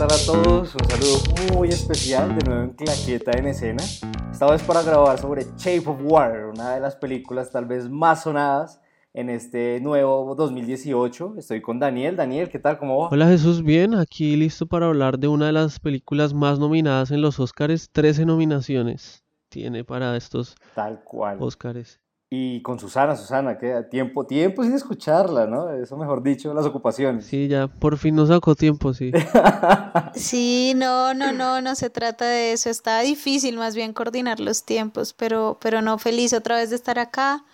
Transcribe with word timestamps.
Hola, 0.00 0.06
¿qué 0.06 0.26
tal 0.26 0.38
a 0.38 0.44
todos? 0.44 0.74
Un 0.76 0.84
saludo 0.88 1.56
muy 1.56 1.68
especial 1.70 2.38
de 2.38 2.44
nuevo 2.48 2.62
en 2.62 2.70
Claqueta 2.70 3.32
en 3.36 3.48
escena. 3.48 3.82
Esta 4.30 4.48
vez 4.48 4.62
para 4.62 4.82
grabar 4.82 5.18
sobre 5.18 5.44
Shape 5.56 5.88
of 5.88 5.98
Water, 6.04 6.44
una 6.44 6.74
de 6.74 6.80
las 6.80 6.94
películas 6.94 7.50
tal 7.50 7.64
vez 7.64 7.88
más 7.88 8.22
sonadas 8.22 8.80
en 9.12 9.28
este 9.28 9.80
nuevo 9.80 10.36
2018. 10.36 11.34
Estoy 11.38 11.60
con 11.60 11.80
Daniel. 11.80 12.14
Daniel, 12.14 12.48
¿qué 12.48 12.60
tal? 12.60 12.78
¿Cómo 12.78 12.96
va? 13.00 13.08
Hola 13.08 13.26
Jesús, 13.26 13.64
bien, 13.64 13.94
aquí 13.94 14.36
listo 14.36 14.66
para 14.66 14.86
hablar 14.86 15.18
de 15.18 15.26
una 15.26 15.46
de 15.46 15.52
las 15.52 15.80
películas 15.80 16.32
más 16.32 16.60
nominadas 16.60 17.10
en 17.10 17.20
los 17.20 17.40
Oscars. 17.40 17.90
13 17.90 18.24
nominaciones 18.24 19.24
tiene 19.48 19.82
para 19.82 20.16
estos 20.16 20.54
tal 20.76 21.02
cual. 21.02 21.38
Oscars. 21.40 21.98
Y 22.30 22.60
con 22.60 22.78
Susana, 22.78 23.16
Susana, 23.16 23.56
que 23.56 23.84
tiempo, 23.90 24.26
tiempo 24.26 24.62
sin 24.62 24.74
escucharla, 24.74 25.46
¿no? 25.46 25.72
Eso 25.72 25.96
mejor 25.96 26.22
dicho, 26.22 26.52
las 26.52 26.66
ocupaciones. 26.66 27.24
Sí, 27.24 27.48
ya 27.48 27.68
por 27.68 27.96
fin 27.96 28.16
nos 28.16 28.28
sacó 28.28 28.54
tiempo, 28.54 28.92
sí. 28.92 29.12
sí, 30.14 30.74
no, 30.76 31.14
no, 31.14 31.32
no, 31.32 31.62
no 31.62 31.74
se 31.74 31.88
trata 31.88 32.26
de 32.26 32.52
eso. 32.52 32.68
Está 32.68 33.00
difícil 33.00 33.56
más 33.56 33.74
bien 33.74 33.94
coordinar 33.94 34.40
los 34.40 34.64
tiempos, 34.64 35.14
pero, 35.14 35.56
pero 35.62 35.80
no, 35.80 35.96
feliz 35.96 36.34
otra 36.34 36.56
vez 36.56 36.68
de 36.68 36.76
estar 36.76 36.98
acá, 36.98 37.46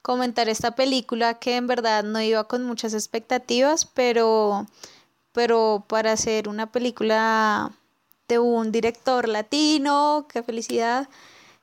comentar 0.00 0.48
esta 0.48 0.76
película 0.76 1.34
que 1.40 1.56
en 1.56 1.66
verdad 1.66 2.04
no 2.04 2.20
iba 2.20 2.44
con 2.44 2.64
muchas 2.64 2.94
expectativas, 2.94 3.84
pero, 3.84 4.64
pero 5.32 5.84
para 5.88 6.12
hacer 6.12 6.48
una 6.48 6.70
película 6.70 7.72
de 8.28 8.38
un 8.38 8.70
director 8.70 9.26
latino, 9.26 10.28
qué 10.32 10.44
felicidad, 10.44 11.08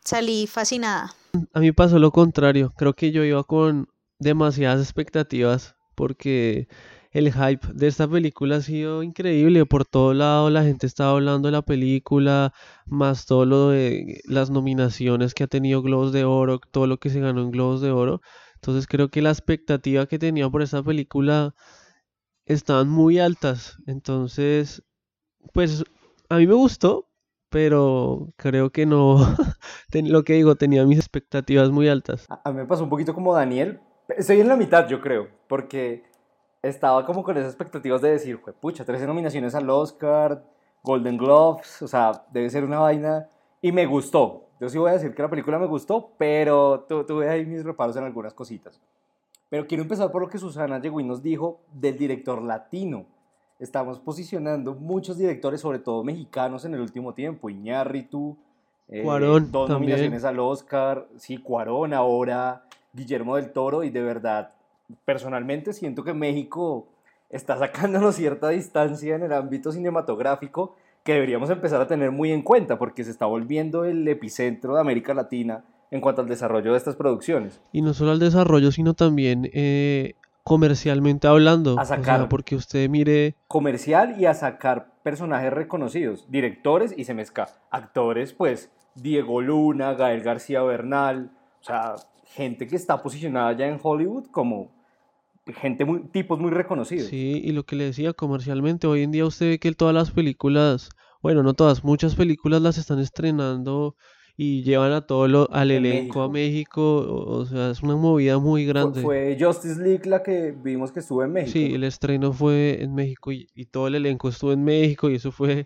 salí 0.04 0.48
fascinada 0.48 1.16
a 1.53 1.59
mí 1.59 1.72
pasó 1.72 2.00
lo 2.00 2.11
contrario. 2.11 2.73
Creo 2.78 2.94
que 2.94 3.11
yo 3.11 3.23
iba 3.23 3.44
con 3.44 3.88
demasiadas 4.20 4.81
expectativas 4.81 5.75
porque 5.95 6.67
el 7.11 7.34
hype 7.34 7.67
de 7.73 7.88
esta 7.88 8.08
película 8.08 8.58
ha 8.58 8.61
sido 8.61 9.03
increíble. 9.03 9.66
Por 9.66 9.86
todo 9.86 10.14
lado 10.14 10.50
la 10.50 10.64
gente 10.64 10.88
estaba 10.88 11.11
hablando 11.11 11.47
de 11.47 11.53
la 11.53 11.61
película, 11.64 12.53
más 12.86 13.25
todo 13.25 13.45
lo 13.45 13.69
de 13.69 14.22
las 14.25 14.50
nominaciones 14.50 15.34
que 15.34 15.44
ha 15.44 15.47
tenido 15.47 15.81
Globos 15.81 16.11
de 16.14 16.25
Oro, 16.25 16.59
todo 16.59 16.88
lo 16.88 16.97
que 17.00 17.09
se 17.09 17.19
ganó 17.19 17.41
en 17.41 17.52
Globos 17.52 17.81
de 17.81 17.91
Oro. 17.91 18.22
Entonces 18.56 18.88
creo 18.88 19.09
que 19.09 19.22
la 19.22 19.31
expectativa 19.31 20.08
que 20.08 20.19
tenía 20.19 20.50
por 20.50 20.62
esta 20.62 20.84
película 20.84 21.56
estaban 22.45 22.89
muy 22.89 23.19
altas. 23.19 23.78
Entonces, 23.88 24.84
pues 25.53 25.84
a 26.30 26.38
mí 26.38 26.47
me 26.47 26.53
gustó, 26.53 27.06
pero 27.50 28.30
creo 28.36 28.72
que 28.72 28.86
no, 28.86 29.17
lo 29.94 30.23
que 30.23 30.34
digo, 30.34 30.56
tenía 30.56 30.86
mis 30.86 31.00
expectativas 31.00 31.70
muy 31.70 31.88
altas. 31.88 32.26
A 32.30 32.52
mí 32.52 32.58
me 32.58 32.66
pasó 32.66 32.84
un 32.84 32.90
poquito 32.90 33.14
como 33.14 33.34
Daniel, 33.34 33.80
estoy 34.09 34.42
en 34.42 34.48
la 34.48 34.56
mitad 34.56 34.88
yo 34.88 35.02
creo, 35.02 35.28
porque 35.48 36.03
estaba 36.62 37.06
como 37.06 37.23
con 37.23 37.38
esas 37.38 37.50
expectativas 37.50 38.02
de 38.02 38.12
decir, 38.12 38.40
pucha, 38.59 38.86
13 38.86 39.08
nominaciones 39.08 39.56
al 39.56 39.70
Oscar, 39.70 40.44
Golden 40.84 41.18
Gloves, 41.18 41.81
o 41.81 41.88
sea, 41.88 42.25
debe 42.31 42.50
ser 42.50 42.64
una 42.64 42.80
vaina, 42.80 43.30
y 43.62 43.72
me 43.72 43.86
gustó. 43.86 44.45
Yo 44.59 44.70
sí 44.70 44.78
voy 44.78 44.90
a 44.90 44.94
decir 44.94 45.14
que 45.14 45.22
la 45.22 45.30
película 45.30 45.59
me 45.59 45.68
gustó, 45.68 46.12
pero 46.18 46.86
tuve 46.88 47.30
ahí 47.30 47.45
mis 47.45 47.64
reparos 47.64 47.95
en 47.95 48.03
algunas 48.03 48.34
cositas. 48.34 48.81
Pero 49.50 49.68
quiero 49.68 49.84
empezar 49.84 50.12
por 50.12 50.22
lo 50.22 50.30
que 50.30 50.40
Susana 50.40 50.80
llegó 50.80 51.00
y 51.00 51.03
nos 51.03 51.22
dijo 51.22 51.62
del 51.72 51.98
director 51.98 52.42
latino 52.42 53.06
estamos 53.59 54.00
posicionando 54.00 54.75
muchos 54.75 55.17
directores, 55.17 55.61
sobre 55.61 55.80
todo 55.80 56.03
mexicanos, 56.03 56.66
en 56.66 56.73
el 56.73 56.81
último 56.81 57.13
tiempo. 57.13 57.50
Iñárritu, 57.50 58.38
eh, 58.90 59.03
Cuarón, 59.03 59.51
dos 59.51 59.68
también. 59.68 59.91
nominaciones 59.91 60.23
al 60.23 60.40
Oscar, 60.40 61.07
sí, 61.18 61.38
Cuarón, 61.38 61.94
ahora 61.94 62.63
Guillermo 62.94 63.35
del 63.35 63.51
Toro, 63.51 63.84
y 63.84 63.90
de 63.90 64.01
verdad, 64.01 64.51
personalmente 65.06 65.73
siento 65.73 66.03
que 66.03 66.13
México 66.13 66.88
está 67.29 67.57
sacándonos 67.57 68.16
cierta 68.16 68.50
distancia 68.50 69.16
en 69.16 69.23
el 69.23 69.34
ámbito 69.34 69.72
cinematográfico 69.72 70.75
que 71.03 71.13
deberíamos 71.13 71.50
empezar 71.50 71.79
a 71.79 71.88
tener 71.88 72.12
muy 72.12 72.31
en 72.31 72.41
cuenta, 72.41 72.78
porque 72.78 73.03
se 73.03 73.12
está 73.12 73.25
volviendo 73.25 73.85
el 73.85 74.07
epicentro 74.07 74.75
de 74.75 74.81
América 74.81 75.13
Latina 75.13 75.63
en 75.90 76.01
cuanto 76.01 76.22
al 76.22 76.28
desarrollo 76.28 76.72
de 76.72 76.78
estas 76.78 76.97
producciones. 76.97 77.62
Y 77.72 77.81
no 77.81 77.94
solo 77.94 78.12
al 78.12 78.19
desarrollo, 78.19 78.72
sino 78.72 78.94
también 78.94 79.50
eh, 79.53 80.16
comercialmente 80.47 81.28
hablando. 81.28 81.78
A 81.78 81.84
sacar. 81.84 82.30
porque 82.30 82.56
usted 82.56 82.90
mire. 82.90 83.35
Comercial 83.50 84.16
y 84.18 84.28
a 84.28 84.34
sacar 84.34 84.94
personajes 85.03 85.52
reconocidos, 85.52 86.25
directores 86.30 86.94
y 86.96 87.03
se 87.03 87.13
mezcla. 87.13 87.50
Actores, 87.69 88.31
pues, 88.31 88.72
Diego 88.96 89.41
Luna, 89.41 89.94
Gael 89.94 90.22
García 90.22 90.62
Bernal, 90.62 91.31
o 91.59 91.63
sea, 91.66 91.96
gente 92.24 92.66
que 92.66 92.78
está 92.78 93.03
posicionada 93.03 93.52
ya 93.58 93.68
en 93.68 93.78
Hollywood 93.84 94.28
como 94.31 94.72
gente 95.47 95.84
muy, 95.84 96.08
tipos 96.08 96.40
muy 96.40 96.52
reconocidos. 96.52 97.08
Sí, 97.08 97.41
y 97.44 97.52
lo 97.52 97.66
que 97.66 97.75
le 97.75 97.84
decía 97.84 98.14
comercialmente, 98.14 98.88
hoy 98.88 99.03
en 99.03 99.12
día 99.12 99.25
usted 99.25 99.50
ve 99.50 99.59
que 99.59 99.74
todas 99.74 99.94
las 99.94 100.12
películas, 100.12 100.91
bueno, 101.22 101.44
no 101.44 101.56
todas, 101.56 101.84
muchas 101.84 102.16
películas 102.16 102.62
las 102.62 102.78
están 102.78 103.00
estrenando 103.00 103.97
y 104.40 104.62
llevan 104.62 104.92
a 104.92 105.02
todo 105.02 105.28
lo, 105.28 105.52
al 105.52 105.72
elenco 105.72 106.22
a 106.22 106.30
México, 106.30 106.81
o, 106.81 107.44
sea, 107.48 107.72
es 107.72 107.81
una 107.81 107.96
movida 107.96 108.38
muy 108.38 108.68
grande. 108.68 109.02
Fue, 109.02 109.36
Justice 109.38 109.81
League 109.81 110.08
la 110.08 110.22
que 110.22 110.52
vimos 110.56 110.92
que 110.92 111.00
estuvo 111.00 111.24
en 111.24 111.34
México. 111.34 111.53
Sí, 111.53 111.74
el 111.74 111.84
estreno 111.84 112.31
fue 112.31 112.78
en 112.84 112.94
México 112.94 113.31
y, 113.31 113.47
todo 113.72 113.88
el 113.88 113.96
elenco 113.96 114.30
estuvo 114.30 114.53
en 114.53 114.64
México 114.64 115.09
y 115.09 115.16
eso 115.16 115.31
fue 115.31 115.66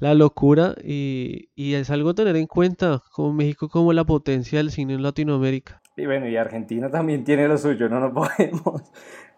la 0.00 0.14
locura 0.14 0.74
y, 0.82 1.50
y, 1.54 1.74
es 1.74 1.90
algo 1.90 2.10
a 2.10 2.14
tener 2.14 2.36
en 2.36 2.46
cuenta 2.46 3.02
como 3.12 3.34
México 3.34 3.68
como 3.68 3.92
la 3.92 4.04
potencia 4.04 4.58
del 4.58 4.70
cine 4.70 4.94
en 4.94 5.02
Latinoamérica. 5.02 5.82
Y 5.98 6.06
bueno, 6.06 6.28
y 6.28 6.36
Argentina 6.36 6.90
también 6.90 7.24
tiene 7.24 7.48
lo 7.48 7.58
suyo, 7.58 7.88
no 7.88 8.00
nos 8.00 8.12
podemos 8.12 8.82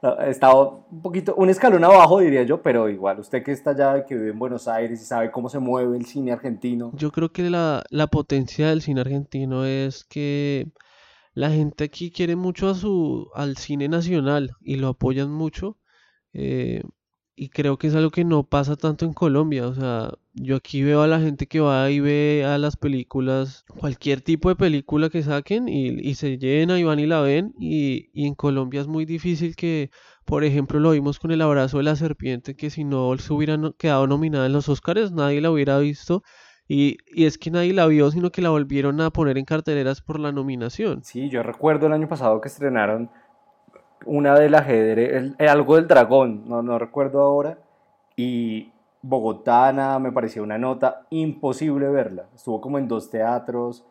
estado 0.26 0.86
un 0.90 1.02
poquito, 1.02 1.34
un 1.36 1.48
escalón 1.50 1.84
abajo 1.84 2.20
diría 2.20 2.42
yo, 2.42 2.62
pero 2.62 2.88
igual, 2.88 3.20
usted 3.20 3.42
que 3.42 3.52
está 3.52 3.70
allá, 3.70 4.06
que 4.06 4.14
vive 4.14 4.30
en 4.30 4.38
Buenos 4.38 4.68
Aires 4.68 5.00
y 5.00 5.04
sabe 5.04 5.30
cómo 5.30 5.48
se 5.48 5.58
mueve 5.58 5.96
el 5.96 6.06
cine 6.06 6.32
argentino. 6.32 6.92
Yo 6.94 7.10
creo 7.10 7.32
que 7.32 7.50
la, 7.50 7.84
la 7.90 8.06
potencia 8.06 8.68
del 8.68 8.82
cine 8.82 9.00
argentino 9.00 9.64
es 9.64 10.04
que 10.04 10.70
la 11.34 11.50
gente 11.50 11.84
aquí 11.84 12.10
quiere 12.10 12.36
mucho 12.36 12.68
a 12.68 12.74
su, 12.74 13.30
al 13.34 13.56
cine 13.56 13.88
nacional 13.88 14.50
y 14.60 14.76
lo 14.76 14.88
apoyan 14.88 15.30
mucho. 15.30 15.78
Eh, 16.32 16.82
y 17.34 17.48
creo 17.48 17.78
que 17.78 17.86
es 17.86 17.94
algo 17.94 18.10
que 18.10 18.24
no 18.24 18.42
pasa 18.44 18.76
tanto 18.76 19.04
en 19.06 19.14
Colombia. 19.14 19.66
O 19.66 19.74
sea, 19.74 20.12
yo 20.42 20.56
aquí 20.56 20.82
veo 20.82 21.02
a 21.02 21.06
la 21.06 21.20
gente 21.20 21.46
que 21.46 21.60
va 21.60 21.90
y 21.90 22.00
ve 22.00 22.44
a 22.46 22.56
las 22.58 22.76
películas, 22.76 23.64
cualquier 23.78 24.22
tipo 24.22 24.48
de 24.48 24.56
película 24.56 25.10
que 25.10 25.22
saquen 25.22 25.68
y, 25.68 26.14
se 26.14 26.38
llena 26.38 26.78
y 26.78 26.84
van 26.84 26.98
y 26.98 27.06
la 27.06 27.20
ven. 27.20 27.54
Y, 27.58 28.10
en 28.14 28.34
Colombia 28.34 28.80
es 28.80 28.86
muy 28.86 29.04
difícil 29.04 29.54
que, 29.54 29.90
por 30.24 30.44
ejemplo, 30.44 30.80
lo 30.80 30.92
vimos 30.92 31.18
con 31.18 31.30
el 31.30 31.42
abrazo 31.42 31.78
de 31.78 31.84
la 31.84 31.96
serpiente, 31.96 32.56
que 32.56 32.70
si 32.70 32.84
no 32.84 33.16
se 33.18 33.32
hubiera 33.32 33.58
quedado 33.76 34.06
nominada 34.06 34.46
en 34.46 34.52
los 34.52 34.68
Oscars, 34.68 35.12
nadie 35.12 35.40
la 35.40 35.50
hubiera 35.50 35.78
visto. 35.78 36.22
Y, 36.66 36.98
y, 37.06 37.26
es 37.26 37.36
que 37.36 37.50
nadie 37.50 37.74
la 37.74 37.86
vio, 37.86 38.10
sino 38.10 38.30
que 38.30 38.42
la 38.42 38.50
volvieron 38.50 39.00
a 39.00 39.10
poner 39.10 39.36
en 39.36 39.44
carteleras 39.44 40.00
por 40.00 40.18
la 40.18 40.32
nominación. 40.32 41.04
Sí, 41.04 41.28
yo 41.28 41.42
recuerdo 41.42 41.86
el 41.86 41.92
año 41.92 42.08
pasado 42.08 42.40
que 42.40 42.48
estrenaron 42.48 43.10
una 44.06 44.38
del 44.38 44.54
ajedrez, 44.54 45.34
algo 45.38 45.76
del 45.76 45.86
dragón, 45.86 46.48
no, 46.48 46.62
no 46.62 46.78
recuerdo 46.78 47.20
ahora, 47.20 47.58
y 48.16 48.72
Bogotana 49.02 49.98
me 49.98 50.12
pareció 50.12 50.42
una 50.42 50.58
nota 50.58 51.06
imposible 51.10 51.88
verla. 51.88 52.26
Estuvo 52.34 52.60
como 52.60 52.78
en 52.78 52.88
dos 52.88 53.10
teatros. 53.10 53.84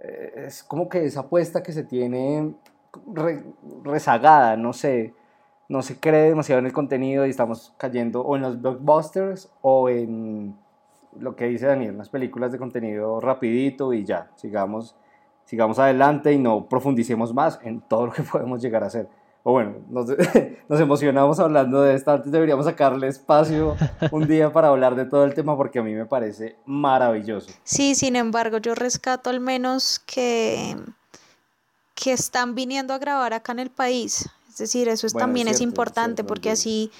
Eh, 0.00 0.44
es 0.46 0.62
como 0.62 0.88
que 0.88 1.04
esa 1.04 1.20
apuesta 1.20 1.62
que 1.62 1.72
se 1.72 1.84
tiene 1.84 2.54
rezagada, 3.84 4.56
no 4.56 4.72
sé, 4.72 5.14
no 5.68 5.82
se 5.82 5.98
cree 5.98 6.28
demasiado 6.28 6.58
en 6.58 6.66
el 6.66 6.72
contenido 6.72 7.26
y 7.26 7.30
estamos 7.30 7.72
cayendo 7.78 8.20
o 8.20 8.36
en 8.36 8.42
los 8.42 8.60
blockbusters 8.60 9.50
o 9.62 9.88
en 9.88 10.56
lo 11.18 11.36
que 11.36 11.46
dice 11.46 11.66
Daniel, 11.66 11.94
unas 11.94 12.08
películas 12.08 12.52
de 12.52 12.58
contenido 12.58 13.20
rapidito 13.20 13.92
y 13.92 14.04
ya, 14.04 14.30
sigamos, 14.36 14.96
sigamos 15.44 15.78
adelante 15.78 16.32
y 16.32 16.38
no 16.38 16.68
profundicemos 16.68 17.32
más 17.32 17.60
en 17.62 17.80
todo 17.80 18.06
lo 18.06 18.12
que 18.12 18.22
podemos 18.30 18.60
llegar 18.60 18.82
a 18.82 18.86
hacer 18.86 19.08
o 19.44 19.52
bueno, 19.52 19.74
nos, 19.90 20.06
nos, 20.68 20.80
emocionamos 20.80 21.40
hablando 21.40 21.82
de 21.82 21.94
esto, 21.94 22.12
antes 22.12 22.30
deberíamos 22.30 22.66
sacarle 22.66 23.08
espacio 23.08 23.76
un 24.12 24.26
día 24.28 24.52
para 24.52 24.68
hablar 24.68 24.94
de 24.94 25.04
todo 25.04 25.24
el 25.24 25.34
tema 25.34 25.56
porque 25.56 25.80
a 25.80 25.82
mí 25.82 25.94
me 25.94 26.06
parece 26.06 26.56
maravilloso. 26.64 27.50
Sí, 27.64 27.94
sin 27.94 28.16
embargo, 28.16 28.58
yo 28.58 28.74
rescato 28.74 29.30
al 29.30 29.40
menos 29.40 30.00
que, 30.06 30.76
que 31.94 32.12
están 32.12 32.54
viniendo 32.54 32.94
a 32.94 32.98
grabar 32.98 33.34
acá 33.34 33.52
en 33.52 33.58
el 33.58 33.70
país. 33.70 34.28
Es 34.48 34.58
decir, 34.58 34.88
eso 34.88 35.08
también 35.08 35.48
es, 35.48 35.60
importante 35.60 36.24
porque 36.24 36.50
así 36.50 36.90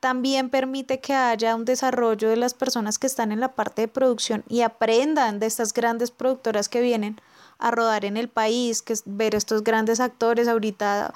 también 0.00 0.50
permite 0.50 1.00
que 1.00 1.14
haya 1.14 1.56
un 1.56 1.64
desarrollo 1.64 2.28
de 2.28 2.36
las 2.36 2.54
personas 2.54 2.98
que 2.98 3.06
están 3.06 3.32
en 3.32 3.40
la 3.40 3.54
parte 3.54 3.82
de 3.82 3.88
producción 3.88 4.44
y 4.48 4.60
aprendan 4.60 5.40
de 5.40 5.46
estas 5.46 5.72
grandes 5.72 6.10
productoras 6.10 6.68
que 6.68 6.82
vienen 6.82 7.20
a 7.58 7.70
rodar 7.70 8.04
en 8.04 8.16
el 8.16 8.28
país, 8.28 8.82
que 8.82 8.94
ver 9.06 9.34
estos 9.34 9.64
grandes 9.64 9.98
actores 9.98 10.46
ahorita 10.46 11.14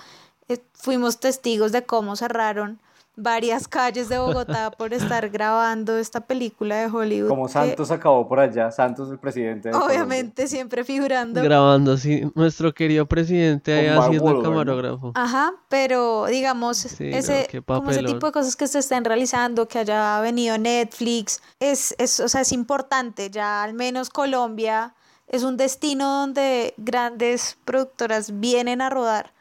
fuimos 0.74 1.20
testigos 1.20 1.72
de 1.72 1.84
cómo 1.84 2.16
cerraron 2.16 2.80
varias 3.14 3.68
calles 3.68 4.08
de 4.08 4.18
Bogotá 4.18 4.70
por 4.78 4.94
estar 4.94 5.28
grabando 5.28 5.98
esta 5.98 6.20
película 6.20 6.76
de 6.76 6.86
Hollywood. 6.86 7.28
Como 7.28 7.48
Santos 7.48 7.90
acabó 7.90 8.26
por 8.26 8.40
allá, 8.40 8.70
Santos 8.70 9.10
el 9.10 9.18
presidente. 9.18 9.68
De 9.68 9.74
obviamente 9.74 10.46
siempre 10.48 10.84
figurando. 10.84 11.42
Grabando, 11.42 11.96
sí, 11.96 12.22
nuestro 12.34 12.72
querido 12.72 13.06
presidente 13.06 13.72
ahí 13.72 13.86
haciendo 13.86 14.42
camarógrafo. 14.42 15.12
Ajá, 15.14 15.52
pero 15.68 16.26
digamos, 16.26 16.84
ese, 16.84 17.48
como 17.66 17.90
ese 17.90 18.02
tipo 18.02 18.26
de 18.26 18.32
cosas 18.32 18.56
que 18.56 18.66
se 18.66 18.78
estén 18.78 19.04
realizando, 19.04 19.68
que 19.68 19.80
haya 19.80 20.20
venido 20.20 20.56
Netflix, 20.56 21.42
es, 21.60 21.94
es, 21.98 22.20
o 22.20 22.28
sea, 22.28 22.40
es 22.40 22.52
importante, 22.52 23.30
ya 23.30 23.62
al 23.62 23.74
menos 23.74 24.08
Colombia 24.10 24.94
es 25.28 25.44
un 25.44 25.56
destino 25.56 26.20
donde 26.20 26.74
grandes 26.76 27.56
productoras 27.64 28.40
vienen 28.40 28.80
a 28.80 28.90
rodar. 28.90 29.32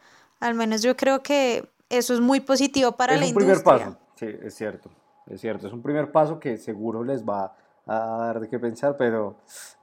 Al 0.42 0.56
menos 0.56 0.82
yo 0.82 0.98
creo 0.98 1.24
que 1.24 1.70
eso 1.90 2.14
es 2.14 2.20
muy 2.20 2.42
positivo 2.42 2.92
para 2.94 3.16
la 3.16 3.26
industria. 3.26 3.54
Es 3.54 3.60
un 3.60 3.64
primer 3.64 3.80
paso, 3.80 3.98
sí, 4.16 4.26
es 4.44 4.54
cierto, 4.56 4.90
es 5.28 5.40
cierto, 5.40 5.68
es 5.68 5.74
un 5.74 5.82
primer 5.82 6.12
paso 6.12 6.40
que 6.40 6.58
seguro 6.58 7.04
les 7.04 7.24
va 7.24 7.56
a 7.86 7.96
dar 7.96 8.40
de 8.40 8.50
qué 8.50 8.60
pensar, 8.60 8.98
pero 8.98 9.38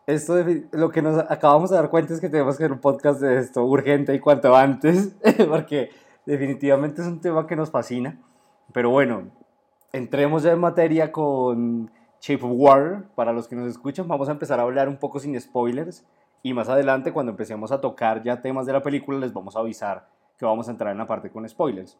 esto 0.06 0.36
lo 0.72 0.90
que 0.90 1.02
nos 1.02 1.18
acabamos 1.30 1.70
de 1.70 1.76
dar 1.76 1.90
cuenta 1.90 2.14
es 2.14 2.20
que 2.20 2.28
tenemos 2.28 2.56
que 2.56 2.64
hacer 2.64 2.72
un 2.72 2.80
podcast 2.80 3.20
de 3.20 3.38
esto 3.38 3.64
urgente 3.64 4.14
y 4.14 4.20
cuanto 4.20 4.54
antes, 4.56 5.14
porque 5.48 5.90
definitivamente 6.26 7.02
es 7.02 7.08
un 7.08 7.20
tema 7.20 7.46
que 7.46 7.56
nos 7.56 7.70
fascina. 7.70 8.18
Pero 8.72 8.90
bueno, 8.90 9.30
entremos 9.92 10.42
ya 10.42 10.52
en 10.52 10.60
materia 10.60 11.12
con 11.12 11.90
Shape 12.20 12.44
of 12.44 12.52
Water. 12.54 13.04
Para 13.14 13.32
los 13.32 13.48
que 13.48 13.56
nos 13.56 13.68
escuchan, 13.68 14.08
vamos 14.08 14.28
a 14.28 14.32
empezar 14.32 14.58
a 14.60 14.62
hablar 14.62 14.88
un 14.88 14.96
poco 14.96 15.20
sin 15.20 15.38
spoilers. 15.40 16.04
Y 16.42 16.54
más 16.54 16.68
adelante, 16.68 17.12
cuando 17.12 17.30
empecemos 17.30 17.72
a 17.72 17.80
tocar 17.80 18.22
ya 18.22 18.40
temas 18.40 18.66
de 18.66 18.72
la 18.72 18.82
película, 18.82 19.18
les 19.18 19.32
vamos 19.32 19.56
a 19.56 19.60
avisar 19.60 20.08
que 20.38 20.46
vamos 20.46 20.68
a 20.68 20.70
entrar 20.70 20.92
en 20.92 20.98
la 20.98 21.06
parte 21.06 21.30
con 21.30 21.48
spoilers. 21.48 21.98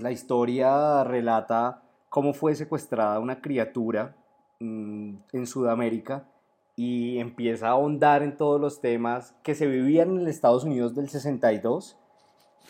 La 0.00 0.12
historia 0.12 1.02
relata 1.04 1.82
cómo 2.08 2.32
fue 2.32 2.54
secuestrada 2.54 3.18
una 3.18 3.40
criatura 3.40 4.16
mm, 4.60 5.14
en 5.32 5.46
Sudamérica 5.46 6.28
y 6.76 7.18
empieza 7.18 7.68
a 7.68 7.72
ahondar 7.72 8.22
en 8.22 8.36
todos 8.36 8.60
los 8.60 8.80
temas 8.80 9.34
que 9.42 9.54
se 9.54 9.66
vivían 9.66 10.18
en 10.18 10.28
Estados 10.28 10.64
Unidos 10.64 10.94
del 10.94 11.08
62, 11.08 11.96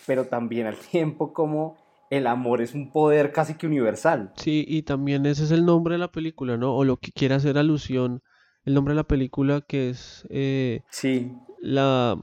pero 0.06 0.26
también 0.26 0.66
al 0.66 0.76
tiempo 0.90 1.32
como 1.32 1.76
el 2.10 2.26
amor 2.26 2.60
es 2.60 2.74
un 2.74 2.90
poder 2.90 3.32
casi 3.32 3.54
que 3.54 3.66
universal. 3.66 4.32
Sí, 4.36 4.64
y 4.66 4.82
también 4.82 5.26
ese 5.26 5.44
es 5.44 5.52
el 5.52 5.64
nombre 5.64 5.94
de 5.94 6.00
la 6.00 6.10
película, 6.10 6.56
¿no? 6.56 6.74
O 6.74 6.84
lo 6.84 6.96
que 6.96 7.12
quiere 7.12 7.36
hacer 7.36 7.56
alusión, 7.56 8.22
el 8.64 8.74
nombre 8.74 8.92
de 8.92 8.96
la 8.96 9.06
película 9.06 9.60
que 9.60 9.90
es... 9.90 10.26
Eh, 10.28 10.82
sí. 10.90 11.36
La, 11.60 12.18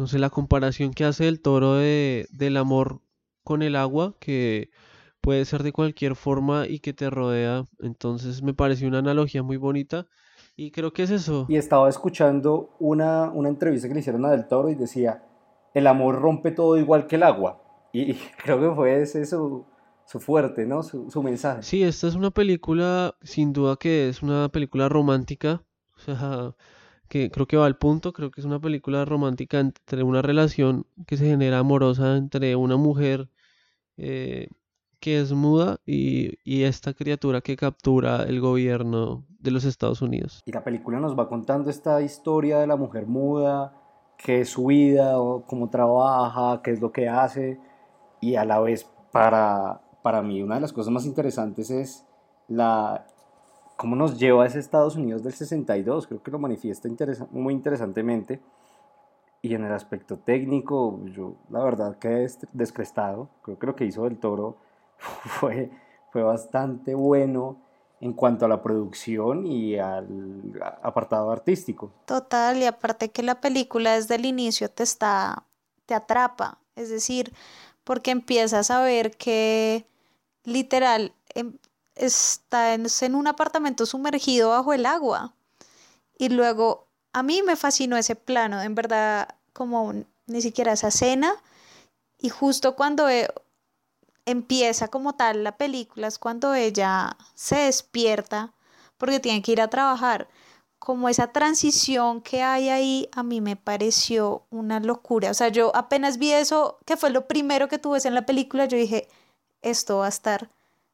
no 0.00 0.06
sé, 0.06 0.18
la 0.18 0.30
comparación 0.30 0.92
que 0.92 1.04
hace 1.04 1.28
el 1.28 1.42
toro 1.42 1.74
de, 1.74 2.26
del 2.32 2.56
amor 2.56 3.02
con 3.44 3.62
el 3.62 3.76
agua, 3.76 4.16
que 4.18 4.70
puede 5.20 5.44
ser 5.44 5.62
de 5.62 5.72
cualquier 5.72 6.16
forma 6.16 6.66
y 6.66 6.80
que 6.80 6.94
te 6.94 7.10
rodea. 7.10 7.64
Entonces 7.80 8.42
me 8.42 8.54
pareció 8.54 8.88
una 8.88 9.00
analogía 9.00 9.42
muy 9.42 9.58
bonita 9.58 10.06
y 10.56 10.70
creo 10.70 10.94
que 10.94 11.02
es 11.02 11.10
eso. 11.10 11.44
Y 11.50 11.56
estaba 11.56 11.88
escuchando 11.88 12.74
una, 12.78 13.30
una 13.30 13.50
entrevista 13.50 13.88
que 13.88 13.94
le 13.94 14.00
hicieron 14.00 14.24
a 14.24 14.30
Del 14.30 14.48
Toro 14.48 14.70
y 14.70 14.74
decía, 14.74 15.22
el 15.74 15.86
amor 15.86 16.18
rompe 16.18 16.50
todo 16.50 16.78
igual 16.78 17.06
que 17.06 17.16
el 17.16 17.22
agua. 17.22 17.62
Y, 17.92 18.14
creo 18.42 18.58
que 18.58 18.74
fue 18.74 19.02
ese 19.02 19.26
su, 19.26 19.66
su 20.06 20.18
fuerte, 20.18 20.64
¿no? 20.64 20.82
Su, 20.82 21.10
su 21.10 21.22
mensaje. 21.22 21.62
Sí, 21.62 21.82
esta 21.82 22.06
es 22.06 22.14
una 22.14 22.30
película, 22.30 23.14
sin 23.22 23.52
duda 23.52 23.76
que 23.76 24.08
es 24.08 24.22
una 24.22 24.48
película 24.48 24.88
romántica. 24.88 25.62
O 26.00 26.02
sea, 26.02 26.54
que 27.10 27.28
creo 27.28 27.46
que 27.46 27.56
va 27.56 27.66
al 27.66 27.76
punto, 27.76 28.12
creo 28.12 28.30
que 28.30 28.40
es 28.40 28.44
una 28.46 28.60
película 28.60 29.04
romántica 29.04 29.58
entre 29.58 30.04
una 30.04 30.22
relación 30.22 30.86
que 31.08 31.16
se 31.16 31.26
genera 31.26 31.58
amorosa 31.58 32.16
entre 32.16 32.54
una 32.54 32.76
mujer 32.76 33.28
eh, 33.96 34.46
que 35.00 35.20
es 35.20 35.32
muda 35.32 35.78
y, 35.84 36.38
y, 36.44 36.62
esta 36.62 36.94
criatura 36.94 37.40
que 37.40 37.56
captura 37.56 38.22
el 38.22 38.40
gobierno 38.40 39.24
de 39.40 39.50
los 39.50 39.64
Estados 39.64 40.02
Unidos. 40.02 40.40
Y 40.46 40.52
la 40.52 40.62
película 40.62 41.00
nos 41.00 41.18
va 41.18 41.28
contando 41.28 41.68
esta 41.68 42.00
historia 42.00 42.60
de 42.60 42.68
la 42.68 42.76
mujer 42.76 43.08
muda, 43.08 43.74
qué 44.16 44.42
es 44.42 44.50
su 44.50 44.66
vida, 44.66 45.14
cómo 45.48 45.68
trabaja, 45.68 46.62
qué 46.62 46.70
es 46.70 46.80
lo 46.80 46.92
que 46.92 47.08
hace, 47.08 47.58
y 48.20 48.36
a 48.36 48.44
la 48.44 48.60
vez 48.60 48.88
para, 49.10 49.80
para 50.02 50.22
mí 50.22 50.42
una 50.42 50.54
de 50.54 50.60
las 50.60 50.72
cosas 50.72 50.92
más 50.92 51.06
interesantes 51.06 51.70
es 51.70 52.06
la 52.46 53.04
cómo 53.80 53.96
nos 53.96 54.18
lleva 54.18 54.44
a 54.44 54.46
ese 54.46 54.58
Estados 54.58 54.96
Unidos 54.96 55.22
del 55.22 55.32
62, 55.32 56.06
creo 56.06 56.22
que 56.22 56.30
lo 56.30 56.38
manifiesta 56.38 56.86
muy 57.30 57.54
interesantemente. 57.54 58.38
Y 59.40 59.54
en 59.54 59.64
el 59.64 59.72
aspecto 59.72 60.18
técnico, 60.18 61.00
yo 61.06 61.36
la 61.48 61.64
verdad 61.64 61.96
quedé 61.96 62.30
descrestado. 62.52 63.30
Creo 63.40 63.58
que 63.58 63.66
lo 63.66 63.74
que 63.74 63.86
hizo 63.86 64.04
del 64.04 64.18
Toro 64.18 64.58
fue, 64.98 65.70
fue 66.12 66.22
bastante 66.22 66.94
bueno 66.94 67.56
en 68.02 68.12
cuanto 68.12 68.44
a 68.44 68.48
la 68.48 68.62
producción 68.62 69.46
y 69.46 69.78
al 69.78 70.60
apartado 70.82 71.30
artístico. 71.30 71.90
Total, 72.04 72.58
y 72.58 72.66
aparte 72.66 73.10
que 73.10 73.22
la 73.22 73.40
película 73.40 73.94
desde 73.94 74.16
el 74.16 74.26
inicio 74.26 74.68
te 74.68 74.82
está, 74.82 75.44
te 75.86 75.94
atrapa, 75.94 76.58
es 76.76 76.90
decir, 76.90 77.32
porque 77.84 78.10
empiezas 78.10 78.70
a 78.70 78.82
ver 78.82 79.16
que 79.16 79.86
literal 80.44 81.14
em, 81.34 81.54
está 82.00 82.74
en, 82.74 83.14
un 83.14 83.26
apartamento 83.26 83.86
sumergido 83.86 84.50
bajo 84.50 84.72
el 84.72 84.86
agua. 84.86 85.34
Y 86.18 86.30
luego, 86.30 86.88
a 87.12 87.22
mí 87.22 87.42
me 87.42 87.56
fascinó 87.56 87.96
ese 87.96 88.16
plano, 88.16 88.60
en 88.62 88.74
verdad, 88.74 89.28
como 89.52 89.92
ni 90.26 90.42
siquiera 90.42 90.72
esa 90.72 90.88
escena. 90.88 91.34
Y 92.18 92.30
justo 92.30 92.74
cuando 92.74 93.08
e, 93.08 93.28
empieza 94.26 94.88
como 94.88 95.14
tal 95.14 95.44
la 95.44 95.56
película 95.56 96.08
es 96.08 96.18
cuando 96.18 96.54
ella 96.54 97.16
se 97.34 97.56
despierta 97.56 98.52
porque 98.98 99.20
tiene 99.20 99.42
que 99.42 99.52
ir 99.52 99.60
a 99.60 99.68
trabajar. 99.68 100.28
Como 100.78 101.10
esa 101.10 101.28
transición 101.32 102.22
que 102.22 102.42
hay 102.42 102.70
ahí, 102.70 103.08
a 103.12 103.22
mí 103.22 103.42
me 103.42 103.56
pareció 103.56 104.46
una 104.50 104.80
locura. 104.80 105.30
O 105.30 105.34
sea, 105.34 105.48
yo 105.48 105.74
apenas 105.76 106.18
vi 106.18 106.32
eso, 106.32 106.78
que 106.86 106.96
fue 106.96 107.10
lo 107.10 107.28
primero 107.28 107.68
que 107.68 107.78
tuve 107.78 107.98
en 108.04 108.14
la 108.14 108.24
película, 108.24 108.64
yo 108.64 108.78
dije, 108.78 109.08
esto 109.62 109.98
va 109.98 110.06
a 110.06 110.08
estar 110.08 110.48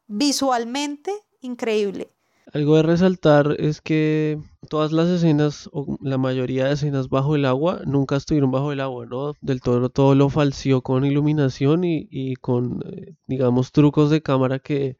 visualmente 0.06 1.12
increíble. 1.40 2.08
Algo 2.52 2.76
de 2.76 2.84
resaltar 2.84 3.56
es 3.58 3.80
que 3.80 4.38
todas 4.70 4.92
las 4.92 5.08
escenas, 5.08 5.68
o 5.72 5.98
la 6.00 6.16
mayoría 6.16 6.66
de 6.66 6.74
escenas 6.74 7.08
bajo 7.08 7.34
el 7.34 7.44
agua, 7.44 7.80
nunca 7.86 8.16
estuvieron 8.16 8.52
bajo 8.52 8.72
el 8.72 8.80
agua, 8.80 9.04
¿no? 9.06 9.32
Del 9.40 9.60
todo, 9.60 9.88
todo 9.90 10.14
lo 10.14 10.28
falsió 10.28 10.80
con 10.80 11.04
iluminación 11.04 11.82
y, 11.84 12.34
con, 12.36 12.82
eh, 12.86 13.14
digamos, 13.26 13.72
trucos 13.72 14.10
de 14.10 14.22
cámara 14.22 14.60
que, 14.60 14.96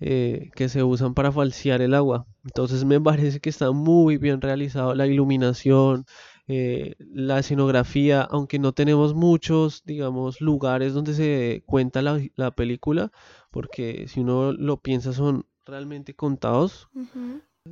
eh, 0.00 0.50
que 0.54 0.68
se 0.68 0.82
usan 0.82 1.14
para 1.14 1.32
falsear 1.32 1.80
el 1.80 1.94
agua. 1.94 2.26
Entonces 2.44 2.84
me 2.84 3.00
parece 3.00 3.40
que 3.40 3.50
está 3.50 3.72
muy 3.72 4.18
bien 4.18 4.42
realizado 4.42 4.94
la 4.94 5.06
iluminación, 5.06 6.04
eh, 6.48 6.94
la 6.98 7.38
escenografía, 7.40 8.22
aunque 8.22 8.58
no 8.58 8.72
tenemos 8.72 9.14
muchos, 9.14 9.82
digamos, 9.84 10.40
lugares 10.40 10.94
donde 10.94 11.14
se 11.14 11.62
cuenta 11.66 12.02
la, 12.02 12.20
la 12.36 12.50
película, 12.52 13.10
porque 13.56 14.06
si 14.06 14.20
uno 14.20 14.52
lo 14.52 14.82
piensa 14.82 15.14
son 15.14 15.46
realmente 15.64 16.14
contados. 16.14 16.90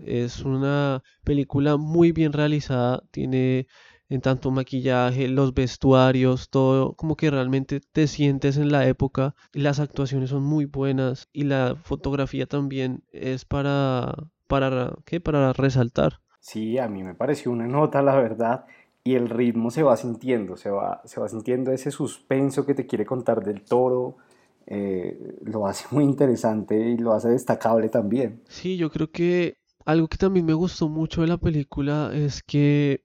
Es 0.03 0.41
una 0.41 1.03
película 1.25 1.77
muy 1.77 2.11
bien 2.11 2.33
realizada, 2.33 3.03
tiene 3.11 3.67
en 4.09 4.23
tanto 4.23 4.51
maquillaje, 4.51 5.29
los 5.29 5.53
vestuarios, 5.53 6.49
todo 6.49 6.95
como 6.95 7.17
que 7.17 7.31
realmente 7.31 7.81
te 7.81 8.07
sientes 8.07 8.57
en 8.57 8.73
la 8.73 8.89
época. 8.89 9.35
Las 9.53 9.79
actuaciones 9.79 10.31
son 10.31 10.43
muy 10.43 10.65
buenas 10.65 11.29
y 11.35 11.45
la 11.45 11.77
fotografía 11.77 12.47
también 12.47 13.05
es 13.13 13.45
para 13.45 14.15
para 14.47 14.97
¿qué? 15.05 15.21
para 15.21 15.53
resaltar. 15.53 16.21
Sí, 16.41 16.79
a 16.79 16.89
mí 16.89 17.03
me 17.03 17.15
pareció 17.15 17.53
una 17.53 17.67
nota, 17.67 18.01
la 18.01 18.17
verdad, 18.17 18.65
y 19.03 19.17
el 19.17 19.29
ritmo 19.29 19.71
se 19.71 19.83
va 19.83 19.99
sintiendo, 19.99 20.57
se 20.57 20.71
va, 20.71 21.03
se 21.05 21.21
va 21.21 21.29
sintiendo 21.29 21.73
ese 21.73 21.91
suspenso 21.91 22.65
que 22.65 22.73
te 22.73 22.87
quiere 22.87 23.05
contar 23.05 23.45
del 23.45 23.63
toro, 23.67 24.17
eh, 24.67 25.19
lo 25.43 25.67
hace 25.67 25.87
muy 25.91 26.05
interesante 26.05 26.79
y 26.79 26.97
lo 26.97 27.13
hace 27.13 27.29
destacable 27.29 27.89
también. 27.89 28.43
Sí, 28.49 28.77
yo 28.77 28.91
creo 28.91 29.11
que 29.11 29.57
algo 29.85 30.09
que 30.09 30.17
también 30.17 30.47
me 30.47 30.55
gustó 30.55 30.89
mucho 30.89 31.21
de 31.23 31.27
la 31.29 31.39
película 31.39 32.11
es 32.15 32.43
que, 32.43 33.05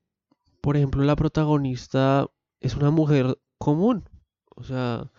por 0.62 0.78
ejemplo, 0.78 1.04
la 1.04 1.16
protagonista 1.16 2.28
es 2.62 2.76
una 2.76 2.92
mujer 2.92 3.38
común. 3.58 4.04
O 4.56 4.64
sea, 4.64 5.12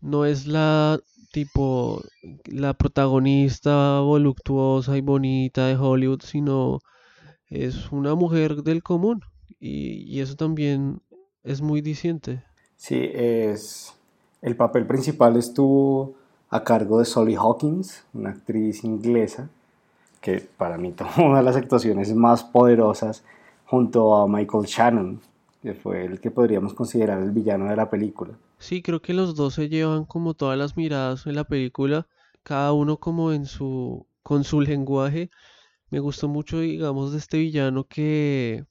no 0.00 0.24
es 0.24 0.46
la 0.46 1.00
tipo 1.32 2.02
la 2.46 2.74
protagonista 2.74 4.00
voluptuosa 4.00 4.96
y 4.96 5.00
bonita 5.00 5.66
de 5.66 5.76
Hollywood, 5.76 6.22
sino 6.22 6.80
es 7.48 7.92
una 7.92 8.14
mujer 8.14 8.62
del 8.62 8.82
común. 8.82 9.22
Y, 9.60 10.04
y 10.04 10.20
eso 10.20 10.36
también 10.36 11.02
es 11.44 11.60
muy 11.60 11.80
diciente. 11.82 12.42
Sí, 12.76 13.10
es 13.12 13.94
el 14.42 14.56
papel 14.56 14.86
principal 14.86 15.36
estuvo 15.36 16.14
a 16.48 16.64
cargo 16.64 16.98
de 16.98 17.04
Solly 17.04 17.34
Hawkins, 17.34 18.04
una 18.12 18.30
actriz 18.30 18.84
inglesa, 18.84 19.48
que 20.20 20.48
para 20.56 20.78
mí 20.78 20.92
tomó 20.96 21.28
una 21.28 21.38
de 21.38 21.44
las 21.44 21.56
actuaciones 21.56 22.14
más 22.14 22.44
poderosas 22.44 23.24
junto 23.66 24.16
a 24.16 24.26
Michael 24.26 24.64
Shannon, 24.64 25.20
que 25.62 25.74
fue 25.74 26.04
el 26.04 26.20
que 26.20 26.30
podríamos 26.30 26.74
considerar 26.74 27.22
el 27.22 27.30
villano 27.30 27.66
de 27.66 27.76
la 27.76 27.90
película. 27.90 28.32
Sí, 28.58 28.82
creo 28.82 29.00
que 29.00 29.14
los 29.14 29.36
dos 29.36 29.54
se 29.54 29.68
llevan 29.68 30.04
como 30.04 30.34
todas 30.34 30.58
las 30.58 30.76
miradas 30.76 31.26
en 31.26 31.34
la 31.34 31.44
película, 31.44 32.06
cada 32.42 32.72
uno 32.72 32.98
como 32.98 33.32
en 33.32 33.46
su, 33.46 34.06
con 34.22 34.44
su 34.44 34.60
lenguaje. 34.60 35.30
Me 35.90 36.00
gustó 36.00 36.28
mucho, 36.28 36.60
digamos, 36.60 37.12
de 37.12 37.18
este 37.18 37.38
villano 37.38 37.84
que, 37.84 38.64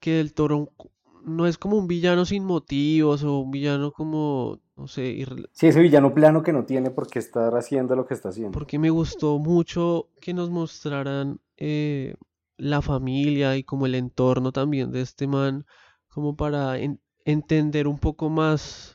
que 0.00 0.20
el 0.20 0.32
toro 0.32 0.70
no 1.24 1.46
es 1.46 1.58
como 1.58 1.76
un 1.76 1.86
villano 1.86 2.24
sin 2.24 2.44
motivos 2.44 3.22
o 3.22 3.38
un 3.40 3.50
villano 3.50 3.92
como, 3.92 4.60
no 4.78 4.86
sé, 4.86 5.24
Sí, 5.52 5.66
ese 5.66 5.80
villano 5.80 6.14
plano 6.14 6.42
que 6.42 6.52
no 6.52 6.64
tiene 6.64 6.90
por 6.90 7.08
qué 7.08 7.18
estar 7.18 7.54
haciendo 7.56 7.96
lo 7.96 8.06
que 8.06 8.14
está 8.14 8.28
haciendo. 8.30 8.58
porque 8.58 8.78
me 8.78 8.90
gustó 8.90 9.38
mucho 9.38 10.08
que 10.20 10.34
nos 10.34 10.50
mostraran 10.50 11.40
eh, 11.56 12.14
la 12.56 12.82
familia 12.82 13.56
y 13.56 13.64
como 13.64 13.86
el 13.86 13.94
entorno 13.94 14.52
también 14.52 14.90
de 14.92 15.00
este 15.02 15.26
man, 15.26 15.66
como 16.08 16.36
para 16.36 16.78
en- 16.78 17.00
entender 17.24 17.86
un 17.88 17.98
poco 17.98 18.30
más, 18.30 18.94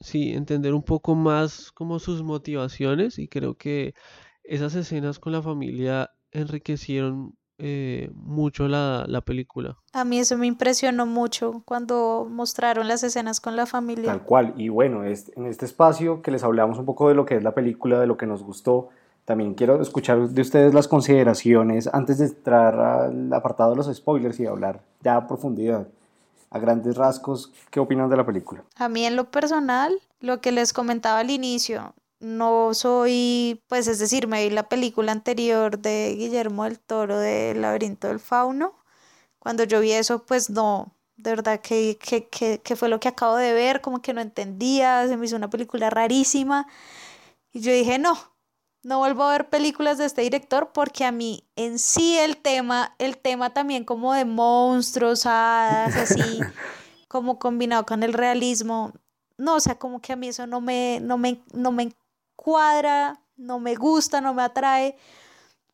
sí, 0.00 0.32
entender 0.34 0.74
un 0.74 0.82
poco 0.82 1.14
más 1.14 1.72
como 1.72 1.98
sus 1.98 2.22
motivaciones 2.22 3.18
y 3.18 3.28
creo 3.28 3.56
que 3.56 3.94
esas 4.44 4.74
escenas 4.74 5.18
con 5.18 5.32
la 5.32 5.42
familia 5.42 6.10
enriquecieron 6.32 7.36
eh, 7.58 8.10
mucho 8.14 8.68
la, 8.68 9.04
la 9.08 9.20
película. 9.22 9.76
A 9.92 10.04
mí 10.04 10.18
eso 10.18 10.36
me 10.36 10.46
impresionó 10.46 11.06
mucho 11.06 11.62
cuando 11.64 12.26
mostraron 12.30 12.88
las 12.88 13.02
escenas 13.02 13.40
con 13.40 13.56
la 13.56 13.66
familia. 13.66 14.06
Tal 14.10 14.22
cual. 14.22 14.54
Y 14.56 14.68
bueno, 14.68 15.04
es- 15.04 15.32
en 15.36 15.46
este 15.46 15.64
espacio 15.64 16.22
que 16.22 16.30
les 16.30 16.42
hablamos 16.44 16.78
un 16.78 16.84
poco 16.84 17.08
de 17.08 17.14
lo 17.14 17.24
que 17.24 17.36
es 17.36 17.42
la 17.42 17.54
película, 17.54 17.98
de 18.00 18.06
lo 18.06 18.16
que 18.16 18.26
nos 18.26 18.42
gustó, 18.42 18.88
también 19.24 19.54
quiero 19.54 19.80
escuchar 19.82 20.28
de 20.28 20.40
ustedes 20.42 20.72
las 20.74 20.86
consideraciones 20.86 21.88
antes 21.92 22.18
de 22.18 22.26
entrar 22.26 22.78
al 22.78 23.32
apartado 23.32 23.70
de 23.70 23.76
los 23.76 23.92
spoilers 23.94 24.38
y 24.38 24.46
hablar 24.46 24.80
ya 25.02 25.16
a 25.16 25.26
profundidad, 25.26 25.88
a 26.50 26.58
grandes 26.60 26.96
rasgos, 26.96 27.52
¿qué 27.70 27.80
opinan 27.80 28.08
de 28.08 28.16
la 28.16 28.24
película? 28.24 28.62
A 28.76 28.88
mí 28.88 29.04
en 29.04 29.16
lo 29.16 29.24
personal, 29.30 29.92
lo 30.20 30.40
que 30.40 30.52
les 30.52 30.72
comentaba 30.72 31.18
al 31.18 31.30
inicio, 31.30 31.94
no 32.20 32.74
soy, 32.74 33.62
pues 33.68 33.86
es 33.88 33.98
decir, 33.98 34.26
me 34.26 34.44
vi 34.44 34.50
la 34.54 34.68
película 34.68 35.12
anterior 35.12 35.78
de 35.78 36.14
Guillermo 36.16 36.64
del 36.64 36.80
Toro 36.80 37.18
de 37.18 37.54
laberinto 37.54 38.08
del 38.08 38.20
fauno. 38.20 38.74
Cuando 39.38 39.64
yo 39.64 39.80
vi 39.80 39.92
eso, 39.92 40.24
pues 40.26 40.50
no, 40.50 40.96
de 41.16 41.30
verdad 41.30 41.60
que, 41.60 41.98
que, 42.00 42.28
que, 42.28 42.60
que 42.62 42.76
fue 42.76 42.88
lo 42.88 43.00
que 43.00 43.08
acabo 43.08 43.36
de 43.36 43.52
ver, 43.52 43.80
como 43.80 44.02
que 44.02 44.14
no 44.14 44.20
entendía, 44.20 45.06
se 45.08 45.16
me 45.16 45.26
hizo 45.26 45.36
una 45.36 45.50
película 45.50 45.90
rarísima. 45.90 46.66
Y 47.52 47.60
yo 47.60 47.72
dije, 47.72 47.98
no, 47.98 48.18
no 48.82 48.98
vuelvo 48.98 49.24
a 49.24 49.32
ver 49.32 49.50
películas 49.50 49.98
de 49.98 50.06
este 50.06 50.22
director 50.22 50.72
porque 50.72 51.04
a 51.04 51.12
mí 51.12 51.44
en 51.56 51.78
sí 51.78 52.16
el 52.18 52.36
tema, 52.36 52.94
el 52.98 53.18
tema 53.18 53.50
también 53.50 53.84
como 53.84 54.12
de 54.14 54.24
monstruos, 54.24 55.26
hadas, 55.26 55.96
así, 55.96 56.40
como 57.08 57.38
combinado 57.38 57.84
con 57.86 58.02
el 58.02 58.12
realismo, 58.12 58.92
no, 59.38 59.56
o 59.56 59.60
sea, 59.60 59.78
como 59.78 60.00
que 60.00 60.12
a 60.12 60.16
mí 60.16 60.28
eso 60.28 60.46
no 60.46 60.60
me, 60.60 61.00
no 61.02 61.18
me, 61.18 61.42
no 61.52 61.72
me 61.72 61.92
cuadra, 62.46 63.20
no 63.36 63.58
me 63.58 63.74
gusta, 63.74 64.20
no 64.20 64.32
me 64.32 64.42
atrae. 64.42 64.96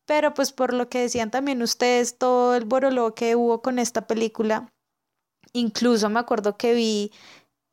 Pero 0.05 0.33
pues 0.33 0.51
por 0.51 0.73
lo 0.73 0.89
que 0.89 1.01
decían 1.01 1.29
también 1.29 1.61
ustedes, 1.61 2.17
todo 2.17 2.55
el 2.55 2.65
boroló 2.65 3.13
que 3.13 3.35
hubo 3.35 3.61
con 3.61 3.77
esta 3.77 4.07
película, 4.07 4.67
incluso 5.53 6.09
me 6.09 6.19
acuerdo 6.19 6.57
que 6.57 6.73
vi 6.73 7.11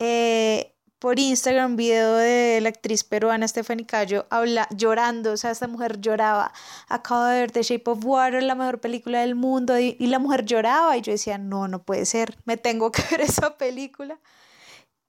eh, 0.00 0.74
por 0.98 1.18
Instagram 1.18 1.72
un 1.72 1.76
video 1.76 2.14
de 2.16 2.60
la 2.60 2.68
actriz 2.68 3.02
peruana 3.02 3.48
Stephanie 3.48 3.86
Cayo 3.86 4.26
habla, 4.28 4.68
llorando, 4.76 5.32
o 5.32 5.36
sea, 5.38 5.50
esta 5.50 5.66
mujer 5.66 6.02
lloraba. 6.02 6.52
Acabo 6.88 7.24
de 7.24 7.40
ver 7.40 7.52
The 7.52 7.62
Shape 7.62 7.90
of 7.90 8.04
Water, 8.04 8.42
la 8.42 8.54
mejor 8.54 8.80
película 8.82 9.22
del 9.22 9.34
mundo, 9.34 9.78
y 9.78 9.96
la 10.06 10.18
mujer 10.18 10.44
lloraba 10.44 10.98
y 10.98 11.00
yo 11.00 11.12
decía, 11.12 11.38
no, 11.38 11.68
no 11.68 11.82
puede 11.82 12.04
ser, 12.04 12.36
me 12.44 12.58
tengo 12.58 12.92
que 12.92 13.02
ver 13.10 13.22
esa 13.22 13.56
película. 13.56 14.18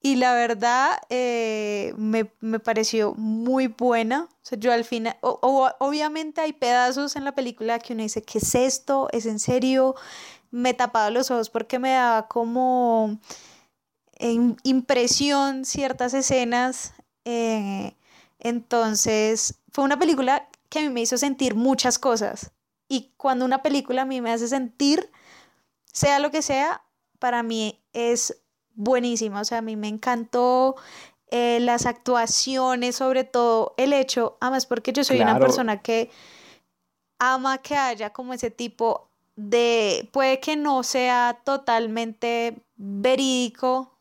Y 0.04 0.16
la 0.16 0.34
verdad 0.34 0.98
eh, 1.10 1.94
me, 1.98 2.32
me 2.40 2.60
pareció 2.60 3.14
muy 3.16 3.68
buena. 3.68 4.24
O 4.32 4.40
sea, 4.42 4.58
yo 4.58 4.72
al 4.74 4.84
final, 4.84 5.16
o- 5.22 5.40
o- 5.44 5.72
obviamente 5.80 6.42
hay 6.42 6.54
pedazos 6.54 7.16
en 7.16 7.24
la 7.24 7.36
película 7.36 7.78
que 7.80 7.94
uno 7.94 8.02
dice, 8.04 8.24
¿qué 8.24 8.40
es 8.40 8.56
esto? 8.56 9.10
¿Es 9.12 9.28
en 9.28 9.38
serio? 9.40 9.96
Me 10.52 10.74
tapaba 10.74 11.10
los 11.12 11.32
ojos 11.32 11.50
porque 11.52 11.80
me 11.80 11.92
daba 11.92 12.28
como 12.28 13.20
em, 14.20 14.56
impresión 14.64 15.66
ciertas 15.66 16.14
escenas. 16.14 16.94
eh, 17.26 17.96
entonces, 18.40 19.56
fue 19.72 19.84
una 19.84 20.00
película 20.00 20.50
que 20.70 20.80
a 20.80 20.82
mí 20.84 20.90
me 20.90 21.02
hizo 21.02 21.18
sentir 21.18 21.54
muchas 21.56 22.00
cosas. 22.00 22.52
Y 22.88 23.12
cuando 23.18 23.46
una 23.46 23.62
película 23.62 24.02
a 24.04 24.06
mí 24.06 24.20
me 24.22 24.32
hace 24.32 24.48
sentir, 24.48 25.12
sea 25.94 26.20
lo 26.20 26.32
que 26.32 26.42
sea, 26.42 26.84
para 27.20 27.44
mí 27.44 27.82
es 27.94 28.42
buenísima. 28.76 29.42
O 29.42 29.46
sea, 29.46 29.60
a 29.60 29.62
mí 29.62 29.76
me 29.76 29.88
encantó 29.88 30.76
eh, 31.30 31.60
las 31.62 31.86
actuaciones, 31.86 32.96
sobre 32.96 33.24
todo 33.24 33.74
el 33.78 33.94
hecho, 33.94 34.38
además 34.42 34.66
porque 34.66 34.92
yo 34.94 35.04
soy 35.04 35.18
una 35.24 35.34
persona 35.48 35.82
que 35.82 36.10
ama 37.20 37.60
que 37.60 37.76
haya 37.76 38.12
como 38.12 38.34
ese 38.34 38.50
tipo 38.52 39.08
de, 39.36 40.10
puede 40.12 40.40
que 40.40 40.56
no 40.56 40.84
sea 40.84 41.40
totalmente 41.44 42.58
verídico 42.76 43.92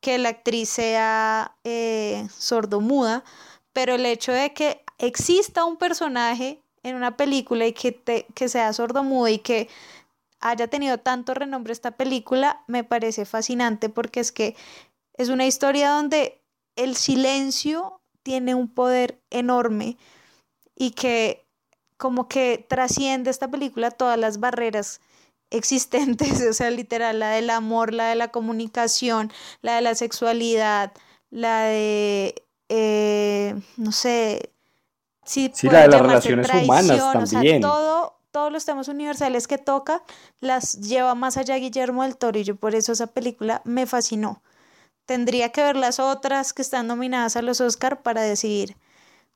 que 0.00 0.16
la 0.18 0.28
actriz 0.30 0.68
sea 0.68 1.56
eh, 1.64 2.26
sordomuda, 2.36 3.24
pero 3.72 3.96
el 3.96 4.06
hecho 4.06 4.32
de 4.32 4.52
que 4.54 4.82
exista 4.98 5.64
un 5.64 5.76
personaje 5.76 6.60
en 6.84 6.94
una 6.94 7.16
película 7.16 7.66
y 7.66 7.72
que, 7.72 7.92
te- 7.92 8.26
que 8.34 8.48
sea 8.48 8.72
sordomudo 8.72 9.28
y 9.28 9.38
que 9.38 9.68
haya 10.40 10.68
tenido 10.68 10.98
tanto 10.98 11.34
renombre 11.34 11.72
esta 11.72 11.92
película 11.92 12.62
me 12.66 12.84
parece 12.84 13.24
fascinante 13.24 13.88
porque 13.88 14.20
es 14.20 14.32
que 14.32 14.56
es 15.14 15.28
una 15.28 15.46
historia 15.46 15.90
donde 15.90 16.40
el 16.76 16.94
silencio 16.94 18.00
tiene 18.22 18.54
un 18.54 18.68
poder 18.68 19.20
enorme 19.30 19.96
y 20.76 20.92
que 20.92 21.44
como 21.96 22.28
que 22.28 22.64
trasciende 22.68 23.30
esta 23.30 23.50
película 23.50 23.90
todas 23.90 24.18
las 24.18 24.38
barreras 24.38 25.00
existentes, 25.50 26.40
o 26.48 26.52
sea, 26.52 26.70
literal, 26.70 27.18
la 27.18 27.30
del 27.30 27.50
amor, 27.50 27.92
la 27.92 28.08
de 28.08 28.14
la 28.14 28.28
comunicación, 28.28 29.32
la 29.60 29.76
de 29.76 29.82
la 29.82 29.94
sexualidad, 29.94 30.92
la 31.30 31.62
de, 31.64 32.46
eh, 32.68 33.54
no 33.76 33.92
sé, 33.92 34.52
si 35.24 35.50
Sí, 35.52 35.68
la 35.68 35.82
de 35.82 35.88
las 35.88 36.00
relaciones 36.00 36.48
humanas 36.48 36.86
traición, 36.86 37.22
o 37.22 37.26
sea, 37.26 37.38
también. 37.38 37.60
todo, 37.60 38.17
todos 38.38 38.52
los 38.52 38.64
temas 38.64 38.86
universales 38.86 39.48
que 39.48 39.58
toca 39.58 40.04
las 40.38 40.80
lleva 40.80 41.16
más 41.16 41.36
allá 41.36 41.56
Guillermo 41.56 42.04
del 42.04 42.16
Toro 42.16 42.38
y 42.38 42.44
yo 42.44 42.54
por 42.54 42.76
eso 42.76 42.92
esa 42.92 43.08
película 43.08 43.62
me 43.64 43.84
fascinó. 43.84 44.42
Tendría 45.06 45.50
que 45.50 45.60
ver 45.60 45.74
las 45.74 45.98
otras 45.98 46.52
que 46.52 46.62
están 46.62 46.86
nominadas 46.86 47.34
a 47.34 47.42
los 47.42 47.60
Oscar 47.60 48.00
para 48.00 48.22
decidir 48.22 48.76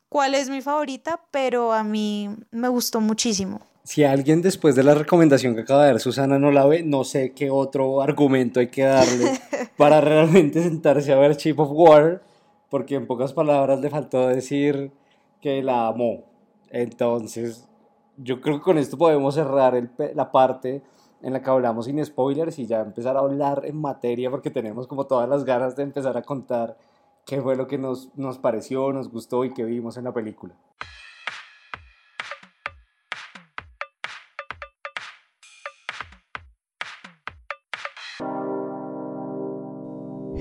cuál 0.08 0.36
es 0.36 0.50
mi 0.50 0.62
favorita, 0.62 1.20
pero 1.32 1.72
a 1.72 1.82
mí 1.82 2.30
me 2.52 2.68
gustó 2.68 3.00
muchísimo. 3.00 3.60
Si 3.82 4.04
alguien 4.04 4.40
después 4.40 4.76
de 4.76 4.84
la 4.84 4.94
recomendación 4.94 5.56
que 5.56 5.62
acaba 5.62 5.82
de 5.82 5.90
dar 5.90 6.00
Susana 6.00 6.38
no 6.38 6.52
la 6.52 6.64
ve, 6.64 6.84
no 6.84 7.02
sé 7.02 7.32
qué 7.32 7.50
otro 7.50 8.02
argumento 8.02 8.60
hay 8.60 8.68
que 8.68 8.84
darle 8.84 9.32
para 9.76 10.00
realmente 10.00 10.62
sentarse 10.62 11.12
a 11.12 11.16
ver 11.16 11.36
Shape 11.36 11.60
of 11.60 11.70
Water, 11.72 12.22
porque 12.70 12.94
en 12.94 13.08
pocas 13.08 13.32
palabras 13.32 13.80
le 13.80 13.90
faltó 13.90 14.28
decir 14.28 14.92
que 15.40 15.60
la 15.60 15.88
amó. 15.88 16.22
Entonces, 16.70 17.66
yo 18.16 18.40
creo 18.40 18.58
que 18.58 18.62
con 18.62 18.78
esto 18.78 18.98
podemos 18.98 19.34
cerrar 19.34 19.74
el 19.74 19.90
la 20.14 20.30
parte 20.30 20.82
en 21.22 21.32
la 21.32 21.42
que 21.42 21.50
hablamos 21.50 21.86
sin 21.86 22.04
spoilers 22.04 22.58
y 22.58 22.66
ya 22.66 22.80
empezar 22.80 23.16
a 23.16 23.20
hablar 23.20 23.62
en 23.64 23.80
materia, 23.80 24.30
porque 24.30 24.50
tenemos 24.50 24.86
como 24.86 25.06
todas 25.06 25.28
las 25.28 25.44
ganas 25.44 25.76
de 25.76 25.84
empezar 25.84 26.16
a 26.16 26.22
contar 26.22 26.76
qué 27.24 27.40
fue 27.40 27.56
lo 27.56 27.66
que 27.66 27.78
nos, 27.78 28.10
nos 28.16 28.38
pareció, 28.38 28.92
nos 28.92 29.10
gustó 29.10 29.44
y 29.44 29.54
qué 29.54 29.64
vimos 29.64 29.96
en 29.96 30.04
la 30.04 30.12
película. 30.12 30.54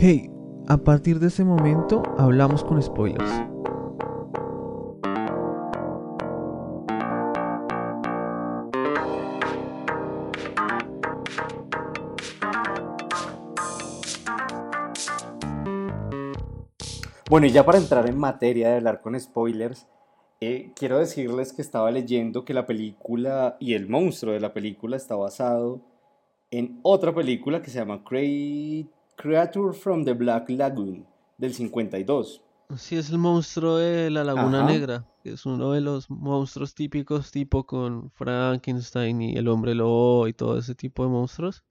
Hey, 0.04 0.32
a 0.68 0.78
partir 0.78 1.20
de 1.20 1.28
ese 1.28 1.46
momento 1.46 2.02
hablamos 2.18 2.64
con 2.64 2.82
spoilers. 2.82 3.51
Bueno, 17.32 17.48
y 17.48 17.52
ya 17.52 17.66
para 17.66 17.78
entrar 17.78 18.10
en 18.10 18.18
materia 18.18 18.68
de 18.68 18.76
hablar 18.76 19.00
con 19.00 19.18
spoilers, 19.18 19.88
eh, 20.42 20.74
quiero 20.76 21.00
decirles 21.00 21.54
que 21.54 21.62
estaba 21.62 21.90
leyendo 21.90 22.44
que 22.44 22.54
la 22.54 22.66
película 22.66 23.56
y 23.58 23.74
el 23.74 23.88
monstruo 23.88 24.34
de 24.34 24.42
la 24.42 24.52
película 24.52 24.98
está 24.98 25.16
basado 25.16 25.80
en 26.52 26.82
otra 26.84 27.16
película 27.16 27.62
que 27.62 27.72
se 27.72 27.80
llama 27.80 28.04
Crea- 28.04 28.86
Creature 29.16 29.72
from 29.72 30.04
the 30.04 30.12
Black 30.12 30.50
Lagoon 30.50 31.08
del 31.38 31.54
52. 31.54 32.42
Sí, 32.76 32.98
es 32.98 33.10
el 33.10 33.18
monstruo 33.18 33.78
de 33.78 34.10
la 34.10 34.26
Laguna 34.26 34.60
Ajá. 34.60 34.70
Negra, 34.70 35.06
que 35.24 35.32
es 35.32 35.46
uno 35.46 35.72
de 35.72 35.80
los 35.80 36.10
monstruos 36.10 36.76
típicos, 36.76 37.32
tipo 37.32 37.66
con 37.66 38.12
Frankenstein 38.12 39.22
y 39.22 39.38
el 39.38 39.48
hombre 39.48 39.74
lobo 39.74 40.28
y 40.28 40.34
todo 40.34 40.58
ese 40.58 40.76
tipo 40.76 41.04
de 41.04 41.10
monstruos. 41.10 41.64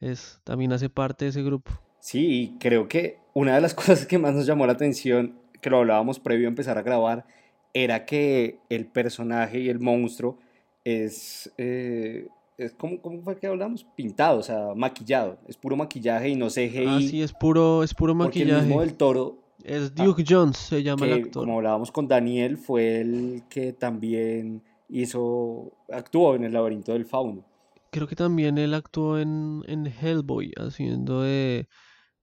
Es, 0.00 0.40
también 0.44 0.72
hace 0.72 0.88
parte 0.88 1.26
de 1.26 1.28
ese 1.28 1.42
grupo. 1.42 1.72
Sí, 2.04 2.42
y 2.42 2.58
creo 2.58 2.86
que 2.86 3.16
una 3.32 3.54
de 3.54 3.62
las 3.62 3.72
cosas 3.74 4.04
que 4.04 4.18
más 4.18 4.34
nos 4.34 4.44
llamó 4.44 4.66
la 4.66 4.74
atención, 4.74 5.38
que 5.62 5.70
lo 5.70 5.78
hablábamos 5.78 6.20
previo 6.20 6.46
a 6.46 6.50
empezar 6.50 6.76
a 6.76 6.82
grabar, 6.82 7.24
era 7.72 8.04
que 8.04 8.58
el 8.68 8.84
personaje 8.84 9.60
y 9.60 9.70
el 9.70 9.80
monstruo 9.80 10.38
es, 10.84 11.50
eh, 11.56 12.28
es 12.58 12.74
como, 12.74 13.00
¿cómo 13.00 13.22
fue 13.22 13.38
que 13.38 13.46
hablamos? 13.46 13.86
Pintado, 13.96 14.40
o 14.40 14.42
sea, 14.42 14.74
maquillado. 14.76 15.38
Es 15.48 15.56
puro 15.56 15.76
maquillaje 15.76 16.28
y 16.28 16.36
no 16.36 16.48
CGI. 16.48 16.84
Ah, 16.86 16.98
sí, 17.00 17.22
es 17.22 17.32
puro, 17.32 17.82
es 17.82 17.94
puro 17.94 18.14
porque 18.14 18.42
el 18.42 18.48
maquillaje. 18.48 18.66
mismo 18.66 18.82
del 18.82 18.94
toro, 18.96 19.38
Es 19.62 19.90
ah, 19.96 20.04
Duke 20.04 20.24
Jones, 20.28 20.58
se 20.58 20.82
llama 20.82 21.06
el 21.06 21.14
actor. 21.14 21.44
como 21.46 21.56
hablábamos 21.56 21.90
con 21.90 22.06
Daniel, 22.06 22.58
fue 22.58 23.00
el 23.00 23.44
que 23.48 23.72
también 23.72 24.62
hizo, 24.90 25.72
actuó 25.90 26.34
en 26.34 26.44
el 26.44 26.52
laberinto 26.52 26.92
del 26.92 27.06
fauno. 27.06 27.46
Creo 27.90 28.06
que 28.06 28.14
también 28.14 28.58
él 28.58 28.74
actuó 28.74 29.18
en, 29.18 29.62
en 29.66 29.86
Hellboy, 29.86 30.52
haciendo 30.58 31.22
de, 31.22 31.66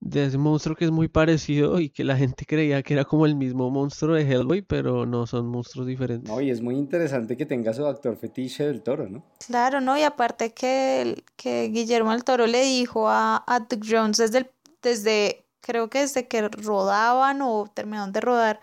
de 0.02 0.26
ese 0.26 0.38
monstruo 0.40 0.76
que 0.76 0.86
es 0.86 0.92
muy 0.92 1.08
parecido 1.08 1.80
y 1.80 1.90
que 1.90 2.04
la 2.04 2.18
gente 2.18 2.46
creía 2.46 2.82
que 2.82 2.96
era 2.96 3.06
como 3.06 3.26
el 3.28 3.36
mismo 3.36 3.70
monstruo 3.70 4.16
de 4.16 4.24
Hellboy, 4.24 4.64
pero 4.64 5.06
no 5.06 5.28
son 5.28 5.48
monstruos 5.48 5.86
diferentes. 5.88 6.30
No, 6.30 6.42
y 6.42 6.50
es 6.50 6.60
muy 6.62 6.76
interesante 6.76 7.38
que 7.38 7.46
tenga 7.46 7.72
su 7.74 7.86
actor 7.86 8.18
fetiche 8.18 8.66
del 8.66 8.82
toro, 8.82 9.08
¿no? 9.08 9.24
Claro, 9.46 9.80
¿no? 9.80 9.96
Y 9.98 10.02
aparte 10.04 10.54
que, 10.54 11.02
el- 11.04 11.24
que 11.36 11.70
Guillermo 11.70 12.12
del 12.12 12.24
Toro 12.24 12.48
le 12.48 12.64
dijo 12.64 13.08
a, 13.10 13.44
a 13.48 13.60
Doug 13.60 13.82
Jones 13.88 14.18
desde, 14.18 14.40
el- 14.40 14.52
desde, 14.82 15.46
creo 15.62 15.90
que 15.90 16.00
desde 16.00 16.28
que 16.28 16.50
rodaban 16.50 17.42
o 17.44 17.66
terminaron 17.72 18.12
de 18.12 18.22
rodar 18.22 18.60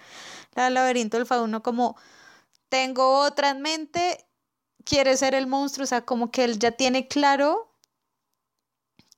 la 0.56 0.70
Laberinto 0.70 1.16
del 1.18 1.26
Fauno, 1.26 1.62
como 1.62 1.96
tengo 2.68 3.20
otra 3.20 3.50
en 3.50 3.62
mente, 3.62 4.26
quiere 4.84 5.16
ser 5.16 5.34
el 5.36 5.46
monstruo, 5.46 5.84
o 5.84 5.86
sea, 5.86 6.04
como 6.04 6.30
que 6.32 6.42
él 6.44 6.58
ya 6.58 6.72
tiene 6.72 7.06
claro 7.06 7.67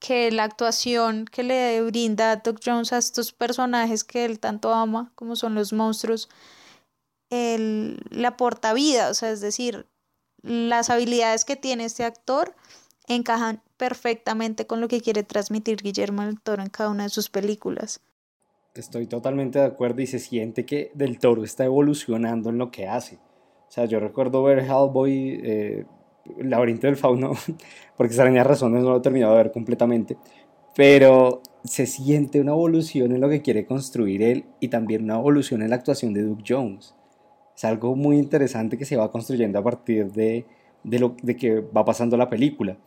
que 0.01 0.33
la 0.33 0.45
actuación 0.45 1.27
que 1.27 1.43
le 1.43 1.81
brinda 1.83 2.37
Doug 2.37 2.59
Jones 2.65 2.93
a 2.93 2.99
estos 2.99 3.33
personajes 3.33 4.03
que 4.03 4.25
él 4.25 4.41
tanto 4.41 4.73
ama, 4.73 5.13
como 5.15 5.37
son 5.37 5.55
los 5.55 5.73
monstruos, 5.73 6.29
él 7.29 8.01
le 8.11 8.27
aporta 8.27 8.73
vida, 8.73 9.11
o 9.11 9.15
sea, 9.15 9.31
es 9.31 9.41
decir, 9.41 9.87
las 10.43 10.91
habilidades 10.91 11.45
que 11.45 11.55
tiene 11.55 11.85
este 11.85 12.05
actor 12.05 12.55
encajan 13.07 13.63
perfectamente 13.77 14.67
con 14.67 14.81
lo 14.81 14.89
que 14.89 15.01
quiere 15.01 15.23
transmitir 15.23 15.83
Guillermo 15.83 16.23
del 16.23 16.41
Toro 16.41 16.63
en 16.63 16.71
cada 16.71 16.91
una 16.91 17.05
de 17.05 17.11
sus 17.11 17.29
películas. 17.29 18.01
Estoy 18.75 19.07
totalmente 19.07 19.59
de 19.59 19.67
acuerdo 19.67 20.01
y 20.01 20.07
se 20.07 20.19
siente 20.19 20.65
que 20.65 20.93
Del 20.95 21.19
Toro 21.19 21.45
está 21.45 21.65
evolucionando 21.65 22.51
en 22.51 22.59
lo 22.59 22.71
que 22.71 22.87
hace. 22.89 23.17
O 23.69 23.73
sea, 23.73 23.85
yo 23.85 24.01
recuerdo 24.01 24.43
ver 24.43 24.61
Hellboy, 24.61 25.41
eh, 25.43 25.87
laberinto 26.39 26.87
del 26.87 26.97
fauno, 26.97 27.33
porque 27.97 28.13
extrañas 28.13 28.47
razones 28.47 28.83
no 28.83 28.91
lo 28.91 28.97
he 28.99 29.01
terminado 29.01 29.33
de 29.37 29.43
ver 29.43 29.53
completamente, 29.53 30.17
pero 30.75 31.43
se 31.65 31.87
siente 31.87 32.41
una 32.41 32.53
evolución 32.53 33.13
en 33.13 33.21
lo 33.21 33.29
que 33.29 33.43
quiere 33.43 33.67
construir 33.67 34.23
él 34.23 34.45
y 34.61 34.69
también 34.69 35.05
una 35.05 35.17
evolución 35.17 35.63
en 35.63 35.71
la 35.71 35.77
actuación 35.77 36.15
de 36.15 36.23
Duke 36.23 36.45
Jones. 36.47 36.95
Es 37.57 37.65
algo 37.65 37.95
muy 37.95 38.17
interesante 38.17 38.79
que 38.79 38.85
se 38.85 38.97
va 38.97 39.11
construyendo 39.11 39.59
a 39.59 39.63
partir 39.63 40.11
de, 40.13 40.47
de 40.83 40.99
lo 40.99 41.15
de 41.23 41.37
que 41.37 41.61
va 41.61 41.85
pasando 41.85 42.17
la 42.17 42.31
película. 42.31 42.79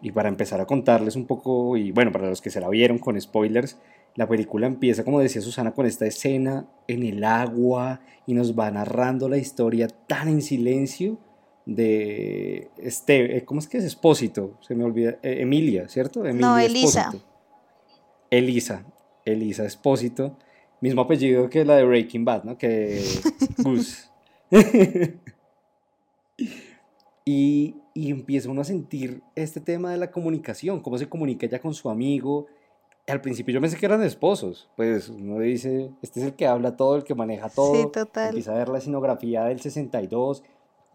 Y 0.00 0.10
para 0.10 0.28
empezar 0.28 0.60
a 0.60 0.66
contarles 0.66 1.14
un 1.14 1.26
poco, 1.26 1.76
y 1.76 1.92
bueno, 1.92 2.10
para 2.10 2.28
los 2.28 2.40
que 2.40 2.50
se 2.50 2.60
la 2.60 2.68
vieron 2.68 2.98
con 2.98 3.20
spoilers, 3.20 3.78
la 4.14 4.28
película 4.28 4.66
empieza, 4.66 5.04
como 5.04 5.20
decía 5.20 5.40
Susana, 5.40 5.72
con 5.72 5.86
esta 5.86 6.06
escena 6.06 6.66
en 6.88 7.02
el 7.02 7.24
agua 7.24 8.00
y 8.26 8.34
nos 8.34 8.58
va 8.58 8.70
narrando 8.70 9.28
la 9.28 9.38
historia 9.38 9.88
tan 10.06 10.28
en 10.28 10.42
silencio 10.42 11.18
de 11.66 12.70
este, 12.78 13.36
eh, 13.36 13.44
¿cómo 13.44 13.60
es 13.60 13.68
que 13.68 13.78
es? 13.78 13.84
Espósito, 13.84 14.58
se 14.60 14.74
me 14.74 14.84
olvida, 14.84 15.18
eh, 15.22 15.38
Emilia, 15.40 15.88
¿cierto? 15.88 16.24
Emilia 16.24 16.46
No, 16.46 16.58
Elisa. 16.58 17.02
Espósito. 17.02 17.24
Elisa, 18.30 18.84
Elisa 19.24 19.64
Espósito, 19.64 20.36
mismo 20.80 21.02
apellido 21.02 21.48
que 21.50 21.64
la 21.64 21.76
de 21.76 21.84
Breaking 21.84 22.24
Bad, 22.24 22.44
¿no? 22.44 22.58
Que 22.58 23.04
Gus. 23.58 24.10
y, 27.24 27.76
y 27.94 28.10
empieza 28.10 28.50
uno 28.50 28.62
a 28.62 28.64
sentir 28.64 29.22
este 29.34 29.60
tema 29.60 29.92
de 29.92 29.98
la 29.98 30.10
comunicación, 30.10 30.80
cómo 30.80 30.98
se 30.98 31.08
comunica 31.08 31.46
ella 31.46 31.60
con 31.60 31.74
su 31.74 31.90
amigo. 31.90 32.46
Al 33.06 33.20
principio 33.20 33.54
yo 33.54 33.60
pensé 33.60 33.76
que 33.76 33.86
eran 33.86 34.02
esposos, 34.02 34.70
pues 34.76 35.08
uno 35.08 35.38
dice, 35.40 35.90
este 36.02 36.20
es 36.20 36.26
el 36.26 36.34
que 36.34 36.46
habla 36.46 36.76
todo, 36.76 36.96
el 36.96 37.04
que 37.04 37.14
maneja 37.14 37.48
todo. 37.48 37.74
Sí, 37.74 37.88
total. 37.92 38.28
Empieza 38.28 38.52
a 38.52 38.58
ver 38.58 38.68
la 38.68 38.78
escenografía 38.78 39.44
del 39.44 39.60
62, 39.60 40.42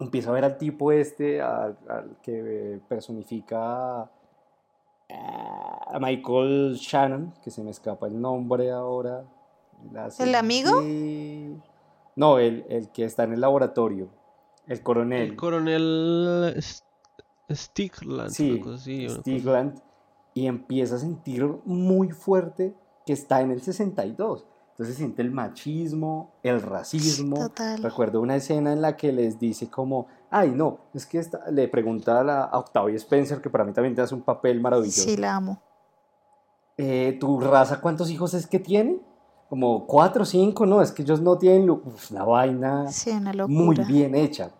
empieza 0.00 0.30
a 0.30 0.32
ver 0.32 0.44
al 0.44 0.58
tipo 0.58 0.92
este, 0.92 1.40
al, 1.40 1.76
al 1.88 2.16
que 2.22 2.80
personifica 2.88 4.10
a 5.10 5.98
Michael 6.00 6.74
Shannon, 6.76 7.32
que 7.42 7.50
se 7.50 7.62
me 7.62 7.70
escapa 7.70 8.06
el 8.06 8.20
nombre 8.20 8.70
ahora. 8.70 9.24
¿El 10.18 10.34
amigo? 10.34 10.80
de- 10.82 11.56
No, 12.16 12.38
el, 12.38 12.66
el 12.68 12.90
que 12.90 13.04
está 13.04 13.24
en 13.24 13.32
el 13.32 13.40
laboratorio, 13.40 14.08
el 14.66 14.82
coronel. 14.82 15.30
El 15.30 15.36
coronel 15.36 16.52
S- 16.56 16.82
Stickland, 17.50 18.30
Sí, 18.30 18.60
cosa- 18.60 19.20
Stigland, 19.20 19.80
y 20.34 20.46
empieza 20.46 20.96
a 20.96 20.98
sentir 20.98 21.46
muy 21.64 22.10
fuerte 22.10 22.74
que 23.06 23.12
está 23.14 23.40
en 23.40 23.50
el 23.52 23.62
62. 23.62 24.46
Entonces 24.78 24.96
siente 24.96 25.22
el 25.22 25.32
machismo, 25.32 26.34
el 26.44 26.62
racismo. 26.62 27.48
Total. 27.48 27.82
Recuerdo 27.82 28.20
una 28.20 28.36
escena 28.36 28.72
en 28.72 28.80
la 28.80 28.96
que 28.96 29.10
les 29.12 29.36
dice 29.40 29.68
como, 29.68 30.06
ay 30.30 30.52
no, 30.52 30.90
es 30.94 31.04
que 31.04 31.18
esta-", 31.18 31.50
le 31.50 31.66
pregunta 31.66 32.20
a, 32.20 32.22
la, 32.22 32.44
a 32.44 32.58
Octavia 32.58 32.94
Spencer, 32.94 33.40
que 33.40 33.50
para 33.50 33.64
mí 33.64 33.72
también 33.72 33.96
te 33.96 34.02
hace 34.02 34.14
un 34.14 34.22
papel 34.22 34.60
maravilloso. 34.60 35.02
Sí, 35.02 35.16
la 35.16 35.34
amo. 35.34 35.60
"Eh, 36.76 37.16
¿Tu 37.18 37.40
raza 37.40 37.80
cuántos 37.80 38.08
hijos 38.08 38.34
es 38.34 38.46
que 38.46 38.60
tiene? 38.60 39.00
Como 39.48 39.84
cuatro 39.84 40.22
o 40.22 40.26
cinco, 40.26 40.64
no, 40.64 40.80
es 40.80 40.92
que 40.92 41.02
ellos 41.02 41.20
no 41.20 41.36
tienen 41.38 41.68
Uf, 41.70 42.12
una 42.12 42.22
vaina 42.22 42.86
Sí, 42.86 43.10
una 43.10 43.32
muy 43.48 43.74
locura. 43.74 43.88
bien 43.88 44.14
hecha. 44.14 44.50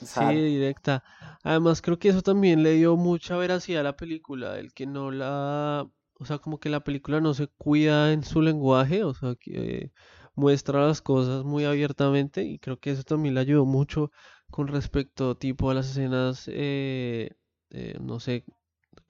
Sí, 0.00 0.24
directa. 0.24 1.02
Además, 1.42 1.82
creo 1.82 1.98
que 1.98 2.08
eso 2.08 2.22
también 2.22 2.62
le 2.62 2.72
dio 2.72 2.96
mucha 2.96 3.36
veracidad 3.36 3.80
a 3.80 3.84
la 3.84 3.96
película, 3.96 4.58
el 4.58 4.72
que 4.72 4.86
no 4.86 5.10
la, 5.10 5.86
o 6.22 6.26
sea, 6.26 6.38
como 6.38 6.58
que 6.60 6.70
la 6.70 6.84
película 6.84 7.20
no 7.20 7.34
se 7.34 7.48
cuida 7.48 8.12
en 8.12 8.24
su 8.24 8.42
lenguaje, 8.42 9.04
o 9.04 9.14
sea, 9.14 9.34
que 9.36 9.52
eh, 9.86 9.92
muestra 10.34 10.86
las 10.86 11.02
cosas 11.02 11.44
muy 11.44 11.64
abiertamente 11.64 12.44
y 12.44 12.58
creo 12.58 12.78
que 12.80 12.90
eso 12.92 13.02
también 13.04 13.34
le 13.34 13.40
ayudó 13.42 13.64
mucho 13.66 14.10
con 14.50 14.68
respecto 14.68 15.36
tipo 15.36 15.70
a 15.70 15.74
las 15.74 15.90
escenas, 15.90 16.44
eh, 16.52 17.32
eh, 17.70 17.96
no 18.00 18.20
sé, 18.20 18.44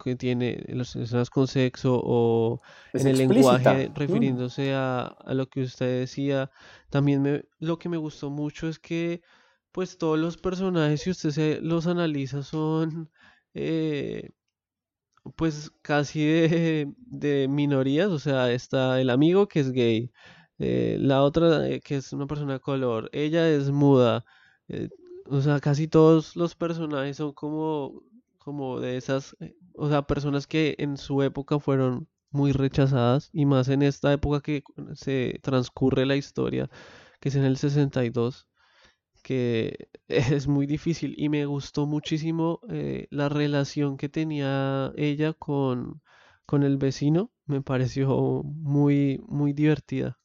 que 0.03 0.17
tiene 0.17 0.65
las 0.69 0.95
escenas 0.97 1.31
con 1.31 1.47
sexo 1.47 2.01
o 2.03 2.61
es 2.93 3.03
en 3.03 3.07
el 3.07 3.19
explícita. 3.19 3.73
lenguaje 3.73 3.91
refiriéndose 3.95 4.75
a, 4.75 5.07
a 5.07 5.35
lo 5.35 5.49
que 5.49 5.63
usted 5.63 6.01
decía. 6.01 6.51
También 6.91 7.23
me, 7.23 7.45
lo 7.59 7.79
que 7.79 7.89
me 7.89 7.97
gustó 7.97 8.31
mucho 8.31 8.69
es 8.69 8.79
que 8.79 9.23
pues 9.73 9.99
todos 9.99 10.19
los 10.19 10.37
personajes, 10.37 11.03
si 11.03 11.11
usted 11.11 11.31
se 11.31 11.61
los 11.63 11.87
analiza, 11.87 12.43
son 12.43 13.11
eh, 13.55 14.31
pues 15.37 15.71
casi 15.83 16.25
de, 16.25 16.93
de 17.07 17.49
minorías. 17.49 18.09
O 18.09 18.19
sea, 18.19 18.51
está 18.53 19.01
el 19.01 19.11
amigo 19.11 19.49
que 19.49 19.61
es 19.61 19.73
gay, 19.73 20.13
eh, 20.59 20.97
la 21.01 21.23
otra 21.23 21.69
eh, 21.69 21.81
que 21.81 21.97
es 21.97 22.13
una 22.13 22.27
persona 22.27 22.55
de 22.55 22.61
color, 22.61 23.09
ella 23.13 23.49
es 23.49 23.71
muda. 23.71 24.25
eh, 24.69 24.89
o 25.27 25.41
sea, 25.41 25.61
casi 25.61 25.89
todos 25.89 26.37
los 26.37 26.55
personajes 26.57 27.17
son 27.17 27.33
como, 27.33 28.03
como 28.39 28.81
de 28.81 28.97
esas, 28.97 29.37
o 29.75 29.89
sea, 29.89 30.03
personas 30.03 30.47
que 30.47 30.75
en 30.79 30.97
su 30.97 31.23
época 31.23 31.59
fueron 31.61 32.09
muy 32.31 32.53
rechazadas 32.53 33.31
y 33.33 33.47
más 33.47 33.69
en 33.69 33.83
esta 33.83 34.13
época 34.13 34.41
que 34.41 34.65
se 34.95 35.39
transcurre 35.43 36.07
la 36.07 36.17
historia, 36.17 36.69
que 37.21 37.29
es 37.29 37.37
en 37.37 37.45
el 37.45 37.57
62 37.57 38.49
que 39.23 39.89
es 40.09 40.49
muy 40.49 40.67
difícil 40.67 41.15
y 41.17 41.29
me 41.29 41.47
gustó 41.47 41.87
muchísimo 41.87 42.61
eh, 42.69 43.07
la 43.11 43.29
relación 43.29 43.97
que 43.97 44.09
tenía 44.09 44.93
ella 44.97 45.33
con, 45.33 46.03
con 46.47 46.63
el 46.63 46.77
vecino, 46.77 47.31
me 47.47 47.63
pareció 47.63 48.43
muy, 48.45 49.23
muy 49.27 49.53
divertida. 49.53 50.19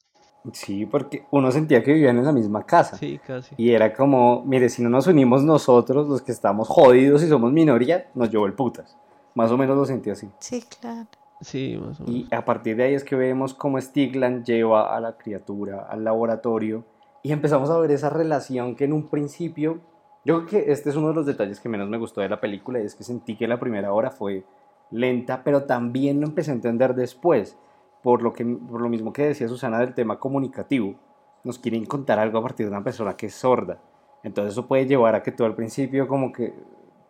Sí, 0.54 0.86
porque 0.86 1.26
uno 1.32 1.52
sentía 1.52 1.84
que 1.84 1.94
vivían 1.94 2.18
en 2.18 2.26
la 2.26 2.32
misma 2.32 2.66
casa. 2.66 2.96
Sí, 2.98 3.20
casi. 3.26 3.56
Y 3.58 3.72
era 3.72 3.94
como, 3.94 4.44
mire, 4.46 4.70
si 4.70 4.82
no 4.82 4.90
nos 4.90 5.08
unimos 5.08 5.44
nosotros, 5.44 6.08
los 6.08 6.22
que 6.22 6.32
estamos 6.32 6.68
jodidos 6.70 7.22
y 7.24 7.28
somos 7.28 7.52
minoría, 7.52 8.10
nos 8.16 8.32
llevó 8.32 8.46
el 8.46 8.54
putas. 8.54 8.98
Más 9.36 9.52
o 9.52 9.58
menos 9.58 9.76
lo 9.76 9.86
sentí 9.86 10.10
así. 10.10 10.30
Sí, 10.40 10.64
claro. 10.80 11.08
Sí, 11.42 11.78
más 11.78 12.00
o 12.00 12.04
menos. 12.04 12.16
Y 12.32 12.34
a 12.34 12.46
partir 12.46 12.78
de 12.78 12.84
ahí 12.84 12.94
es 12.94 13.04
que 13.04 13.16
vemos 13.16 13.54
cómo 13.54 13.80
Stigland 13.80 14.46
lleva 14.46 14.96
a 14.96 15.02
la 15.02 15.18
criatura 15.18 15.86
al 15.90 16.04
laboratorio 16.04 16.86
y 17.28 17.34
empezamos 17.34 17.70
a 17.70 17.78
ver 17.78 17.92
esa 17.92 18.10
relación 18.10 18.74
que 18.74 18.86
en 18.86 18.94
un 18.94 19.10
principio, 19.10 19.82
yo 20.24 20.38
creo 20.38 20.46
que 20.46 20.72
este 20.72 20.90
es 20.90 20.96
uno 20.96 21.10
de 21.10 21.14
los 21.14 21.26
detalles 21.26 21.60
que 21.60 21.68
menos 21.68 21.90
me 21.90 21.98
gustó 21.98 22.22
de 22.22 22.30
la 22.30 22.40
película 22.40 22.80
y 22.80 22.86
es 22.86 22.96
que 22.96 23.04
sentí 23.04 23.36
que 23.36 23.50
la 23.50 23.60
primera 23.60 23.92
hora 23.92 24.12
fue 24.12 24.46
lenta, 24.92 25.44
pero 25.44 25.64
también 25.64 26.22
lo 26.22 26.28
empecé 26.28 26.52
a 26.52 26.54
entender 26.54 26.96
después, 26.96 27.58
por 28.02 28.24
lo, 28.24 28.32
que, 28.32 28.46
por 28.46 28.80
lo 28.80 28.88
mismo 28.88 29.12
que 29.12 29.26
decía 29.26 29.50
Susana 29.50 29.80
del 29.80 29.94
tema 29.94 30.20
comunicativo. 30.20 30.96
Nos 31.44 31.60
quieren 31.60 31.86
contar 31.86 32.18
algo 32.18 32.38
a 32.38 32.44
partir 32.44 32.68
de 32.68 32.72
una 32.72 32.82
persona 32.82 33.18
que 33.18 33.26
es 33.26 33.34
sorda. 33.34 33.78
Entonces 34.24 34.54
eso 34.54 34.66
puede 34.66 34.86
llevar 34.86 35.14
a 35.14 35.22
que 35.22 35.34
tú 35.34 35.44
al 35.44 35.54
principio 35.54 36.08
como 36.08 36.32
que 36.32 36.54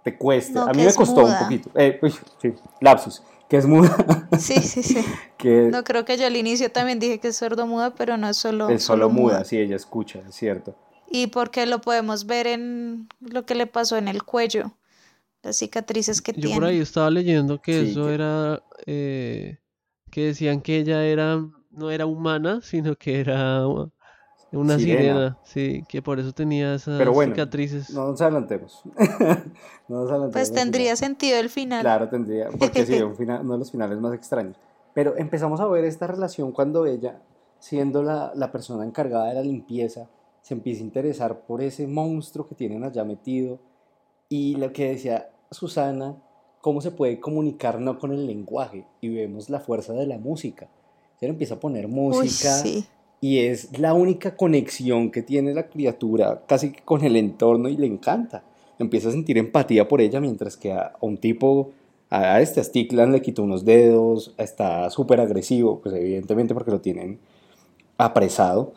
te 0.04 0.18
cueste. 0.18 0.54
No, 0.54 0.64
a 0.64 0.74
mí 0.74 0.84
me 0.84 0.94
costó 0.96 1.26
un 1.26 1.38
poquito. 1.38 1.70
Eh, 1.76 2.00
uy, 2.02 2.12
sí, 2.42 2.56
lapsus. 2.82 3.24
Que 3.50 3.58
es 3.58 3.66
muda. 3.66 4.28
Sí, 4.40 4.56
sí, 4.62 4.84
sí. 4.84 5.04
que 5.38 5.70
No 5.72 5.84
creo 5.84 6.04
que 6.06 6.18
yo 6.18 6.26
al 6.28 6.36
inicio 6.36 6.72
también 6.72 7.00
dije 7.00 7.20
que 7.20 7.30
es 7.30 7.38
sordomuda, 7.38 7.96
pero 7.96 8.18
no 8.18 8.28
es 8.30 8.38
solo, 8.38 8.70
es 8.70 8.84
solo 8.84 9.10
muda, 9.10 9.36
muda. 9.38 9.46
sí, 9.46 9.58
ella 9.58 9.76
escucha, 9.76 10.20
es 10.28 10.36
cierto. 10.36 10.76
Y 11.10 11.28
porque 11.28 11.66
lo 11.66 11.80
podemos 11.80 12.26
ver 12.26 12.48
en 12.48 13.08
lo 13.22 13.46
que 13.46 13.56
le 13.56 13.66
pasó 13.68 13.96
en 13.98 14.10
el 14.10 14.24
cuello, 14.24 14.74
las 15.44 15.58
cicatrices 15.58 16.22
que 16.22 16.34
Yo 16.34 16.50
por 16.54 16.66
ahí 16.66 16.72
tiene. 16.72 16.84
estaba 16.84 17.10
leyendo 17.10 17.62
que 17.62 17.86
Sí, 17.86 17.92
eso 17.92 18.08
que- 18.08 18.14
era, 18.14 18.64
eh, 18.86 19.58
que 20.12 20.26
decían 20.26 20.60
que 20.62 20.78
ella 20.80 21.06
era, 21.06 21.42
no 21.72 21.90
era 21.92 22.06
humana, 22.06 22.60
sino 22.62 22.96
que 22.98 23.22
era 23.22 23.62
una 24.52 24.78
Sirena. 24.78 25.00
sirena, 25.02 25.38
sí, 25.44 25.84
que 25.88 26.02
por 26.02 26.20
eso 26.20 26.32
tenía 26.32 26.76
esas 26.76 26.98
Pero 26.98 27.12
bueno, 27.14 27.34
cicatrices. 27.34 27.90
No 27.92 28.08
nos 28.12 28.22
adelantemos. 28.22 28.82
no 29.88 30.02
nos 30.02 30.10
adelantemos 30.10 30.32
Pues 30.34 30.52
tendría 30.54 30.96
final. 30.96 30.98
sentido 30.98 31.40
el 31.40 31.50
final. 31.50 31.82
Claro, 31.82 32.10
tendría, 32.10 32.50
porque 32.58 32.86
sí, 32.86 33.02
un 33.02 33.16
final, 33.18 33.42
uno 33.42 33.54
de 33.54 33.60
los 33.60 33.72
finales 33.72 33.98
más 34.00 34.14
extraños. 34.14 34.56
Pero 34.94 35.16
empezamos 35.18 35.60
a 35.60 35.68
ver 35.68 35.84
esta 35.86 36.08
relación 36.08 36.52
cuando 36.52 36.86
ella, 36.86 37.22
siendo 37.60 38.02
la, 38.04 38.32
la 38.36 38.52
persona 38.52 38.84
encargada 38.86 39.28
de 39.28 39.36
la 39.36 39.42
limpieza, 39.42 40.08
se 40.42 40.54
empieza 40.54 40.82
a 40.82 40.86
interesar 40.86 41.42
por 41.42 41.62
ese 41.62 41.86
monstruo 41.88 42.48
que 42.48 42.56
tienen 42.56 42.84
allá 42.84 43.04
metido. 43.04 43.60
Y 44.30 44.56
lo 44.56 44.72
que 44.74 44.90
decía 44.90 45.30
Susana, 45.52 46.16
cómo 46.62 46.82
se 46.82 46.92
puede 46.92 47.20
comunicar 47.20 47.80
no 47.80 48.00
con 48.00 48.12
el 48.12 48.26
lenguaje. 48.26 48.86
Y 49.02 49.10
vemos 49.10 49.50
la 49.50 49.60
fuerza 49.60 49.94
de 49.94 50.08
la 50.08 50.18
música. 50.18 50.68
Se 51.20 51.26
le 51.26 51.32
empieza 51.32 51.56
a 51.56 51.60
poner 51.60 51.86
Uy, 51.86 51.92
música 51.92 52.50
sí. 52.54 52.86
Y 53.20 53.40
es 53.40 53.78
la 53.80 53.94
única 53.94 54.36
conexión 54.36 55.12
que 55.12 55.24
tiene 55.24 55.54
la 55.54 55.68
criatura 55.68 56.44
casi 56.48 56.72
que 56.72 56.82
con 56.82 57.04
el 57.04 57.16
entorno 57.16 57.70
y 57.70 57.78
le 57.78 57.88
encanta. 57.88 58.44
Empieza 58.80 59.10
a 59.10 59.12
sentir 59.12 59.38
empatía 59.38 59.88
por 59.88 60.02
ella 60.02 60.20
mientras 60.20 60.56
que 60.56 60.72
a, 60.72 60.94
un 61.02 61.18
tipo, 61.18 61.72
a 62.10 62.40
este 62.42 62.62
le 62.62 63.22
quitó 63.22 63.44
unos 63.44 63.66
dedos, 63.66 64.36
está 64.38 64.90
súper 64.92 65.20
agresivo, 65.20 65.80
pues 65.82 65.96
evidentemente 65.96 66.54
porque 66.54 66.72
lo 66.72 66.80
tienen 66.80 67.20
apresado, 67.98 68.74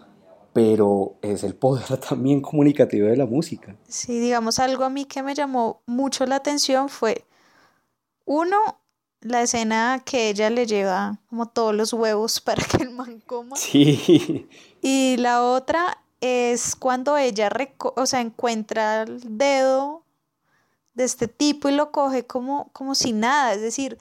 pero 0.54 1.14
es 1.20 1.44
el 1.44 1.54
poder 1.54 1.98
también 2.08 2.40
comunicativo 2.40 3.08
de 3.08 3.16
la 3.16 3.26
música. 3.26 3.76
Sí, 3.88 4.18
digamos, 4.18 4.58
algo 4.58 4.84
a 4.84 4.90
mí 4.90 5.04
que 5.04 5.22
me 5.22 5.34
llamó 5.34 5.82
mucho 5.86 6.24
la 6.24 6.36
atención 6.36 6.88
fue, 6.88 7.24
uno, 8.24 8.56
la 9.20 9.42
escena 9.42 10.02
que 10.04 10.28
ella 10.30 10.50
le 10.50 10.66
lleva 10.66 11.18
como 11.28 11.46
todos 11.46 11.74
los 11.74 11.92
huevos 11.92 12.40
para 12.42 12.64
que 12.64 12.82
el 12.82 12.90
man 12.90 13.20
coma. 13.26 13.56
Sí, 13.56 14.48
Y 14.82 15.16
la 15.18 15.42
otra 15.44 15.98
es 16.22 16.74
cuando 16.76 17.16
ella, 17.18 17.50
reco- 17.50 17.92
o 17.96 18.06
sea, 18.06 18.20
encuentra 18.20 19.02
el 19.02 19.20
dedo 19.38 20.04
de 20.94 21.04
este 21.04 21.28
tipo 21.28 21.68
y 21.68 21.72
lo 21.72 21.92
coge 21.92 22.26
como, 22.26 22.70
como 22.72 22.94
si 22.94 23.12
nada. 23.12 23.52
Es 23.54 23.60
decir, 23.60 23.98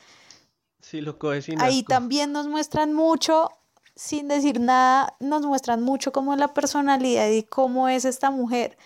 Sí, 0.81 1.01
lo 1.01 1.19
coge 1.19 1.41
sin 1.41 1.61
ahí 1.61 1.79
asco. 1.79 1.89
también 1.89 2.31
nos 2.31 2.47
muestran 2.47 2.93
mucho, 2.93 3.49
sin 3.95 4.27
decir 4.29 4.59
nada, 4.61 5.15
nos 5.19 5.41
muestran 5.45 5.83
mucho 5.83 6.11
como 6.13 6.35
la 6.37 6.53
personalidad 6.53 7.29
y 7.29 7.43
cómo 7.43 7.89
es 7.89 8.05
esta 8.05 8.31
mujer. 8.31 8.77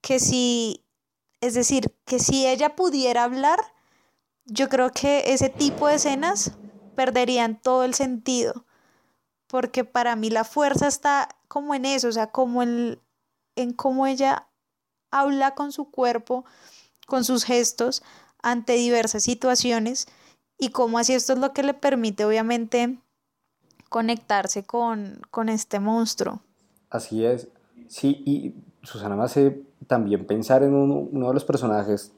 Que 0.00 0.20
si, 0.20 0.84
es 1.40 1.54
decir, 1.54 1.92
que 2.04 2.20
si 2.20 2.46
ella 2.46 2.76
pudiera 2.76 3.24
hablar, 3.24 3.58
yo 4.46 4.68
creo 4.68 4.90
que 4.90 5.32
ese 5.32 5.48
tipo 5.48 5.88
de 5.88 5.96
escenas 5.96 6.52
perderían 6.94 7.60
todo 7.60 7.84
el 7.84 7.94
sentido. 7.94 8.64
Porque 9.46 9.84
para 9.84 10.16
mí 10.16 10.30
la 10.30 10.44
fuerza 10.44 10.88
está 10.88 11.28
como 11.48 11.74
en 11.74 11.84
eso, 11.84 12.08
o 12.08 12.12
sea, 12.12 12.32
como 12.32 12.62
en, 12.62 12.98
en 13.54 13.72
cómo 13.72 14.06
ella 14.06 14.48
habla 15.10 15.54
con 15.54 15.70
su 15.70 15.90
cuerpo, 15.90 16.44
con 17.06 17.24
sus 17.24 17.44
gestos 17.44 18.02
ante 18.42 18.74
diversas 18.74 19.22
situaciones 19.22 20.06
y 20.58 20.70
cómo 20.70 20.98
así 20.98 21.14
esto 21.14 21.34
es 21.34 21.38
lo 21.38 21.52
que 21.52 21.62
le 21.62 21.74
permite 21.74 22.24
obviamente 22.24 22.98
conectarse 23.88 24.64
con, 24.64 25.20
con 25.30 25.48
este 25.48 25.80
monstruo. 25.80 26.40
así 26.90 27.24
es. 27.24 27.48
Sí, 27.88 28.22
y 28.26 28.54
Susana 28.82 29.14
me 29.14 29.22
hace 29.24 29.62
también 29.86 30.26
pensar 30.26 30.64
en 30.64 30.74
uno, 30.74 31.08
uno 31.10 31.28
de 31.28 31.34
los 31.34 31.44
personajes 31.44 32.12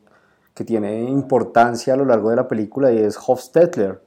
que 0.59 0.65
tiene 0.65 1.05
importancia 1.09 1.95
a 1.95 1.97
lo 1.97 2.05
largo 2.05 2.31
de 2.31 2.37
la 2.37 2.49
película 2.49 2.93
y 2.93 2.99
es 2.99 3.17
Hofstetler, 3.25 4.01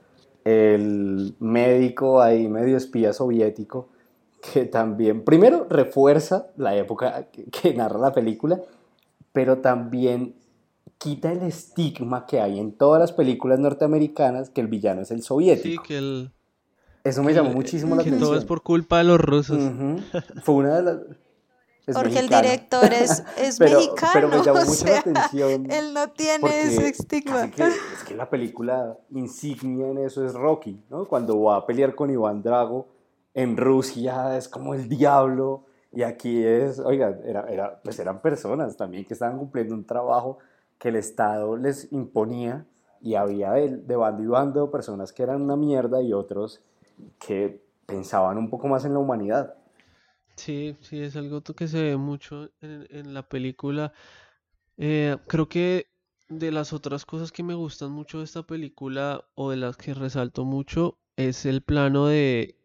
el 0.43 1.33
médico 1.39 2.21
ahí 2.21 2.49
medio 2.49 2.75
espía 2.75 3.13
soviético 3.13 3.87
que 4.53 4.65
también, 4.65 5.23
primero, 5.23 5.65
refuerza 5.69 6.47
la 6.57 6.75
época 6.75 7.27
que, 7.31 7.45
que 7.45 7.73
narra 7.73 7.99
la 7.99 8.11
película, 8.11 8.59
pero 9.31 9.59
también 9.59 10.35
quita 10.97 11.31
el 11.31 11.43
estigma 11.43 12.25
que 12.25 12.41
hay 12.41 12.59
en 12.59 12.73
todas 12.73 12.99
las 12.99 13.13
películas 13.13 13.59
norteamericanas 13.59 14.49
que 14.49 14.59
el 14.61 14.67
villano 14.67 15.01
es 15.01 15.11
el 15.11 15.19
Sí, 15.21 15.27
soviético. 15.27 15.83
que 15.83 15.97
el, 15.99 16.31
Eso 17.05 17.21
me 17.23 17.29
que 17.29 17.35
llamó 17.35 17.51
muchísimo 17.53 17.95
la 17.95 18.03
que 18.03 18.09
atención. 18.09 18.29
todo 18.29 18.37
es 18.39 18.45
por 18.45 18.61
culpa 18.61 18.97
de 18.97 19.03
los 19.05 19.21
rusos. 19.21 19.57
Ujú. 19.57 20.01
Fue 20.43 20.55
una 20.55 20.75
de 20.75 20.83
las... 20.83 20.97
es 21.87 21.95
Porque 21.95 22.09
el 22.19 22.29
mexicano. 22.29 22.41
director 22.41 22.93
es, 22.93 23.23
es 23.37 23.57
pero, 23.59 23.77
mexicano, 23.79 24.11
pero 24.13 24.27
me 24.29 24.37
llamó 24.43 24.59
mucho 24.59 24.69
la 24.85 24.91
sea, 24.91 24.99
atención. 24.99 25.71
él 25.71 25.93
no 25.93 26.09
tiene 26.11 26.61
ese 26.63 26.87
estigma. 26.89 27.49
que- 27.49 27.63
es 27.67 28.03
que 28.07 28.15
la 28.15 28.29
película 28.29 28.97
insignia 29.11 29.87
en 29.87 29.97
eso 29.99 30.25
es 30.25 30.33
Rocky, 30.33 30.79
¿no? 30.89 31.07
Cuando 31.07 31.41
va 31.41 31.57
a 31.57 31.65
pelear 31.65 31.95
con 31.95 32.09
Iván 32.09 32.41
Drago 32.43 32.87
en 33.33 33.57
Rusia 33.57 34.37
es 34.37 34.47
como 34.49 34.73
el 34.73 34.89
diablo 34.89 35.65
y 35.93 36.03
aquí 36.03 36.43
es, 36.45 36.79
oiga, 36.79 37.17
era, 37.25 37.49
era, 37.49 37.81
pues 37.83 37.97
eran 37.99 38.21
personas 38.21 38.77
también 38.77 39.05
que 39.05 39.13
estaban 39.13 39.37
cumpliendo 39.37 39.73
un 39.73 39.85
trabajo 39.85 40.37
que 40.77 40.89
el 40.89 40.95
Estado 40.95 41.57
les 41.57 41.91
imponía 41.91 42.65
y 43.01 43.15
había 43.15 43.51
de, 43.53 43.77
de 43.77 43.95
bando 43.95 44.21
y 44.23 44.27
bando 44.27 44.69
personas 44.71 45.11
que 45.11 45.23
eran 45.23 45.41
una 45.41 45.55
mierda 45.55 46.01
y 46.01 46.13
otros 46.13 46.61
que 47.19 47.63
pensaban 47.85 48.37
un 48.37 48.49
poco 48.49 48.67
más 48.67 48.85
en 48.85 48.93
la 48.93 48.99
humanidad. 48.99 49.55
Sí, 50.43 50.75
sí, 50.81 50.99
es 51.01 51.15
algo 51.15 51.41
que 51.43 51.67
se 51.67 51.81
ve 51.83 51.97
mucho 51.97 52.49
en, 52.61 52.87
en 52.89 53.13
la 53.13 53.27
película. 53.27 53.93
Eh, 54.77 55.17
creo 55.27 55.49
que 55.49 55.87
de 56.29 56.51
las 56.51 56.73
otras 56.73 57.05
cosas 57.05 57.31
que 57.31 57.43
me 57.43 57.55
gustan 57.55 57.91
mucho 57.91 58.19
de 58.19 58.25
esta 58.25 58.43
película 58.43 59.25
o 59.35 59.51
de 59.51 59.57
las 59.57 59.77
que 59.77 59.93
resalto 59.95 60.45
mucho 60.45 60.99
es 61.17 61.45
el 61.45 61.63
plano 61.63 62.07
de 62.07 62.57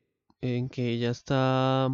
en 0.43 0.69
que 0.71 0.91
ella 0.91 1.11
está 1.11 1.91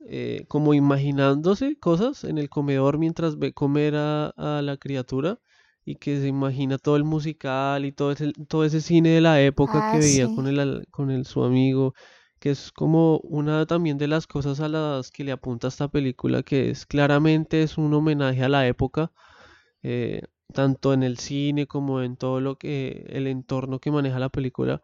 eh, 0.00 0.44
como 0.48 0.74
imaginándose 0.74 1.78
cosas 1.78 2.24
en 2.24 2.38
el 2.38 2.48
comedor 2.48 2.98
mientras 2.98 3.38
ve 3.38 3.52
comer 3.52 3.94
a, 3.96 4.28
a 4.36 4.62
la 4.62 4.76
criatura 4.76 5.40
y 5.84 5.96
que 5.96 6.20
se 6.20 6.28
imagina 6.28 6.78
todo 6.78 6.96
el 6.96 7.04
musical 7.04 7.84
y 7.84 7.92
todo 7.92 8.12
ese, 8.12 8.32
todo 8.48 8.64
ese 8.64 8.80
cine 8.80 9.10
de 9.10 9.20
la 9.20 9.40
época 9.42 9.82
que 9.82 9.98
Ah, 9.98 10.00
veía 10.00 10.28
sí. 10.28 10.28
con 10.28 10.46
el, 10.46 10.86
con 10.90 11.10
el, 11.10 11.24
su 11.26 11.42
amigo 11.44 11.94
que 12.38 12.50
es 12.50 12.72
como 12.72 13.18
una 13.20 13.66
también 13.66 13.98
de 13.98 14.08
las 14.08 14.26
cosas 14.26 14.60
a 14.60 14.68
las 14.68 15.10
que 15.10 15.24
le 15.24 15.32
apunta 15.32 15.68
esta 15.68 15.88
película, 15.88 16.42
que 16.42 16.70
es 16.70 16.86
claramente 16.86 17.62
es 17.62 17.78
un 17.78 17.94
homenaje 17.94 18.44
a 18.44 18.48
la 18.48 18.66
época, 18.66 19.12
eh, 19.82 20.22
tanto 20.52 20.92
en 20.94 21.02
el 21.02 21.18
cine 21.18 21.66
como 21.66 22.02
en 22.02 22.16
todo 22.16 22.40
lo 22.40 22.56
que, 22.58 23.06
el 23.10 23.26
entorno 23.26 23.80
que 23.80 23.90
maneja 23.90 24.18
la 24.18 24.30
película, 24.30 24.82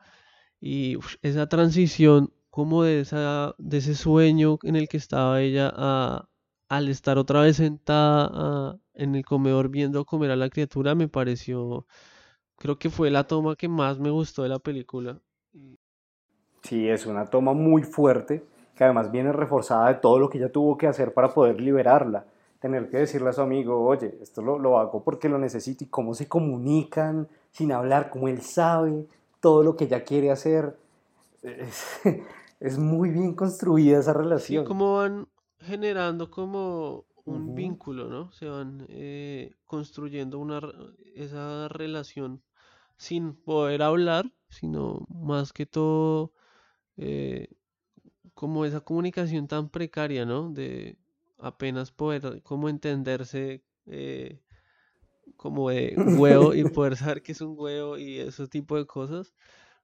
y 0.60 0.98
esa 1.22 1.48
transición 1.48 2.32
como 2.50 2.84
de 2.84 3.00
esa, 3.00 3.54
de 3.58 3.78
ese 3.78 3.94
sueño 3.94 4.58
en 4.62 4.76
el 4.76 4.88
que 4.88 4.96
estaba 4.98 5.40
ella 5.42 5.72
a, 5.74 6.28
al 6.68 6.88
estar 6.88 7.18
otra 7.18 7.42
vez 7.42 7.56
sentada 7.56 8.78
en 8.94 9.14
el 9.14 9.24
comedor 9.24 9.68
viendo 9.70 10.04
comer 10.06 10.30
a 10.30 10.36
la 10.36 10.50
criatura, 10.50 10.94
me 10.94 11.08
pareció, 11.08 11.86
creo 12.56 12.78
que 12.78 12.90
fue 12.90 13.10
la 13.10 13.26
toma 13.26 13.56
que 13.56 13.68
más 13.68 13.98
me 13.98 14.10
gustó 14.10 14.42
de 14.44 14.50
la 14.50 14.58
película. 14.60 15.20
Sí, 16.64 16.88
es 16.88 17.06
una 17.06 17.26
toma 17.26 17.52
muy 17.52 17.82
fuerte, 17.82 18.44
que 18.74 18.84
además 18.84 19.10
viene 19.12 19.32
reforzada 19.32 19.88
de 19.88 19.94
todo 19.96 20.18
lo 20.18 20.28
que 20.28 20.38
ella 20.38 20.50
tuvo 20.52 20.76
que 20.78 20.86
hacer 20.86 21.12
para 21.14 21.32
poder 21.34 21.60
liberarla. 21.60 22.26
Tener 22.60 22.88
que 22.88 22.98
decirle 22.98 23.28
a 23.28 23.32
su 23.32 23.42
amigo, 23.42 23.84
oye, 23.86 24.18
esto 24.22 24.42
lo, 24.42 24.58
lo 24.58 24.78
hago 24.78 25.04
porque 25.04 25.28
lo 25.28 25.38
necesito 25.38 25.84
y 25.84 25.88
cómo 25.88 26.14
se 26.14 26.28
comunican 26.28 27.28
sin 27.50 27.72
hablar, 27.72 28.10
cómo 28.10 28.28
él 28.28 28.40
sabe 28.42 29.06
todo 29.40 29.62
lo 29.62 29.76
que 29.76 29.84
ella 29.84 30.04
quiere 30.04 30.30
hacer. 30.30 30.76
Es, 31.42 32.00
es 32.60 32.78
muy 32.78 33.10
bien 33.10 33.34
construida 33.34 34.00
esa 34.00 34.14
Sí, 34.14 34.14
relación. 34.14 34.64
como 34.64 34.96
van 34.96 35.28
generando 35.58 36.30
como 36.30 37.06
un 37.24 37.54
vínculo, 37.54 38.08
¿no? 38.08 38.32
Se 38.32 38.46
van 38.46 38.84
eh, 38.88 39.54
construyendo 39.66 40.38
una, 40.38 40.60
esa 41.14 41.68
relación 41.68 42.42
sin 42.96 43.34
poder 43.34 43.82
hablar, 43.82 44.32
sino 44.48 45.06
más 45.08 45.52
que 45.52 45.66
todo 45.66 46.32
eh, 46.96 47.48
como 48.34 48.64
esa 48.64 48.80
comunicación 48.80 49.48
tan 49.48 49.68
precaria, 49.68 50.24
¿no? 50.24 50.50
De 50.50 50.98
apenas 51.38 51.92
poder 51.92 52.42
como 52.42 52.68
entenderse 52.68 53.62
eh, 53.86 54.40
como 55.36 55.70
de 55.70 55.94
huevo 55.96 56.54
y 56.54 56.64
poder 56.70 56.96
saber 56.96 57.22
que 57.22 57.32
es 57.32 57.40
un 57.40 57.54
huevo 57.58 57.98
y 57.98 58.18
ese 58.18 58.48
tipo 58.48 58.76
de 58.76 58.86
cosas. 58.86 59.34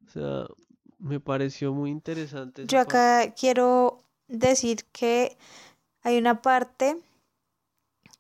O 0.07 0.11
sea, 0.11 0.46
me 0.99 1.20
pareció 1.20 1.73
muy 1.73 1.90
interesante 1.90 2.62
esa 2.62 2.68
Yo 2.70 2.79
parte. 2.79 2.90
acá 2.90 3.35
quiero 3.35 4.05
decir 4.29 4.85
que 4.92 5.37
hay 6.03 6.18
una 6.18 6.40
parte 6.42 6.96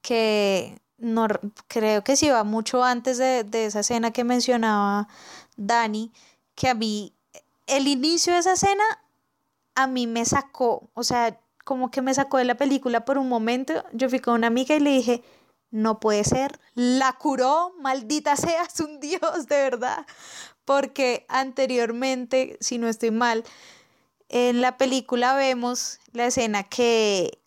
que 0.02 0.80
no 0.98 1.28
creo 1.66 2.04
que 2.04 2.16
sí 2.16 2.28
va 2.28 2.44
mucho 2.44 2.84
antes 2.84 3.18
de, 3.18 3.44
de 3.44 3.66
esa 3.66 3.80
escena 3.80 4.12
que 4.12 4.24
mencionaba 4.24 5.08
Dani, 5.56 6.12
que 6.54 6.68
a 6.68 6.74
mí 6.74 7.14
el 7.70 7.88
inicio 7.88 8.32
de 8.32 8.40
esa 8.40 8.52
escena 8.52 8.84
a 9.74 9.86
mí 9.86 10.06
me 10.06 10.24
sacó, 10.24 10.90
o 10.94 11.04
sea, 11.04 11.38
como 11.64 11.90
que 11.90 12.02
me 12.02 12.14
sacó 12.14 12.38
de 12.38 12.44
la 12.44 12.56
película 12.56 13.04
por 13.04 13.18
un 13.18 13.28
momento. 13.28 13.84
Yo 13.92 14.08
fui 14.08 14.18
con 14.18 14.34
una 14.34 14.48
amiga 14.48 14.74
y 14.74 14.80
le 14.80 14.90
dije, 14.90 15.22
no 15.70 16.00
puede 16.00 16.24
ser, 16.24 16.58
la 16.74 17.12
curó, 17.12 17.72
maldita 17.78 18.36
seas 18.36 18.80
un 18.80 19.00
dios, 19.00 19.46
de 19.48 19.56
verdad. 19.56 20.06
Porque 20.64 21.24
anteriormente, 21.28 22.58
si 22.60 22.78
no 22.78 22.88
estoy 22.88 23.10
mal, 23.10 23.44
en 24.28 24.60
la 24.60 24.76
película 24.76 25.34
vemos 25.34 26.00
la 26.12 26.26
escena 26.26 26.64
que 26.64 27.38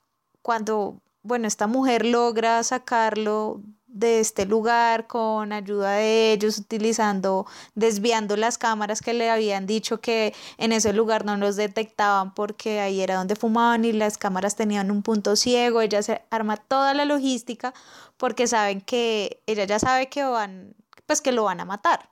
cuando, 0.41 1.01
bueno, 1.21 1.47
esta 1.47 1.67
mujer 1.67 2.05
logra 2.05 2.63
sacarlo 2.63 3.61
de 3.93 4.19
este 4.19 4.45
lugar 4.45 5.07
con 5.07 5.53
ayuda 5.53 5.91
de 5.93 6.33
ellos, 6.33 6.57
utilizando, 6.57 7.45
desviando 7.75 8.35
las 8.35 8.57
cámaras 8.57 9.01
que 9.01 9.13
le 9.13 9.29
habían 9.29 9.67
dicho 9.67 10.01
que 10.01 10.33
en 10.57 10.73
ese 10.73 10.93
lugar 10.93 11.25
no 11.25 11.37
los 11.37 11.55
detectaban 11.55 12.33
porque 12.33 12.79
ahí 12.79 13.01
era 13.01 13.15
donde 13.15 13.35
fumaban 13.35 13.85
y 13.85 13.93
las 13.93 14.17
cámaras 14.17 14.55
tenían 14.55 14.89
un 14.89 15.03
punto 15.03 15.35
ciego. 15.35 15.79
Ella 15.79 16.01
se 16.01 16.23
arma 16.31 16.57
toda 16.57 16.93
la 16.95 17.05
logística 17.05 17.73
porque 18.17 18.47
saben 18.47 18.81
que 18.81 19.41
ella 19.45 19.65
ya 19.65 19.77
sabe 19.79 20.09
que 20.09 20.23
van, 20.23 20.75
pues 21.05 21.21
que 21.21 21.31
lo 21.31 21.43
van 21.43 21.59
a 21.59 21.65
matar. 21.65 22.09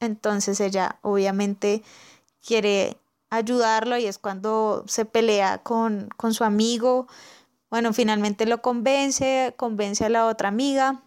Entonces 0.00 0.60
ella 0.60 0.98
obviamente 1.02 1.82
quiere 2.44 2.96
ayudarlo 3.28 3.98
y 3.98 4.06
es 4.06 4.18
cuando 4.18 4.84
se 4.86 5.04
pelea 5.04 5.58
con, 5.58 6.08
con 6.16 6.32
su 6.32 6.44
amigo 6.44 7.06
bueno, 7.70 7.92
finalmente 7.92 8.46
lo 8.46 8.62
convence, 8.62 9.54
convence 9.56 10.04
a 10.04 10.08
la 10.08 10.26
otra 10.26 10.48
amiga, 10.48 11.02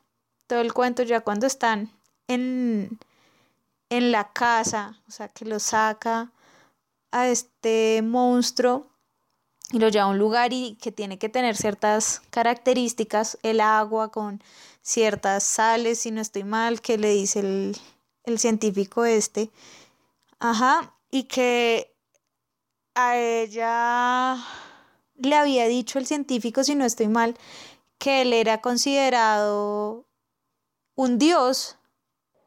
todo 0.48 0.62
el 0.62 0.74
cuento 0.74 1.04
ya 1.04 1.22
cuando 1.22 1.48
están 1.48 1.92
en, 2.28 3.00
en 3.90 4.12
la 4.12 4.32
casa, 4.34 5.02
o 5.08 5.12
sea, 5.12 5.30
que 5.30 5.46
lo 5.46 5.60
saca 5.60 6.32
a 7.12 7.28
este 7.28 8.02
monstruo 8.04 8.88
y 9.72 9.80
lo 9.80 9.90
lleva 9.90 10.06
a 10.06 10.10
un 10.10 10.18
lugar 10.18 10.52
y 10.52 10.76
que 10.82 10.92
tiene 10.92 11.18
que 11.18 11.30
tener 11.30 11.56
ciertas 11.56 12.22
características, 12.30 13.38
el 13.44 13.62
agua 13.62 14.12
con 14.12 14.42
ciertas 14.82 15.44
sales, 15.44 16.00
si 16.00 16.12
no 16.12 16.22
estoy 16.22 16.44
mal, 16.44 16.82
que 16.82 16.98
le 16.98 17.12
dice 17.12 17.40
el, 17.40 17.78
el 18.26 18.40
científico 18.40 19.06
este. 19.06 19.52
Ajá, 20.40 20.96
y 21.12 21.24
que 21.24 21.94
a 22.96 23.18
ella 23.18 24.38
le 25.22 25.36
había 25.36 25.68
dicho 25.68 26.00
el 26.00 26.06
científico, 26.06 26.64
si 26.64 26.76
no 26.76 26.86
estoy 26.86 27.08
mal, 27.08 27.36
que 27.98 28.22
él 28.22 28.34
era 28.34 28.62
considerado 28.62 30.06
un 30.96 31.18
dios 31.18 31.78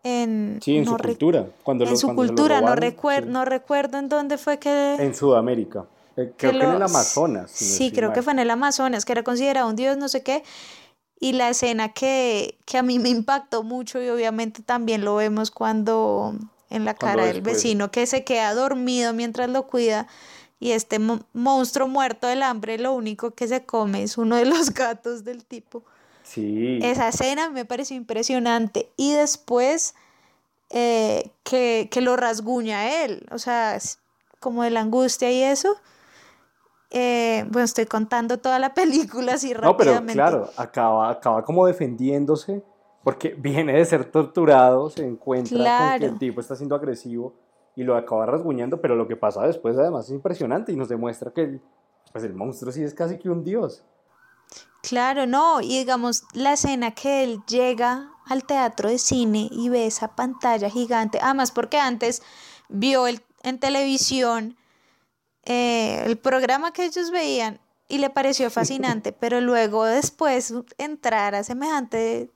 en, 0.02 0.58
sí, 0.62 0.78
en 0.78 0.87
su 0.87 0.96
cultura. 0.96 1.46
Cuando 1.62 1.85
en 1.85 1.96
su 1.96 2.14
cultura, 2.14 2.61
no, 2.61 2.74
no 2.74 3.44
recuerdo 3.44 3.98
en 3.98 4.08
dónde 4.08 4.38
fue 4.38 4.58
que... 4.58 4.96
En 4.98 5.14
Sudamérica. 5.14 5.87
Eh, 6.16 6.32
creo 6.37 6.52
que, 6.52 6.58
en 6.58 6.72
el 6.72 6.82
Amazonas. 6.82 7.50
sí, 7.50 7.90
creo 7.90 8.12
que 8.12 8.22
fue 8.22 8.32
en 8.32 8.40
el 8.40 8.50
Amazonas, 8.50 9.04
que 9.04 9.12
era 9.12 9.22
considerado 9.22 9.68
un 9.68 9.76
dios, 9.76 9.96
no 9.96 10.08
sé 10.08 10.22
qué. 10.22 10.42
Y 11.18 11.32
la 11.32 11.50
escena 11.50 11.92
que, 11.92 12.58
que 12.66 12.78
a 12.78 12.82
mí 12.82 12.98
me 12.98 13.08
impactó 13.08 13.62
mucho 13.62 14.02
y 14.02 14.08
obviamente 14.08 14.62
también 14.62 15.04
lo 15.04 15.14
vemos 15.14 15.50
cuando 15.50 16.35
en 16.68 16.85
la 16.85 16.94
cara 16.94 17.26
del 17.26 17.42
vecino 17.42 17.90
que 17.90 18.06
se 18.06 18.24
queda 18.24 18.54
dormido 18.54 19.12
mientras 19.12 19.48
lo 19.48 19.66
cuida 19.66 20.08
y 20.62 20.70
este 20.70 21.01
monstruo 21.33 21.88
muerto 21.88 22.29
del 22.29 22.44
hambre 22.44 22.79
lo 22.79 22.92
único 22.92 23.33
que 23.33 23.48
se 23.48 23.64
come 23.66 24.05
es 24.05 24.16
uno 24.16 24.37
de 24.37 24.44
los 24.44 24.70
gatos 24.75 25.25
del 25.25 25.44
tipo. 25.44 25.83
Sí. 26.22 26.79
Esa 26.83 27.09
escena 27.09 27.51
me 27.51 27.64
pareció 27.64 27.96
impresionante. 27.96 28.88
Y 28.96 29.12
después 29.12 29.96
eh, 30.70 31.33
que, 31.42 31.88
lo 32.01 32.16
rasguña 32.16 33.03
él, 33.03 33.27
o 33.33 33.40
sea, 33.40 33.77
como 34.38 34.62
de 34.62 34.70
la 34.70 34.83
angustia 34.83 35.33
y 35.33 35.42
eso. 35.42 35.75
Eh, 36.90 37.44
bueno, 37.51 37.64
estoy 37.64 37.87
contando 37.87 38.38
toda 38.38 38.61
la 38.61 38.72
película 38.75 39.35
así 39.35 39.53
rápidamente. 39.55 40.14
No, 40.14 40.25
pero 40.25 40.44
claro, 40.44 40.51
acaba, 40.57 41.11
acaba 41.11 41.44
como 41.44 41.66
defendiéndose 41.66 42.62
porque 43.03 43.35
viene 43.37 43.72
de 43.72 43.85
ser 43.85 44.05
torturado, 44.05 44.90
se 44.90 45.05
encuentra 45.05 45.88
con 45.90 45.98
que 45.98 46.07
el 46.07 46.18
tipo 46.18 46.40
está 46.40 46.55
siendo 46.55 46.77
agresivo 46.77 47.35
y 47.74 47.85
lo 47.85 47.96
acaba 47.96 48.26
rasguñando, 48.26 48.80
pero 48.80 48.96
lo 48.96 49.08
que 49.08 49.16
pasa 49.16 49.46
después 49.46 49.76
además 49.78 50.06
es 50.06 50.12
impresionante 50.12 50.72
y 50.72 50.76
nos 50.76 50.88
demuestra 50.88 51.32
que 51.32 51.42
el, 51.42 51.62
pues 52.12 52.24
el 52.24 52.35
monstruo 52.35 52.72
sí 52.72 52.82
es 52.82 52.94
casi 52.94 53.18
que 53.18 53.30
un 53.30 53.44
dios. 53.44 53.85
Claro, 54.82 55.26
no, 55.26 55.61
y 55.61 55.78
digamos 55.78 56.24
la 56.35 56.54
escena 56.54 56.90
que 56.90 57.22
él 57.22 57.40
llega 57.46 58.11
al 58.26 58.44
teatro 58.44 58.88
de 58.88 58.98
cine 58.98 59.48
y 59.50 59.68
ve 59.68 59.87
esa 59.87 60.14
pantalla 60.14 60.68
gigante, 60.68 61.18
además 61.22 61.52
porque 61.52 61.78
antes 61.78 62.22
vio 62.68 63.06
el, 63.06 63.22
en 63.42 63.58
televisión 63.58 64.56
eh, 65.44 66.02
el 66.04 66.18
programa 66.18 66.72
que 66.72 66.85
ellos 66.85 67.11
veían 67.11 67.61
y 67.88 67.98
le 67.98 68.11
pareció 68.11 68.50
fascinante, 68.50 69.12
pero 69.18 69.40
luego 69.40 69.85
después 69.85 70.52
entrar 70.78 71.35
a 71.35 71.44
semejante 71.44 72.30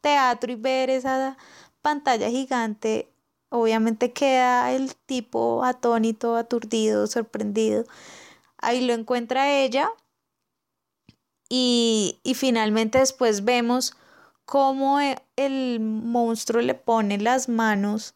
teatro 0.00 0.52
y 0.52 0.56
ver 0.56 0.90
esa 0.90 1.36
pantalla 1.82 2.28
gigante 2.28 3.11
Obviamente 3.54 4.14
queda 4.14 4.72
el 4.72 4.96
tipo 4.96 5.62
atónito, 5.62 6.36
aturdido, 6.36 7.06
sorprendido. 7.06 7.84
Ahí 8.56 8.80
lo 8.80 8.94
encuentra 8.94 9.52
ella 9.52 9.90
y, 11.50 12.18
finalmente 12.34 12.98
después 12.98 13.44
vemos 13.44 13.94
cómo 14.46 15.00
e, 15.00 15.18
el 15.36 15.80
monstruo 15.80 16.62
le 16.62 16.74
pone 16.74 17.18
las 17.18 17.50
manos 17.50 18.14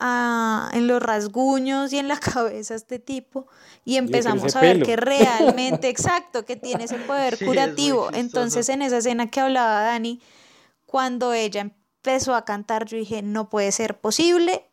en 0.00 0.86
los 0.86 1.02
rasguños 1.02 1.92
y 1.92 1.98
en 1.98 2.08
la 2.08 2.18
cabeza 2.34 2.72
a 2.72 2.78
este 2.78 2.98
tipo 2.98 3.46
y 3.84 3.96
empezamos 3.96 4.56
a 4.56 4.62
ver 4.62 4.82
que 4.82 4.96
realmente, 4.96 5.90
exacto, 5.90 6.46
que 6.46 6.56
tiene 6.56 6.84
ese 6.84 6.96
poder 7.06 7.38
curativo. 7.44 8.08
Entonces 8.14 8.70
en 8.70 8.80
esa 8.80 8.96
escena 8.96 9.30
que 9.30 9.40
hablaba 9.40 9.82
Dani, 9.82 10.22
cuando 10.86 11.34
ella 11.34 11.70
empezó 12.04 12.34
a 12.34 12.44
cantar, 12.44 12.84
yo 12.84 12.98
dije, 12.98 13.22
no 13.22 13.48
puede 13.48 13.72
ser 13.72 13.98
posible. 13.98 14.68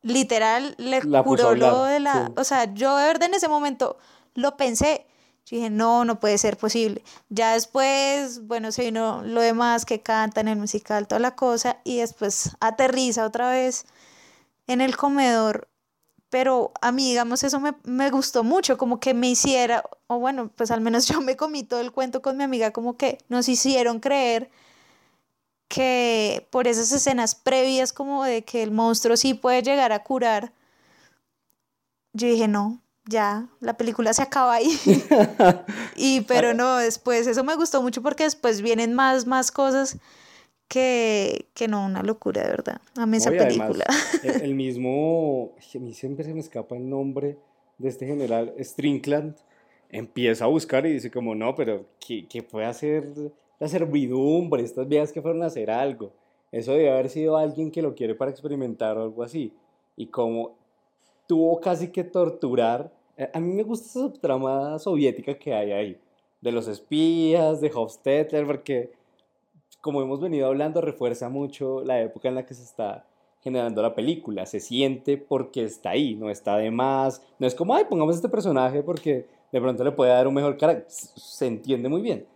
Literal, 0.00 0.74
le 0.78 1.00
curó 1.22 1.54
lo 1.54 1.84
de 1.84 2.00
la... 2.00 2.32
O 2.36 2.44
sea, 2.44 2.72
yo 2.72 2.96
de 2.96 3.04
verdad 3.04 3.28
en 3.28 3.34
ese 3.34 3.46
momento 3.46 3.98
lo 4.34 4.56
pensé. 4.56 5.06
Yo 5.44 5.56
dije, 5.56 5.70
no, 5.70 6.04
no 6.06 6.18
puede 6.18 6.38
ser 6.38 6.56
posible. 6.56 7.04
Ya 7.28 7.52
después, 7.52 8.46
bueno, 8.46 8.72
se 8.72 8.84
vino 8.84 9.22
lo 9.22 9.42
demás 9.42 9.84
que 9.84 10.00
canta 10.00 10.40
en 10.40 10.48
el 10.48 10.56
musical, 10.58 11.06
toda 11.06 11.18
la 11.18 11.36
cosa, 11.36 11.76
y 11.84 11.98
después 11.98 12.56
aterriza 12.60 13.26
otra 13.26 13.50
vez 13.50 13.84
en 14.66 14.80
el 14.80 14.96
comedor. 14.96 15.68
Pero 16.30 16.72
a 16.80 16.90
mí, 16.90 17.10
digamos, 17.10 17.44
eso 17.44 17.60
me, 17.60 17.74
me 17.84 18.10
gustó 18.10 18.44
mucho, 18.44 18.78
como 18.78 18.98
que 18.98 19.12
me 19.12 19.28
hiciera, 19.28 19.84
o 20.06 20.18
bueno, 20.18 20.50
pues 20.56 20.70
al 20.70 20.80
menos 20.80 21.06
yo 21.08 21.20
me 21.20 21.36
comí 21.36 21.64
todo 21.64 21.80
el 21.80 21.92
cuento 21.92 22.22
con 22.22 22.38
mi 22.38 22.44
amiga, 22.44 22.72
como 22.72 22.96
que 22.96 23.18
nos 23.28 23.48
hicieron 23.48 24.00
creer 24.00 24.50
que 25.72 26.46
por 26.50 26.68
esas 26.68 26.92
escenas 26.92 27.34
previas 27.34 27.94
como 27.94 28.24
de 28.24 28.44
que 28.44 28.62
el 28.62 28.72
monstruo 28.72 29.16
sí 29.16 29.32
puede 29.32 29.62
llegar 29.62 29.90
a 29.90 30.02
curar, 30.02 30.52
yo 32.12 32.28
dije, 32.28 32.46
no, 32.46 32.82
ya, 33.06 33.48
la 33.60 33.78
película 33.78 34.12
se 34.12 34.20
acaba 34.20 34.52
ahí. 34.52 34.68
y 35.96 36.20
pero 36.22 36.52
no, 36.52 36.76
después, 36.76 37.26
eso 37.26 37.42
me 37.42 37.56
gustó 37.56 37.80
mucho 37.80 38.02
porque 38.02 38.24
después 38.24 38.60
vienen 38.60 38.92
más, 38.92 39.26
más 39.26 39.50
cosas 39.50 39.96
que, 40.68 41.46
que 41.54 41.68
no, 41.68 41.86
una 41.86 42.02
locura, 42.02 42.42
de 42.42 42.50
verdad. 42.50 42.80
A 42.98 43.06
mí 43.06 43.16
esa 43.16 43.30
película. 43.30 43.86
el, 44.22 44.54
mismo, 44.54 45.54
a 45.56 45.78
mí 45.78 45.94
siempre 45.94 46.26
se 46.26 46.34
me 46.34 46.40
escapa 46.40 46.76
el 46.76 46.86
nombre 46.86 47.38
de 47.78 47.88
este 47.88 48.06
general, 48.06 48.52
Strinkland, 48.60 49.36
empieza 49.88 50.44
a 50.44 50.48
buscar 50.48 50.84
y 50.84 50.92
dice 50.92 51.10
como, 51.10 51.34
no, 51.34 51.54
pero 51.54 51.86
¿qué, 51.98 52.26
qué 52.28 52.42
puede 52.42 52.66
hacer 52.66 53.32
la 53.62 53.68
servidumbre, 53.68 54.64
estas 54.64 54.88
viejas 54.88 55.12
que 55.12 55.22
fueron 55.22 55.44
a 55.44 55.46
hacer 55.46 55.70
algo. 55.70 56.10
Eso 56.50 56.72
debe 56.72 56.90
haber 56.90 57.08
sido 57.08 57.36
alguien 57.36 57.70
que 57.70 57.80
lo 57.80 57.94
quiere 57.94 58.16
para 58.16 58.32
experimentar 58.32 58.98
o 58.98 59.04
algo 59.04 59.22
así. 59.22 59.52
Y 59.96 60.06
como 60.06 60.56
tuvo 61.28 61.60
casi 61.60 61.92
que 61.92 62.02
torturar, 62.02 62.92
eh, 63.16 63.30
a 63.32 63.38
mí 63.38 63.54
me 63.54 63.62
gusta 63.62 63.86
esa 63.86 64.00
subtrama 64.00 64.80
soviética 64.80 65.38
que 65.38 65.54
hay 65.54 65.70
ahí, 65.70 66.00
de 66.40 66.50
los 66.50 66.66
espías, 66.66 67.60
de 67.60 67.70
Hofstadter, 67.72 68.44
porque 68.48 68.90
como 69.80 70.02
hemos 70.02 70.20
venido 70.20 70.48
hablando, 70.48 70.80
refuerza 70.80 71.28
mucho 71.28 71.84
la 71.84 72.00
época 72.00 72.26
en 72.26 72.34
la 72.34 72.44
que 72.44 72.54
se 72.54 72.64
está 72.64 73.06
generando 73.44 73.80
la 73.80 73.94
película. 73.94 74.44
Se 74.44 74.58
siente 74.58 75.18
porque 75.18 75.62
está 75.62 75.90
ahí, 75.90 76.16
no 76.16 76.30
está 76.30 76.56
de 76.56 76.72
más. 76.72 77.22
No 77.38 77.46
es 77.46 77.54
como, 77.54 77.76
ay, 77.76 77.84
pongamos 77.88 78.16
este 78.16 78.28
personaje 78.28 78.82
porque 78.82 79.28
de 79.52 79.60
pronto 79.60 79.84
le 79.84 79.92
puede 79.92 80.10
dar 80.10 80.26
un 80.26 80.34
mejor 80.34 80.56
carácter. 80.56 80.86
Se 80.90 81.46
entiende 81.46 81.88
muy 81.88 82.02
bien 82.02 82.26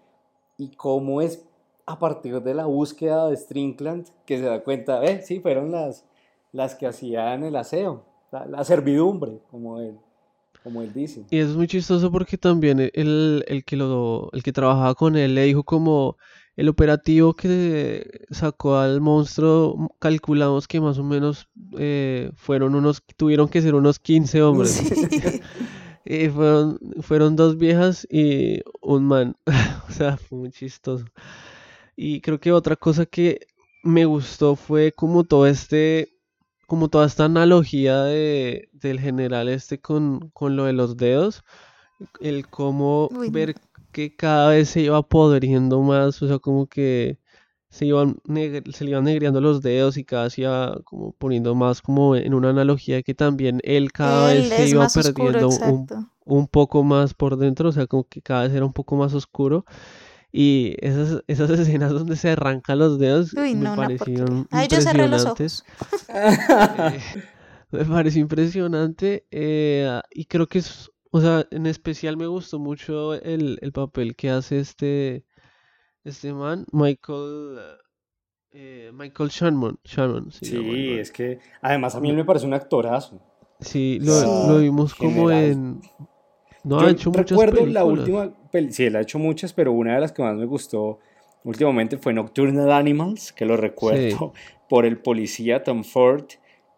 y 0.59 0.69
cómo 0.71 1.21
es 1.21 1.45
a 1.87 1.99
partir 1.99 2.41
de 2.43 2.55
la 2.55 2.67
búsqueda 2.67 3.29
de 3.29 3.37
Strinkland 3.37 4.07
que 4.25 4.39
se 4.39 4.45
da 4.45 4.63
cuenta, 4.63 5.05
eh, 5.05 5.23
sí, 5.23 5.41
fueron 5.41 5.71
las, 5.71 6.05
las 6.53 6.75
que 6.75 6.87
hacían 6.87 7.45
el 7.45 7.57
aseo, 7.57 8.05
la, 8.33 8.65
servidumbre, 8.65 9.39
como 9.51 9.81
él, 9.81 9.97
como 10.65 10.83
él 10.83 10.93
dice. 10.93 11.25
Y 11.31 11.39
es 11.39 11.49
muy 11.55 11.69
chistoso 11.69 12.11
porque 12.11 12.37
también 12.37 12.81
el, 12.81 13.45
el, 13.47 13.65
que 13.65 13.77
lo, 13.77 14.31
el 14.33 14.43
que 14.43 14.53
trabajaba 14.53 14.95
con 14.95 15.17
él 15.17 15.35
le 15.35 15.45
dijo 15.45 15.63
como, 15.63 16.17
el 16.57 16.71
operativo 16.71 17.35
que 17.35 18.25
sacó 18.31 18.77
al 18.77 19.01
monstruo, 19.03 19.91
calculamos 19.99 20.67
que 20.67 20.81
más 20.81 20.99
o 20.99 21.05
menos 21.05 21.49
eh, 21.79 22.31
fueron 22.35 22.75
unos, 22.75 23.03
tuvieron 23.17 23.49
que 23.49 23.61
ser 23.61 23.75
unos 23.75 23.99
15 23.99 24.43
hombres. 24.43 24.83
fueron, 26.33 26.79
fueron 27.01 27.37
dos 27.37 27.59
viejas 27.59 28.07
y 28.11 28.63
un 28.81 29.05
man. 29.07 29.37
o 29.89 29.93
sea, 29.93 30.17
fue 30.17 30.39
muy 30.39 30.51
chistoso. 30.51 31.05
Y 31.97 32.21
creo 32.21 32.41
que 32.41 32.53
otra 32.53 32.77
cosa 32.77 33.07
que 33.07 33.47
me 33.83 34.05
gustó 34.05 34.57
fue 34.57 34.93
como 34.93 35.25
todo 35.25 35.47
este, 35.47 36.09
como 36.67 36.89
toda 36.89 37.07
esta 37.07 37.25
analogía 37.25 38.03
de, 38.03 38.69
del 38.73 39.01
general 39.01 39.49
este 39.49 39.81
con, 39.81 40.31
con 40.31 40.57
lo 40.57 40.65
de 40.65 40.73
los 40.75 40.97
dedos. 40.97 41.45
El 42.21 42.49
cómo 42.49 43.09
ver 43.31 43.55
que 43.93 44.15
cada 44.15 44.51
vez 44.51 44.71
se 44.71 44.83
iba 44.83 45.03
podriendo 45.03 45.81
más, 45.83 46.21
o 46.23 46.29
sea, 46.29 46.39
como 46.39 46.67
que 46.67 47.19
se 47.77 47.85
iban, 47.85 48.17
se 48.73 48.85
le 48.85 48.91
iban 48.93 49.05
negreando 49.05 49.39
los 49.43 49.61
dedos 49.61 49.99
y 49.99 50.05
cada 50.05 50.25
vez 50.25 50.39
iba 50.39 50.81
como 50.85 51.13
poniendo 51.13 51.55
más 51.55 51.83
como 51.83 52.17
en 52.17 52.33
una 52.33 52.49
analogía 52.49 53.03
que 53.03 53.13
también 53.13 53.61
él 53.65 53.93
cada 53.93 54.33
vez 54.33 54.49
se 54.49 54.69
iba 54.71 54.89
perdiendo 54.89 55.51
un, 56.25 56.49
poco 56.49 56.83
más 56.85 57.13
por 57.13 57.37
dentro, 57.37 57.69
o 57.69 57.73
sea, 57.73 57.87
como 57.87 58.05
que 58.05 58.23
cada 58.23 58.45
vez 58.45 58.55
era 58.55 58.65
un 58.65 58.73
poco 58.73 58.97
más 58.97 59.13
oscuro. 59.13 59.67
Y 60.33 60.75
esas, 60.81 61.23
esas 61.27 61.51
escenas 61.61 61.93
donde 61.93 62.17
se 62.17 62.31
arrancan 62.31 62.79
los 62.79 62.99
dedos 62.99 63.35
me 63.35 63.77
parecieron 63.77 64.49
impresionantes. 64.51 65.63
Eh, 66.09 66.99
me 67.73 67.85
pareció 67.85 68.23
impresionante 68.23 69.27
eh, 69.31 70.01
y 70.13 70.25
creo 70.25 70.47
que 70.47 70.61
es 70.61 70.91
o 71.11 71.21
sea, 71.21 71.47
en 71.51 71.67
especial 71.67 72.17
me 72.17 72.27
gustó 72.27 72.59
mucho 72.59 73.15
el, 73.15 73.59
papel 73.73 74.17
que 74.17 74.31
hace 74.31 74.61
este, 74.61 75.25
este 76.07 76.33
man, 76.33 76.65
Michael, 76.71 77.59
eh, 78.53 78.91
Michael 78.95 79.29
Shannon. 79.29 79.79
sí, 80.31 80.93
es 80.99 81.11
que 81.11 81.41
además 81.61 81.97
a 81.97 82.01
mí 82.01 82.13
me 82.13 82.25
parece 82.25 82.47
un 82.47 82.55
actorazo. 82.55 83.21
Sí, 83.61 83.99
lo, 84.01 84.59
vimos 84.59 84.95
como 84.95 85.31
en... 85.31 85.81
No, 86.63 86.81
ha 86.81 86.91
hecho 86.91 87.11
muchas 87.11 87.31
recuerdo 87.31 87.67
la 87.67 87.85
última, 87.85 88.33
sí, 88.71 88.85
él 88.85 88.97
ha 88.97 89.01
hecho 89.01 89.19
muchas, 89.19 89.53
pero 89.53 89.73
una 89.73 89.95
de 89.95 90.01
las 90.01 90.13
que 90.13 90.23
más 90.23 90.37
me 90.37 90.47
gustó 90.47 90.99
últimamente 91.45 91.97
fue 91.97 92.13
Nocturnal 92.13 92.71
Animals, 92.71 93.33
que 93.33 93.45
lo 93.45 93.57
recuerdo 93.57 94.33
por 94.69 94.85
el 94.87 94.99
policía 94.99 95.65
Tom 95.65 95.85
Ford 95.85 96.27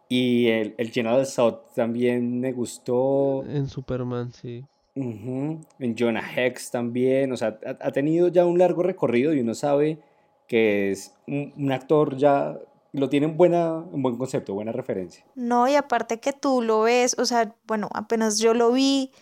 y 0.08 0.48
el, 0.48 0.74
el 0.78 0.90
General 0.90 1.26
South 1.26 1.74
también 1.74 2.40
me 2.40 2.52
gustó. 2.52 3.44
En 3.44 3.68
Superman, 3.68 4.32
sí. 4.32 4.64
En 5.00 5.96
Jonah 5.96 6.28
Hex 6.34 6.70
también. 6.70 7.32
O 7.32 7.36
sea, 7.36 7.58
ha, 7.80 7.92
tenido 7.92 8.28
ya 8.28 8.46
un 8.46 8.58
largo 8.58 8.82
recorrido 8.82 9.32
y 9.32 9.40
uno 9.40 9.54
sabe 9.54 9.98
que 10.46 10.90
es 10.90 11.14
un, 11.26 11.70
actor 11.72 12.16
ya. 12.16 12.58
Lo 12.92 13.08
tiene 13.08 13.26
en 13.26 13.36
buena, 13.36 13.74
un 13.74 14.02
buen 14.02 14.16
concepto, 14.16 14.54
buena 14.54 14.72
referencia. 14.72 15.24
No, 15.34 15.68
y 15.68 15.74
aparte 15.74 16.20
que 16.20 16.32
tú 16.32 16.62
lo 16.62 16.82
ves, 16.82 17.16
o 17.18 17.26
sea, 17.26 17.54
bueno, 17.66 17.90
apenas 17.92 18.38
yo 18.38 18.54
lo 18.54 18.72
vi 18.72 19.12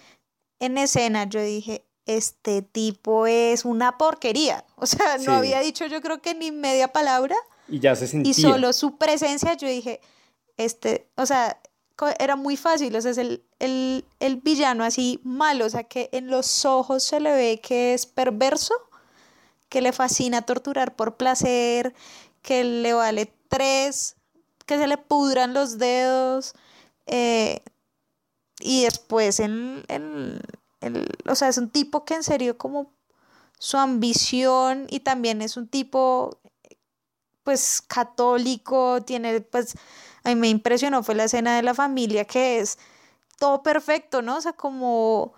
en 0.60 0.78
escena, 0.78 1.28
yo 1.28 1.42
dije, 1.42 1.84
este 2.06 2.62
tipo 2.62 3.26
es 3.26 3.64
una 3.64 3.98
porquería. 3.98 4.64
O 4.78 4.86
sea, 4.86 5.18
no 5.18 5.32
había 5.32 5.60
dicho 5.60 5.86
yo 5.86 6.00
creo 6.00 6.20
que 6.20 6.34
ni 6.34 6.52
media 6.52 6.88
palabra. 6.88 7.34
Y 7.66 7.80
ya 7.80 7.96
se 7.96 8.06
sentía. 8.06 8.30
Y 8.30 8.34
solo 8.34 8.72
su 8.72 8.98
presencia, 8.98 9.54
yo 9.54 9.66
dije, 9.66 10.00
este, 10.56 11.08
o 11.16 11.26
sea, 11.26 11.58
era 12.18 12.36
muy 12.36 12.56
fácil, 12.56 12.94
o 12.94 13.00
sea, 13.00 13.10
es 13.10 13.18
el, 13.18 13.42
el, 13.58 14.36
villano 14.36 14.84
así 14.84 15.20
malo, 15.24 15.66
o 15.66 15.70
sea, 15.70 15.84
que 15.84 16.10
en 16.12 16.28
los 16.28 16.64
ojos 16.64 17.02
se 17.04 17.20
le 17.20 17.32
ve 17.32 17.60
que 17.62 17.94
es 17.94 18.06
perverso, 18.06 18.74
que 19.68 19.80
le 19.80 19.92
fascina 19.92 20.42
torturar 20.42 20.94
por 20.94 21.16
placer, 21.16 21.94
que 22.42 22.64
le 22.64 22.92
vale 22.92 23.32
tres, 23.48 24.16
que 24.66 24.76
se 24.78 24.86
le 24.86 24.98
pudran 24.98 25.54
los 25.54 25.78
dedos, 25.78 26.54
eh, 27.06 27.62
y 28.60 28.84
después 28.84 29.40
en, 29.40 29.84
en, 29.88 30.40
o 31.26 31.34
sea, 31.34 31.48
es 31.48 31.58
un 31.58 31.70
tipo 31.70 32.04
que 32.04 32.14
en 32.14 32.22
serio 32.22 32.58
como 32.58 32.92
su 33.58 33.78
ambición 33.78 34.86
y 34.90 35.00
también 35.00 35.42
es 35.42 35.56
un 35.56 35.68
tipo 35.68 36.38
pues 37.42 37.80
católico, 37.80 39.02
tiene 39.02 39.40
pues 39.40 39.76
a 40.26 40.30
mí 40.30 40.34
me 40.34 40.48
impresionó 40.48 41.04
fue 41.04 41.14
la 41.14 41.24
escena 41.24 41.54
de 41.56 41.62
la 41.62 41.72
familia 41.72 42.24
que 42.24 42.58
es 42.58 42.78
todo 43.38 43.62
perfecto, 43.62 44.22
¿no? 44.22 44.38
O 44.38 44.40
sea, 44.40 44.54
como 44.54 45.34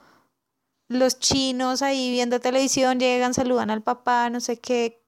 los 0.89 1.19
chinos 1.19 1.83
ahí 1.83 2.11
viendo 2.11 2.41
televisión 2.41 2.99
llegan, 2.99 3.35
saludan 3.35 3.69
al 3.69 3.83
papá, 3.83 4.31
no 4.31 4.41
sé 4.41 4.59
qué, 4.59 5.03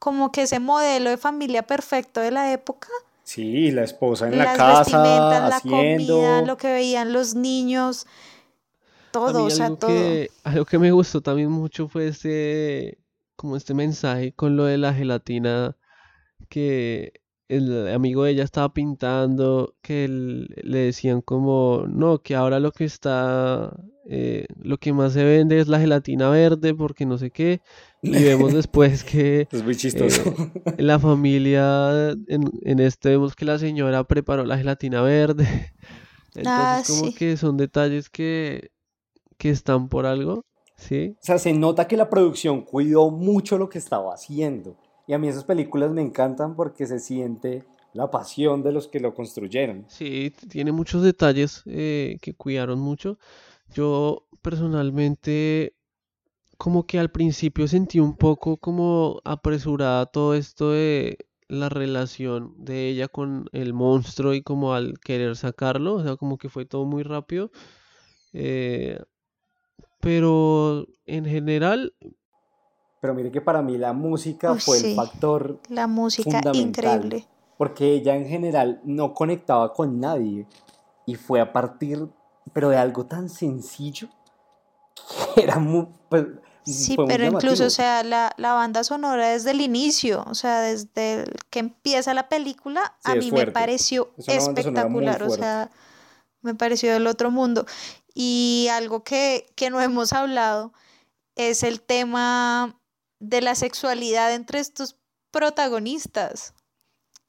como 0.00 0.32
que 0.32 0.42
ese 0.42 0.58
modelo 0.58 1.10
de 1.10 1.16
familia 1.16 1.62
perfecto 1.62 2.20
de 2.20 2.32
la 2.32 2.52
época. 2.52 2.88
Sí, 3.22 3.70
la 3.70 3.84
esposa 3.84 4.26
en 4.26 4.38
la 4.38 4.56
casa, 4.56 4.80
haciendo... 4.80 5.48
la 5.48 5.60
comida, 5.60 6.42
lo 6.42 6.56
que 6.56 6.72
veían 6.72 7.12
los 7.12 7.36
niños, 7.36 8.08
todo, 9.12 9.44
o 9.44 9.50
sea, 9.50 9.76
todo. 9.76 9.90
Que, 9.90 10.28
algo 10.42 10.64
que 10.64 10.78
me 10.80 10.90
gustó 10.90 11.20
también 11.20 11.52
mucho 11.52 11.86
fue 11.86 12.08
este, 12.08 12.98
como 13.36 13.56
este 13.56 13.74
mensaje 13.74 14.32
con 14.32 14.56
lo 14.56 14.64
de 14.64 14.78
la 14.78 14.92
gelatina 14.92 15.76
que 16.48 17.19
el 17.50 17.88
amigo 17.88 18.22
de 18.22 18.30
ella 18.30 18.44
estaba 18.44 18.72
pintando, 18.72 19.74
que 19.82 20.06
le 20.08 20.78
decían 20.78 21.20
como, 21.20 21.84
no, 21.88 22.22
que 22.22 22.36
ahora 22.36 22.60
lo 22.60 22.70
que 22.70 22.84
está, 22.84 23.76
eh, 24.06 24.46
lo 24.56 24.78
que 24.78 24.92
más 24.92 25.14
se 25.14 25.24
vende 25.24 25.58
es 25.58 25.66
la 25.66 25.80
gelatina 25.80 26.30
verde, 26.30 26.74
porque 26.74 27.06
no 27.06 27.18
sé 27.18 27.32
qué, 27.32 27.60
y 28.02 28.22
vemos 28.22 28.52
después 28.54 29.02
que 29.02 29.48
es 29.50 29.64
muy 29.64 29.74
chistoso. 29.74 30.22
Eh, 30.64 30.74
la 30.78 31.00
familia, 31.00 32.10
en, 32.28 32.52
en, 32.62 32.78
este 32.78 33.08
vemos 33.08 33.34
que 33.34 33.44
la 33.44 33.58
señora 33.58 34.04
preparó 34.04 34.44
la 34.44 34.56
gelatina 34.56 35.02
verde, 35.02 35.72
entonces 36.36 36.46
ah, 36.46 36.82
como 36.86 37.12
que 37.12 37.36
son 37.36 37.56
detalles 37.56 38.08
que, 38.08 38.70
que 39.38 39.50
están 39.50 39.88
por 39.88 40.06
algo, 40.06 40.44
¿sí? 40.76 41.16
O 41.20 41.24
sea, 41.24 41.40
se 41.40 41.52
nota 41.52 41.88
que 41.88 41.96
la 41.96 42.08
producción 42.08 42.62
cuidó 42.62 43.10
mucho 43.10 43.58
lo 43.58 43.68
que 43.68 43.78
estaba 43.78 44.14
haciendo. 44.14 44.76
Y 45.10 45.12
a 45.12 45.18
mí 45.18 45.26
esas 45.26 45.42
películas 45.42 45.90
me 45.90 46.02
encantan 46.02 46.54
porque 46.54 46.86
se 46.86 47.00
siente 47.00 47.64
la 47.94 48.12
pasión 48.12 48.62
de 48.62 48.70
los 48.70 48.86
que 48.86 49.00
lo 49.00 49.12
construyeron. 49.12 49.84
Sí, 49.88 50.32
tiene 50.48 50.70
muchos 50.70 51.02
detalles 51.02 51.64
eh, 51.66 52.18
que 52.22 52.32
cuidaron 52.32 52.78
mucho. 52.78 53.18
Yo 53.74 54.28
personalmente 54.40 55.74
como 56.56 56.86
que 56.86 57.00
al 57.00 57.10
principio 57.10 57.66
sentí 57.66 57.98
un 57.98 58.16
poco 58.16 58.58
como 58.58 59.20
apresurada 59.24 60.06
todo 60.06 60.34
esto 60.34 60.70
de 60.70 61.18
la 61.48 61.68
relación 61.68 62.54
de 62.56 62.86
ella 62.88 63.08
con 63.08 63.46
el 63.50 63.74
monstruo 63.74 64.32
y 64.32 64.42
como 64.42 64.74
al 64.74 65.00
querer 65.00 65.34
sacarlo, 65.34 65.94
o 65.94 66.04
sea, 66.04 66.14
como 66.14 66.38
que 66.38 66.48
fue 66.48 66.66
todo 66.66 66.84
muy 66.84 67.02
rápido. 67.02 67.50
Eh, 68.32 69.00
pero 69.98 70.86
en 71.04 71.24
general 71.24 71.94
pero 73.00 73.14
mire 73.14 73.30
que 73.30 73.40
para 73.40 73.62
mí 73.62 73.78
la 73.78 73.92
música 73.92 74.54
fue 74.56 74.78
el 74.78 74.94
factor 74.94 75.60
la 75.68 75.86
música 75.86 76.40
increíble. 76.52 77.26
porque 77.56 77.92
ella 77.92 78.14
en 78.16 78.26
general 78.26 78.80
no 78.84 79.14
conectaba 79.14 79.72
con 79.72 80.00
nadie. 80.00 80.46
Y 81.06 81.16
fue 81.16 81.40
a 81.40 81.52
partir 81.52 82.08
pero 82.52 82.68
de 82.68 82.76
algo 82.76 83.06
tan 83.06 83.28
sencillo 83.28 84.08
que 85.34 85.42
era 85.42 85.58
muy 85.58 85.88
pues, 86.08 86.26
sí 86.64 86.96
pero 87.06 87.24
incluso 87.24 87.66
o 87.66 87.70
sea 87.70 88.02
la, 88.02 88.32
la, 88.36 88.52
banda 88.54 88.84
sonora 88.84 89.30
desde 89.30 89.52
el 89.52 89.60
inicio 89.60 90.24
o 90.28 90.34
sea 90.34 90.60
desde 90.60 91.24
que 91.48 91.58
empieza 91.58 92.14
la 92.14 92.28
película 92.28 92.96
a 93.04 93.14
mí 93.14 93.30
me 93.32 93.46
pareció 93.46 94.10
espectacular 94.26 95.22
o 95.22 95.30
sea 95.30 95.70
me 96.42 96.54
pareció 96.54 96.92
del 96.92 97.06
otro 97.06 97.30
mundo. 97.30 97.66
Y 98.14 98.68
algo 98.72 99.04
que, 99.04 99.46
que 99.54 99.70
no 99.70 99.80
hemos 99.80 100.12
hablado 100.12 100.72
es 101.36 101.62
el 101.62 101.80
tema 101.80 102.79
de 103.20 103.40
la 103.40 103.54
sexualidad 103.54 104.34
entre 104.34 104.58
estos 104.58 104.96
protagonistas. 105.30 106.54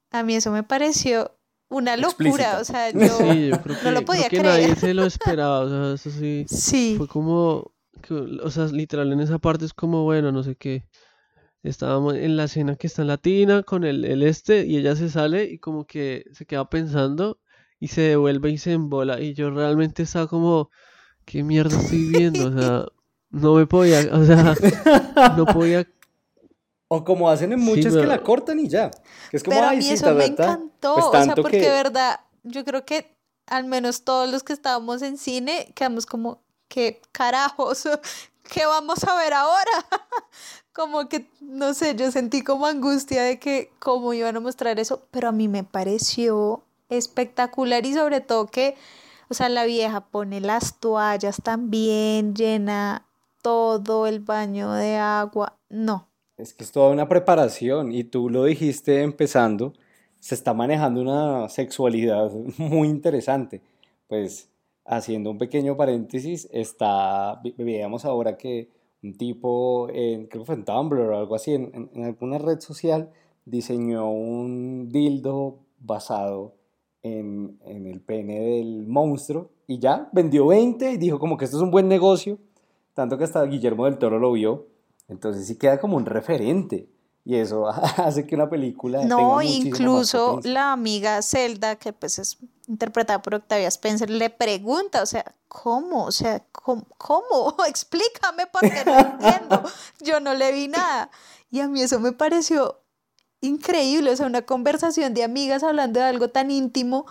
A 0.09 0.23
mí 0.23 0.35
eso 0.35 0.51
me 0.51 0.63
pareció 0.63 1.37
una 1.69 1.95
locura, 1.95 2.59
o 2.59 2.65
sea, 2.65 2.89
yo, 2.91 3.19
no 3.83 3.91
lo 3.91 4.03
podía 4.03 4.27
creer. 4.27 4.45
Nadie 4.45 4.75
se 4.75 4.93
lo 4.93 5.05
esperaba, 5.05 5.59
o 5.59 5.69
sea, 5.69 5.93
eso 5.93 6.09
sí. 6.09 6.45
Sí. 6.47 6.95
Fue 6.97 7.07
como, 7.07 7.73
o 8.43 8.49
sea, 8.49 8.65
literal 8.65 9.11
en 9.13 9.21
esa 9.21 9.37
parte 9.37 9.65
es 9.65 9.73
como, 9.73 10.03
bueno, 10.03 10.31
no 10.31 10.43
sé 10.43 10.55
qué. 10.55 10.87
Estábamos 11.63 12.15
en 12.15 12.37
la 12.37 12.45
escena 12.45 12.75
que 12.75 12.87
está 12.87 13.03
en 13.03 13.09
latina 13.09 13.61
con 13.61 13.83
el, 13.83 14.03
el 14.03 14.23
este 14.23 14.65
y 14.65 14.77
ella 14.77 14.95
se 14.95 15.09
sale 15.09 15.43
y 15.43 15.59
como 15.59 15.85
que 15.85 16.25
se 16.33 16.47
queda 16.47 16.67
pensando 16.67 17.39
y 17.79 17.89
se 17.89 18.01
devuelve 18.01 18.49
y 18.49 18.57
se 18.57 18.73
embola 18.73 19.21
y 19.21 19.35
yo 19.35 19.51
realmente 19.51 20.03
estaba 20.03 20.25
como, 20.27 20.71
¿qué 21.23 21.43
mierda 21.43 21.77
estoy 21.77 22.07
viendo? 22.07 22.47
O 22.47 22.59
sea, 22.59 22.85
no 23.31 23.55
me 23.55 23.65
podía, 23.65 24.09
o 24.11 24.25
sea, 24.25 24.55
no 25.37 25.45
podía. 25.45 25.87
O 26.89 27.03
como 27.05 27.29
hacen 27.29 27.53
en 27.53 27.59
muchas 27.59 27.95
que 27.95 28.05
la 28.05 28.21
cortan 28.21 28.59
y 28.59 28.67
ya. 28.67 28.91
es 29.31 29.43
como, 29.43 29.55
pero 29.55 29.69
a 29.69 29.71
mí 29.71 29.89
eso 29.89 30.13
me 30.13 30.25
encantó, 30.25 30.95
pues 30.95 31.05
o 31.05 31.23
sea, 31.23 31.35
porque 31.35 31.61
de 31.61 31.69
verdad, 31.69 32.19
yo 32.43 32.65
creo 32.65 32.85
que 32.85 33.15
al 33.47 33.63
menos 33.63 34.03
todos 34.03 34.29
los 34.29 34.43
que 34.43 34.51
estábamos 34.51 35.01
en 35.01 35.17
cine 35.17 35.71
quedamos 35.73 36.05
como, 36.05 36.41
¿qué 36.67 37.01
carajos? 37.13 37.87
¿Qué 38.43 38.65
vamos 38.65 39.03
a 39.05 39.15
ver 39.15 39.33
ahora? 39.33 39.71
como 40.73 41.07
que, 41.07 41.29
no 41.39 41.73
sé, 41.73 41.95
yo 41.95 42.11
sentí 42.11 42.43
como 42.43 42.65
angustia 42.65 43.23
de 43.23 43.39
que 43.39 43.71
cómo 43.79 44.13
iban 44.13 44.35
a 44.35 44.41
mostrar 44.41 44.77
eso, 44.77 45.07
pero 45.11 45.29
a 45.29 45.31
mí 45.31 45.47
me 45.47 45.63
pareció 45.63 46.65
espectacular 46.89 47.85
y 47.85 47.93
sobre 47.93 48.19
todo 48.19 48.47
que, 48.47 48.75
o 49.29 49.33
sea, 49.33 49.47
la 49.47 49.63
vieja 49.63 50.01
pone 50.01 50.41
las 50.41 50.79
toallas 50.79 51.37
también, 51.41 52.35
llena 52.35 53.05
todo 53.41 54.07
el 54.07 54.19
baño 54.19 54.71
de 54.73 54.95
agua. 54.95 55.57
No, 55.69 56.07
Es 56.37 56.53
que 56.53 56.63
es 56.63 56.71
toda 56.71 56.89
una 56.91 57.07
preparación 57.07 57.91
y 57.91 58.03
tú 58.03 58.29
lo 58.29 58.43
dijiste 58.45 59.01
empezando, 59.03 59.73
se 60.19 60.35
está 60.35 60.53
manejando 60.53 61.01
una 61.01 61.49
sexualidad 61.49 62.31
muy 62.57 62.87
interesante. 62.89 63.61
Pues 64.07 64.49
haciendo 64.85 65.31
un 65.31 65.37
pequeño 65.37 65.77
paréntesis, 65.77 66.47
está, 66.51 67.41
veíamos 67.57 68.05
ahora 68.05 68.37
que 68.37 68.69
un 69.03 69.15
tipo, 69.17 69.87
en, 69.89 70.27
creo 70.27 70.43
que 70.43 70.45
fue 70.53 70.63
Tumblr 70.63 70.99
o 70.99 71.17
algo 71.17 71.35
así, 71.35 71.53
en- 71.53 71.89
en 71.93 72.03
alguna 72.05 72.37
red 72.37 72.59
social, 72.59 73.09
diseñó 73.45 74.11
un 74.11 74.89
dildo 74.89 75.59
basado 75.79 76.53
en, 77.01 77.57
en 77.65 77.87
el 77.87 78.01
pene 78.01 78.39
del 78.39 78.85
monstruo 78.87 79.49
y 79.65 79.79
ya 79.79 80.09
vendió 80.13 80.45
20 80.47 80.91
y 80.91 80.97
dijo 80.97 81.17
como 81.17 81.35
que 81.37 81.45
esto 81.45 81.57
es 81.57 81.63
un 81.63 81.71
buen 81.71 81.87
negocio, 81.87 82.37
tanto 82.93 83.17
que 83.17 83.23
hasta 83.23 83.43
Guillermo 83.43 83.85
del 83.85 83.97
Toro 83.97 84.19
lo 84.19 84.31
vio. 84.31 84.67
Entonces 85.07 85.47
sí 85.47 85.57
queda 85.57 85.79
como 85.79 85.97
un 85.97 86.05
referente. 86.05 86.89
Y 87.23 87.35
eso 87.35 87.67
hace 87.97 88.25
que 88.25 88.35
una 88.35 88.49
película 88.49 89.01
tenga 89.01 89.15
No, 89.15 89.35
más 89.35 89.45
incluso 89.45 90.35
potencia. 90.35 90.53
la 90.53 90.71
amiga 90.71 91.21
Zelda, 91.21 91.75
que 91.75 91.93
pues 91.93 92.17
es 92.19 92.37
interpretada 92.67 93.21
por 93.21 93.35
Octavia 93.35 93.67
Spencer, 93.67 94.09
le 94.09 94.29
pregunta, 94.29 95.03
o 95.03 95.05
sea, 95.05 95.25
¿cómo? 95.47 96.05
O 96.05 96.11
sea, 96.11 96.43
¿cómo? 96.51 96.85
cómo? 96.97 97.55
Explícame 97.67 98.47
porque 98.47 98.83
no 98.85 98.97
entiendo. 98.97 99.63
Yo 99.99 100.19
no 100.19 100.33
le 100.33 100.51
vi 100.51 100.67
nada. 100.67 101.11
Y 101.49 101.59
a 101.59 101.67
mí 101.67 101.81
eso 101.81 101.99
me 101.99 102.13
pareció 102.13 102.79
increíble, 103.41 104.11
o 104.11 104.15
sea, 104.15 104.27
una 104.27 104.43
conversación 104.43 105.13
de 105.13 105.23
amigas 105.23 105.63
hablando 105.63 105.99
de 105.99 106.05
algo 106.05 106.29
tan 106.29 106.51
íntimo 106.51 107.05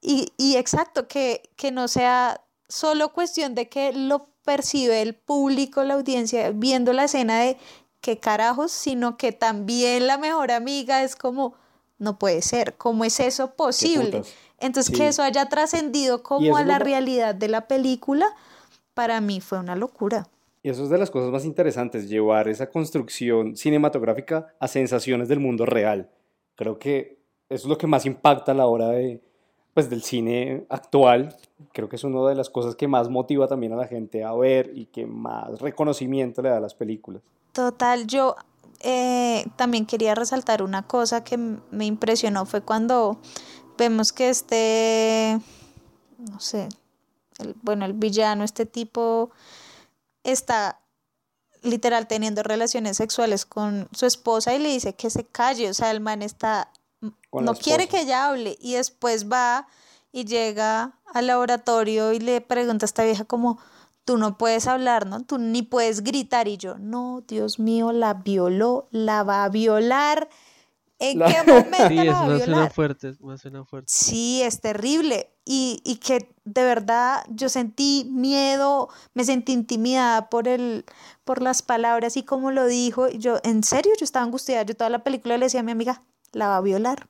y, 0.00 0.32
y 0.38 0.56
exacto, 0.56 1.06
que, 1.06 1.50
que 1.56 1.70
no 1.70 1.86
sea 1.86 2.42
solo 2.68 3.12
cuestión 3.12 3.54
de 3.54 3.68
que 3.68 3.92
lo 3.92 4.28
percibe 4.54 5.00
el 5.00 5.14
público, 5.14 5.84
la 5.84 5.94
audiencia, 5.94 6.50
viendo 6.50 6.92
la 6.92 7.04
escena 7.04 7.38
de 7.38 7.56
qué 8.00 8.18
carajos, 8.18 8.72
sino 8.72 9.16
que 9.16 9.30
también 9.30 10.08
la 10.08 10.18
mejor 10.18 10.50
amiga 10.50 11.04
es 11.04 11.14
como, 11.14 11.54
no 11.98 12.18
puede 12.18 12.42
ser, 12.42 12.74
¿cómo 12.76 13.04
es 13.04 13.20
eso 13.20 13.54
posible? 13.54 14.22
Entonces, 14.58 14.86
Sí. 14.92 14.94
que 15.00 15.06
eso 15.08 15.22
haya 15.22 15.48
trascendido 15.48 16.24
como 16.24 16.56
a 16.56 16.64
la 16.64 16.78
lo- 16.80 16.84
realidad 16.84 17.32
de 17.36 17.46
la 17.48 17.68
película, 17.68 18.26
para 18.92 19.20
mí 19.20 19.40
fue 19.40 19.60
una 19.60 19.76
locura. 19.76 20.26
Y 20.64 20.70
eso 20.70 20.82
es 20.82 20.90
de 20.90 20.98
las 20.98 21.10
cosas 21.12 21.30
más 21.30 21.44
interesantes, 21.44 22.08
llevar 22.08 22.48
esa 22.48 22.68
construcción 22.68 23.56
cinematográfica 23.56 24.48
a 24.58 24.66
sensaciones 24.66 25.28
del 25.28 25.38
mundo 25.38 25.64
real. 25.64 26.10
Creo 26.56 26.78
que 26.78 27.20
eso 27.48 27.66
es 27.66 27.68
lo 27.68 27.78
que 27.78 27.86
más 27.86 28.04
impacta 28.04 28.50
a 28.50 28.54
la 28.56 28.66
hora 28.66 28.88
de, 28.88 29.20
pues, 29.74 29.90
del 29.90 30.02
cine 30.02 30.64
actual. 30.68 31.36
Creo 31.72 31.88
que 31.88 31.96
es 31.96 32.04
una 32.04 32.28
de 32.28 32.34
las 32.34 32.50
cosas 32.50 32.76
que 32.76 32.88
más 32.88 33.08
motiva 33.08 33.48
también 33.48 33.72
a 33.72 33.76
la 33.76 33.86
gente 33.86 34.24
a 34.24 34.32
ver 34.32 34.72
y 34.74 34.86
que 34.86 35.06
más 35.06 35.60
reconocimiento 35.60 36.42
le 36.42 36.50
da 36.50 36.58
a 36.58 36.60
las 36.60 36.74
películas. 36.74 37.22
Total, 37.52 38.06
yo 38.06 38.36
eh, 38.80 39.44
también 39.56 39.86
quería 39.86 40.14
resaltar 40.14 40.62
una 40.62 40.86
cosa 40.86 41.22
que 41.22 41.36
me 41.36 41.84
impresionó, 41.84 42.46
fue 42.46 42.62
cuando 42.62 43.18
vemos 43.76 44.12
que 44.12 44.30
este, 44.30 45.38
no 46.18 46.40
sé, 46.40 46.68
el, 47.38 47.54
bueno, 47.62 47.84
el 47.84 47.92
villano, 47.92 48.44
este 48.44 48.66
tipo, 48.66 49.30
está 50.24 50.80
literal 51.62 52.06
teniendo 52.06 52.42
relaciones 52.42 52.96
sexuales 52.96 53.44
con 53.44 53.88
su 53.92 54.06
esposa 54.06 54.54
y 54.54 54.58
le 54.58 54.70
dice 54.70 54.94
que 54.94 55.10
se 55.10 55.24
calle, 55.24 55.68
o 55.68 55.74
sea, 55.74 55.90
el 55.90 56.00
man 56.00 56.22
está, 56.22 56.70
no 57.00 57.54
quiere 57.54 57.88
que 57.88 58.00
ella 58.02 58.26
hable 58.28 58.56
y 58.60 58.74
después 58.74 59.30
va 59.30 59.66
y 60.12 60.24
llega 60.24 60.98
al 61.14 61.26
laboratorio 61.26 62.12
y 62.12 62.18
le 62.20 62.40
pregunta 62.40 62.84
a 62.84 62.88
esta 62.88 63.04
vieja 63.04 63.24
como, 63.24 63.58
tú 64.04 64.18
no 64.18 64.36
puedes 64.38 64.66
hablar, 64.66 65.06
¿no? 65.06 65.22
Tú 65.24 65.38
ni 65.38 65.62
puedes 65.62 66.02
gritar 66.02 66.48
y 66.48 66.56
yo, 66.56 66.78
no, 66.78 67.22
Dios 67.26 67.58
mío, 67.58 67.92
la 67.92 68.14
violó, 68.14 68.88
la 68.90 69.22
va 69.22 69.44
a 69.44 69.48
violar. 69.48 70.28
¿En 70.98 71.18
La- 71.18 71.28
qué 71.28 71.42
momento 71.50 71.88
Sí, 71.88 71.96
la 71.96 72.04
es 72.04 72.12
va 72.12 72.24
a 72.24 72.26
una 72.26 72.36
escena 72.36 72.56
violar? 72.56 72.72
fuerte, 72.72 73.08
es 73.08 73.20
una 73.20 73.34
escena 73.36 73.64
fuerte. 73.64 73.90
Sí, 73.92 74.42
es 74.42 74.60
terrible. 74.60 75.30
Y, 75.44 75.80
y 75.84 75.96
que 75.96 76.32
de 76.44 76.62
verdad 76.62 77.24
yo 77.30 77.48
sentí 77.48 78.06
miedo, 78.10 78.88
me 79.14 79.24
sentí 79.24 79.52
intimidada 79.52 80.28
por 80.28 80.46
el, 80.46 80.84
por 81.24 81.40
las 81.42 81.62
palabras 81.62 82.16
y 82.16 82.22
cómo 82.22 82.50
lo 82.50 82.66
dijo. 82.66 83.08
Y 83.08 83.18
Yo, 83.18 83.38
en 83.42 83.62
serio, 83.64 83.92
yo 83.98 84.04
estaba 84.04 84.24
angustiada. 84.24 84.62
Yo 84.64 84.76
toda 84.76 84.90
la 84.90 85.02
película 85.02 85.38
le 85.38 85.46
decía 85.46 85.60
a 85.60 85.62
mi 85.62 85.72
amiga, 85.72 86.02
la 86.32 86.48
va 86.48 86.56
a 86.56 86.60
violar. 86.60 87.08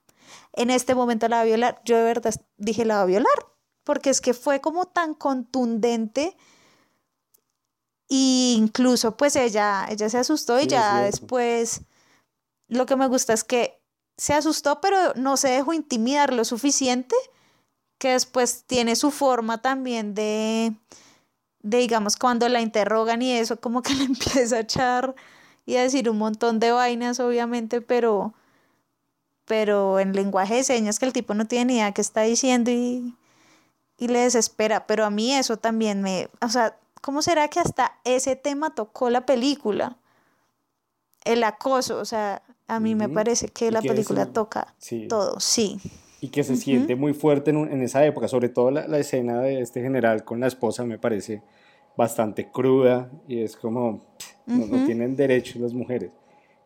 En 0.53 0.71
este 0.71 0.95
momento 0.95 1.29
la 1.29 1.37
va 1.37 1.43
a 1.43 1.47
violar. 1.47 1.81
Yo 1.85 1.97
de 1.97 2.05
verdad 2.05 2.35
dije, 2.57 2.85
la 2.85 2.97
va 2.97 3.03
a 3.03 3.07
violar. 3.07 3.47
Porque 3.85 4.11
es 4.11 4.21
que 4.21 4.35
fue 4.35 4.61
como 4.61 4.87
tan 4.87 5.15
contundente. 5.15 6.37
Y 8.09 8.55
incluso 8.59 9.17
pues 9.17 9.37
ella, 9.37 9.87
ella 9.89 10.09
se 10.09 10.19
asustó 10.19 10.59
y 10.59 10.63
Sí, 10.63 10.69
ya 10.71 11.03
después 11.03 11.83
lo 12.71 12.87
que 12.87 12.97
me 12.97 13.09
gusta 13.09 13.33
es 13.33 13.45
que 13.45 13.81
se 14.17 14.33
asustó, 14.33 14.81
pero 14.81 15.15
no 15.17 15.37
se 15.37 15.49
dejó 15.49 15.73
intimidar 15.73 16.33
lo 16.33 16.45
suficiente, 16.45 17.17
que 17.99 18.11
después 18.11 18.65
tiene 18.67 18.95
su 18.97 19.11
forma 19.11 19.63
también 19.63 20.15
de, 20.15 20.75
de, 21.63 21.79
digamos, 21.79 22.17
cuando 22.17 22.49
la 22.49 22.61
interrogan 22.61 23.23
y 23.23 23.33
eso, 23.33 23.61
como 23.61 23.83
que 23.83 23.95
le 23.95 24.05
empieza 24.05 24.57
a 24.57 24.61
echar 24.61 25.15
y 25.67 25.77
a 25.77 25.83
decir 25.83 26.09
un 26.09 26.19
montón 26.19 26.61
de 26.61 26.73
vainas, 26.73 27.19
obviamente, 27.19 27.81
pero, 27.81 28.35
pero 29.51 29.99
en 29.99 30.13
lenguaje 30.13 30.55
de 30.55 30.63
señas 30.63 31.01
que 31.01 31.07
el 31.07 31.13
tipo 31.13 31.35
no 31.35 31.45
tiene 31.45 31.65
ni 31.65 31.75
idea 31.79 31.91
qué 31.91 32.01
está 32.03 32.21
diciendo 32.23 32.71
y, 32.71 33.17
y 33.99 34.07
le 34.07 34.21
desespera. 34.21 34.87
Pero 34.87 35.05
a 35.05 35.11
mí 35.11 35.35
eso 35.35 35.57
también 35.57 36.03
me, 36.03 36.29
o 36.41 36.49
sea, 36.49 36.77
¿cómo 37.01 37.21
será 37.21 37.49
que 37.49 37.59
hasta 37.59 37.97
ese 38.05 38.37
tema 38.37 38.77
tocó 38.77 39.11
la 39.11 39.27
película? 39.27 39.97
El 41.25 41.43
acoso, 41.43 41.99
o 41.99 42.05
sea, 42.05 42.43
a 42.69 42.79
mí 42.79 42.95
me 42.95 43.09
parece 43.09 43.49
que 43.49 43.73
la 43.73 43.83
que 43.83 43.89
película 43.89 44.23
eso- 44.23 44.31
toca 44.33 44.73
Sí. 44.79 45.09
todo, 45.09 45.41
sí. 45.41 45.81
Y 46.21 46.29
que 46.29 46.45
se 46.45 46.55
siente 46.55 46.95
muy 46.95 47.13
fuerte 47.13 47.51
en, 47.51 47.57
un- 47.57 47.73
en 47.73 47.83
esa 47.83 48.05
época, 48.07 48.29
sobre 48.29 48.51
todo 48.51 48.71
la, 48.71 48.87
la 48.87 48.99
escena 48.99 49.41
de 49.41 49.61
este 49.63 49.83
general 49.83 50.23
con 50.25 50.39
la 50.39 50.47
esposa 50.47 50.85
me 50.85 50.97
parece 50.97 51.43
bastante 51.97 52.53
cruda 52.53 53.11
y 53.27 53.43
es 53.43 53.57
como, 53.57 53.99
pff, 54.17 54.33
no, 54.47 54.67
no 54.67 54.85
tienen 54.87 55.17
derechos 55.17 55.57
las 55.57 55.73
mujeres. 55.75 56.13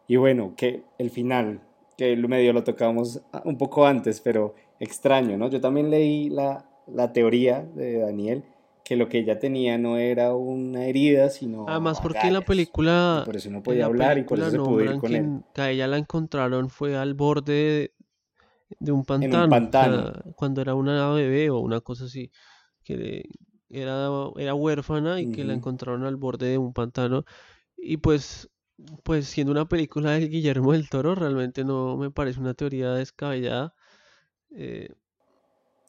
Y 0.06 0.16
bueno, 0.16 0.52
que 0.54 0.84
el 0.98 1.10
final, 1.10 1.62
que 1.96 2.16
medio 2.16 2.52
lo 2.52 2.64
tocamos 2.64 3.20
un 3.44 3.56
poco 3.58 3.86
antes, 3.86 4.20
pero 4.20 4.54
extraño, 4.80 5.36
¿no? 5.36 5.48
Yo 5.48 5.60
también 5.60 5.90
leí 5.90 6.28
la, 6.30 6.64
la 6.86 7.12
teoría 7.12 7.62
de 7.62 7.98
Daniel, 7.98 8.44
que 8.84 8.96
lo 8.96 9.08
que 9.08 9.18
ella 9.18 9.38
tenía 9.38 9.78
no 9.78 9.96
era 9.96 10.34
una 10.34 10.86
herida, 10.86 11.30
sino 11.30 11.66
Además, 11.68 12.00
porque 12.00 12.26
en 12.26 12.32
la 12.34 12.40
película, 12.42 13.22
Y 13.22 13.24
por 13.24 13.36
eso 13.36 13.50
no 13.50 13.62
podía 13.62 13.80
la 13.80 13.86
hablar 13.86 14.18
y 14.18 14.24
por 14.24 14.38
eso 14.38 14.50
se 14.50 14.58
pudo 14.58 14.82
ir 14.82 14.96
con 14.96 15.14
él. 15.14 15.42
que 15.52 15.62
a 15.62 15.70
ella 15.70 15.86
la 15.86 15.98
encontraron 15.98 16.68
fue 16.68 16.96
al 16.96 17.14
borde 17.14 17.52
de, 17.52 17.94
de 18.80 18.92
un 18.92 19.04
En 19.20 19.34
un 19.36 19.48
pantano, 19.48 19.48
pantano. 19.48 20.12
cuando 20.36 20.60
era 20.60 20.74
una 20.74 21.10
bebé 21.12 21.50
o 21.50 21.60
una 21.60 21.80
cosa 21.80 22.04
así, 22.04 22.30
que 22.82 23.24
era, 23.70 24.08
era 24.36 24.54
huérfana 24.54 25.20
y 25.20 25.28
que 25.28 25.44
la 25.44 25.54
encontraron 25.54 26.04
al 26.04 26.16
borde 26.16 26.50
de 26.50 26.58
un 26.58 26.72
pantano. 26.72 27.24
Y 27.76 27.96
pues, 27.98 28.50
pues 29.02 29.26
siendo 29.28 29.52
una 29.52 29.66
película 29.68 30.12
de 30.12 30.28
Guillermo 30.28 30.72
del 30.72 30.88
Toro, 30.88 31.14
realmente 31.14 31.64
no 31.64 31.96
me 31.96 32.10
parece 32.10 32.40
una 32.40 32.54
teoría 32.54 32.92
descabellada. 32.92 33.74
Eh, 34.50 34.94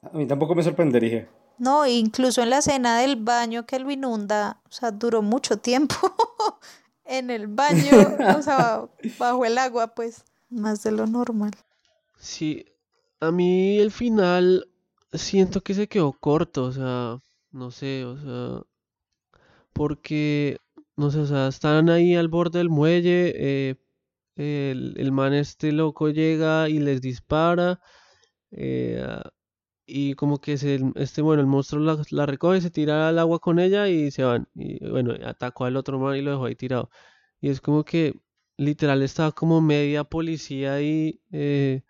A 0.03 0.17
mí 0.17 0.25
tampoco 0.25 0.55
me 0.55 0.63
sorprendería. 0.63 1.27
No, 1.57 1.85
incluso 1.85 2.41
en 2.41 2.49
la 2.49 2.59
escena 2.59 2.99
del 2.99 3.15
baño 3.17 3.65
que 3.65 3.79
lo 3.79 3.91
inunda, 3.91 4.61
o 4.69 4.71
sea, 4.71 4.91
duró 4.91 5.21
mucho 5.21 5.57
tiempo 5.57 5.95
en 7.05 7.29
el 7.29 7.47
baño, 7.47 8.17
o 8.19 8.41
sea, 8.41 8.87
bajo 9.17 9.45
el 9.45 9.57
agua, 9.57 9.93
pues, 9.95 10.23
más 10.49 10.83
de 10.83 10.91
lo 10.91 11.07
normal. 11.07 11.51
Sí, 12.17 12.65
a 13.21 13.31
mí 13.31 13.77
el 13.79 13.91
final 13.91 14.67
siento 15.13 15.61
que 15.61 15.73
se 15.73 15.87
quedó 15.87 16.13
corto, 16.13 16.65
o 16.65 16.71
sea, 16.71 17.19
no 17.51 17.71
sé, 17.71 18.03
o 18.05 18.17
sea, 18.17 18.63
porque, 19.73 20.57
no 20.97 21.11
sé, 21.11 21.19
o 21.19 21.25
sea, 21.25 21.47
están 21.47 21.89
ahí 21.89 22.15
al 22.15 22.27
borde 22.29 22.59
del 22.59 22.69
muelle, 22.69 23.33
eh, 23.35 23.75
el, 24.35 24.95
el 24.97 25.11
man 25.11 25.33
este 25.33 25.71
loco 25.71 26.09
llega 26.09 26.69
y 26.69 26.79
les 26.79 27.01
dispara, 27.01 27.81
eh, 28.51 29.03
ah, 29.05 29.31
y 29.85 30.15
como 30.15 30.39
que 30.41 30.57
se, 30.57 30.81
este, 30.95 31.21
bueno, 31.21 31.41
el 31.41 31.47
monstruo 31.47 31.81
la, 32.11 32.25
recoge, 32.25 32.61
se 32.61 32.71
tira 32.71 33.09
al 33.09 33.19
agua 33.19 33.39
con 33.39 33.59
ella 33.59 33.89
y 33.89 34.11
se 34.11 34.23
van, 34.23 34.47
y 34.55 34.79
bueno, 34.89 35.13
atacó 35.25 35.65
al 35.65 35.77
otro 35.77 35.99
man 35.99 36.15
y 36.17 36.21
lo 36.21 36.31
dejó 36.31 36.45
ahí 36.45 36.55
tirado, 36.55 36.89
y 37.41 37.49
es 37.49 37.61
como 37.61 37.85
que 37.85 38.13
literal 38.57 39.03
estaba 39.03 39.31
como 39.33 39.61
media 39.61 40.03
policía 40.05 40.75
ahí, 40.75 41.21
eh, 41.31 41.83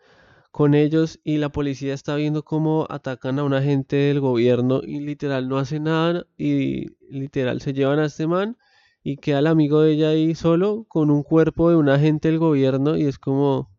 con 0.52 0.74
ellos 0.74 1.20
y 1.26 1.38
la 1.38 1.50
policía 1.50 1.94
está 1.94 2.16
viendo 2.16 2.44
cómo 2.46 2.88
atacan 2.90 3.40
a 3.40 3.44
un 3.44 3.54
agente 3.54 3.98
del 3.98 4.22
gobierno 4.22 4.82
y 4.84 5.02
literal 5.02 5.50
no 5.50 5.58
hace 5.58 5.82
nada 5.82 6.28
y 6.38 6.96
literal 7.10 7.60
se 7.60 7.74
llevan 7.74 8.00
a 8.00 8.06
este 8.06 8.26
man 8.26 8.58
y 9.06 9.18
queda 9.18 9.38
el 9.40 9.48
amigo 9.48 9.82
de 9.82 9.92
ella 9.94 10.10
ahí 10.10 10.34
solo 10.34 10.86
con 10.90 11.12
un 11.12 11.22
cuerpo 11.22 11.70
de 11.70 11.76
un 11.76 11.90
agente 11.90 12.28
del 12.28 12.40
gobierno 12.40 12.98
y 12.98 13.06
es 13.06 13.20
como, 13.20 13.70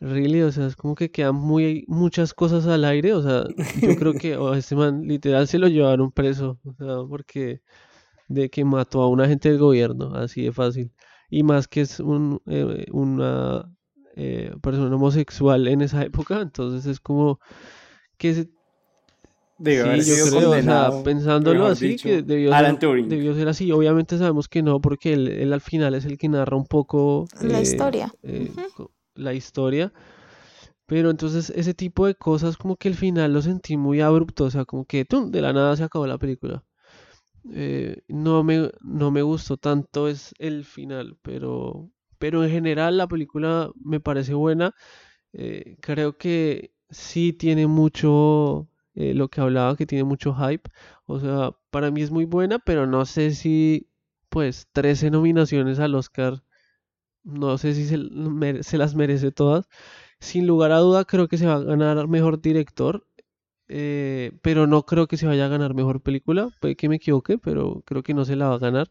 really, 0.00 0.40
o 0.40 0.50
sea, 0.50 0.66
es 0.66 0.74
como 0.74 0.94
que 0.94 1.10
quedan 1.10 1.34
muy, 1.34 1.84
muchas 1.86 2.32
cosas 2.32 2.66
al 2.66 2.86
aire, 2.86 3.12
o 3.12 3.22
sea, 3.22 3.44
yo 3.82 3.94
creo 3.98 4.14
que 4.14 4.38
oh, 4.38 4.54
este 4.54 4.74
man 4.74 5.02
literal 5.02 5.46
se 5.48 5.58
lo 5.58 5.68
llevaron 5.68 6.12
preso, 6.12 6.58
o 6.64 6.72
sea, 6.72 7.06
porque 7.06 7.60
de 8.28 8.48
que 8.48 8.64
mató 8.64 9.02
a 9.02 9.08
un 9.08 9.20
agente 9.20 9.50
del 9.50 9.58
gobierno, 9.58 10.14
así 10.14 10.44
de 10.44 10.52
fácil, 10.52 10.92
y 11.28 11.42
más 11.42 11.68
que 11.68 11.82
es 11.82 12.00
un, 12.00 12.40
eh, 12.46 12.86
una 12.90 13.70
eh, 14.16 14.54
persona 14.62 14.96
homosexual 14.96 15.68
en 15.68 15.82
esa 15.82 16.04
época, 16.04 16.40
entonces 16.40 16.86
es 16.86 17.00
como 17.00 17.38
que 18.16 18.32
se 18.34 18.50
Haber 19.58 20.02
Sí, 20.02 20.10
yo 20.10 20.26
creo, 20.28 20.50
o 20.50 20.62
sea, 20.62 21.02
pensándolo 21.04 21.66
así, 21.66 21.88
dicho, 21.88 22.08
que 22.08 22.22
debió 22.22 22.52
Alan 22.54 22.72
ser, 22.72 22.80
Turing. 22.80 23.08
debió 23.08 23.34
ser 23.34 23.48
así. 23.48 23.70
Obviamente 23.72 24.18
sabemos 24.18 24.48
que 24.48 24.62
no, 24.62 24.80
porque 24.80 25.12
él, 25.12 25.28
él 25.28 25.52
al 25.52 25.60
final 25.60 25.94
es 25.94 26.04
el 26.04 26.18
que 26.18 26.28
narra 26.28 26.56
un 26.56 26.66
poco 26.66 27.26
La 27.42 27.58
eh, 27.58 27.62
historia. 27.62 28.12
eh, 28.22 28.50
co- 28.76 28.90
la 29.14 29.34
historia. 29.34 29.92
Pero 30.86 31.10
entonces 31.10 31.50
ese 31.50 31.74
tipo 31.74 32.06
de 32.06 32.14
cosas 32.14 32.56
como 32.56 32.76
que 32.76 32.88
al 32.88 32.94
final 32.94 33.32
lo 33.32 33.40
sentí 33.42 33.76
muy 33.76 34.00
abrupto, 34.00 34.44
o 34.44 34.50
sea, 34.50 34.64
como 34.64 34.84
que 34.84 35.04
¡tum! 35.04 35.30
de 35.30 35.40
la 35.40 35.52
nada 35.52 35.76
se 35.76 35.84
acabó 35.84 36.06
la 36.06 36.18
película. 36.18 36.64
Eh, 37.52 38.02
no 38.08 38.44
me, 38.44 38.70
no 38.82 39.10
me 39.10 39.22
gustó 39.22 39.56
tanto 39.56 40.08
es 40.08 40.34
el 40.38 40.64
final, 40.64 41.16
pero, 41.22 41.90
pero 42.18 42.44
en 42.44 42.50
general 42.50 42.96
la 42.98 43.08
película 43.08 43.70
me 43.82 44.00
parece 44.00 44.34
buena. 44.34 44.74
Eh, 45.32 45.76
creo 45.80 46.16
que 46.18 46.72
sí 46.90 47.32
tiene 47.32 47.66
mucho, 47.66 48.68
eh, 48.94 49.14
lo 49.14 49.28
que 49.28 49.40
hablaba, 49.40 49.76
que 49.76 49.86
tiene 49.86 50.04
mucho 50.04 50.34
hype. 50.34 50.70
O 51.06 51.20
sea, 51.20 51.52
para 51.70 51.90
mí 51.90 52.02
es 52.02 52.10
muy 52.10 52.24
buena, 52.24 52.58
pero 52.58 52.86
no 52.86 53.06
sé 53.06 53.32
si, 53.32 53.90
pues, 54.28 54.68
13 54.72 55.10
nominaciones 55.10 55.78
al 55.80 55.94
Oscar, 55.94 56.42
no 57.24 57.58
sé 57.58 57.74
si 57.74 57.86
se, 57.86 57.98
las 58.78 58.94
merece 58.94 59.32
todas. 59.32 59.68
Sin 60.20 60.46
lugar 60.46 60.72
a 60.72 60.78
duda, 60.78 61.04
creo 61.04 61.28
que 61.28 61.38
se 61.38 61.46
va 61.46 61.54
a 61.56 61.60
ganar 61.62 62.08
mejor 62.08 62.40
director, 62.42 63.06
eh, 63.68 64.32
pero 64.42 64.66
no 64.66 64.84
creo 64.86 65.06
que 65.08 65.16
se 65.16 65.26
vaya 65.26 65.46
a 65.46 65.48
ganar 65.48 65.74
mejor 65.74 66.02
película. 66.02 66.50
Puede 66.60 66.76
que 66.76 66.88
me 66.88 66.96
equivoque, 66.96 67.38
pero 67.38 67.82
creo 67.86 68.02
que 68.02 68.14
no 68.14 68.24
se 68.24 68.36
la 68.36 68.48
va 68.48 68.56
a 68.56 68.58
ganar. 68.58 68.90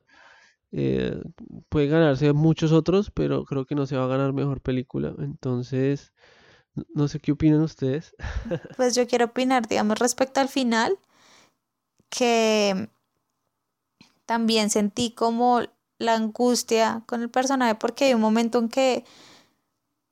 Eh, 0.71 1.21
puede 1.69 1.87
ganarse 1.87 2.33
muchos 2.33 2.71
otros, 2.71 3.11
pero 3.11 3.45
creo 3.45 3.65
que 3.65 3.75
no 3.75 3.85
se 3.85 3.97
va 3.97 4.05
a 4.05 4.07
ganar 4.07 4.33
mejor 4.33 4.61
película. 4.61 5.13
Entonces, 5.19 6.13
no 6.93 7.07
sé 7.07 7.19
qué 7.19 7.31
opinan 7.31 7.61
ustedes. 7.61 8.15
Pues 8.77 8.95
yo 8.95 9.07
quiero 9.07 9.25
opinar, 9.25 9.67
digamos, 9.67 9.99
respecto 9.99 10.39
al 10.39 10.49
final, 10.49 10.97
que 12.09 12.89
también 14.25 14.69
sentí 14.69 15.11
como 15.11 15.61
la 15.97 16.15
angustia 16.15 17.03
con 17.05 17.21
el 17.21 17.29
personaje, 17.29 17.75
porque 17.75 18.05
hay 18.05 18.13
un 18.13 18.21
momento 18.21 18.59
en 18.59 18.69
que 18.69 19.05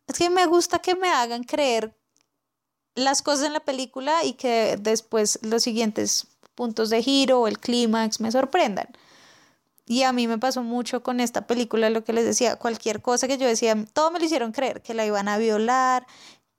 es 0.08 0.18
que 0.18 0.30
me 0.30 0.46
gusta 0.46 0.80
que 0.80 0.96
me 0.96 1.10
hagan 1.10 1.44
creer 1.44 1.96
las 2.96 3.22
cosas 3.22 3.46
en 3.46 3.54
la 3.54 3.60
película 3.60 4.24
y 4.24 4.34
que 4.34 4.78
después 4.80 5.40
los 5.44 5.64
siguientes 5.64 6.28
puntos 6.56 6.90
de 6.90 7.02
giro 7.04 7.42
o 7.42 7.48
el 7.48 7.60
clímax 7.60 8.20
me 8.20 8.32
sorprendan. 8.32 8.88
Y 9.86 10.04
a 10.04 10.12
mí 10.12 10.28
me 10.28 10.38
pasó 10.38 10.62
mucho 10.62 11.02
con 11.02 11.20
esta 11.20 11.48
película, 11.48 11.90
lo 11.90 12.04
que 12.04 12.14
les 12.14 12.26
decía, 12.26 12.58
cualquier 12.58 13.02
cosa 13.02 13.28
que 13.28 13.38
yo 13.38 13.48
decía, 13.48 13.76
todo 13.94 14.12
me 14.12 14.20
lo 14.20 14.26
hicieron 14.26 14.52
creer, 14.52 14.82
que 14.82 14.94
la 14.94 15.06
iban 15.06 15.28
a 15.28 15.38
violar, 15.38 16.06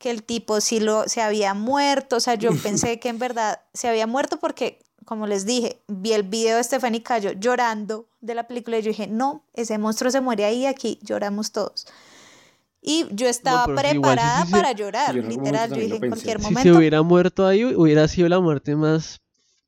que 0.01 0.11
el 0.11 0.23
tipo 0.25 0.61
sí 0.63 0.81
lo, 0.81 1.07
se 1.09 1.21
había 1.21 1.53
muerto, 1.55 2.17
o 2.17 2.21
sea, 2.21 2.35
yo 2.35 2.51
pensé 2.63 2.99
que 2.99 3.11
en 3.11 3.19
verdad 3.21 3.61
se 3.75 3.87
había 3.87 4.07
muerto 4.09 4.39
porque, 4.39 4.81
como 5.05 5.27
les 5.29 5.45
dije, 5.45 5.83
vi 5.89 6.13
el 6.15 6.23
video 6.25 6.57
de 6.57 6.65
Stephanie 6.65 7.03
Cayo 7.03 7.33
llorando 7.33 8.07
de 8.23 8.35
la 8.35 8.49
película 8.49 8.79
y 8.79 8.83
yo 8.83 8.89
dije, 8.89 9.07
no, 9.07 9.45
ese 9.55 9.77
monstruo 9.79 10.11
se 10.11 10.21
muere 10.23 10.45
ahí, 10.47 10.65
aquí 10.67 10.99
lloramos 11.03 11.53
todos. 11.53 11.87
Y 12.83 13.07
yo 13.11 13.29
estaba 13.29 13.67
sí, 13.67 13.73
preparada 13.77 14.47
sí. 14.47 14.53
para 14.53 14.73
llorar, 14.73 15.15
yo 15.15 15.21
literal, 15.21 15.69
momento 15.69 15.75
yo 15.77 15.81
dije, 15.83 15.95
en 15.97 16.11
cualquier 16.11 16.39
Si 16.39 16.45
se 16.45 16.51
momento 16.51 16.79
hubiera 16.79 17.03
muerto 17.03 17.47
ahí, 17.47 17.63
hubiera 17.65 18.09
sido 18.09 18.29
la 18.31 18.41
muerte 18.41 18.75
más, 18.75 19.21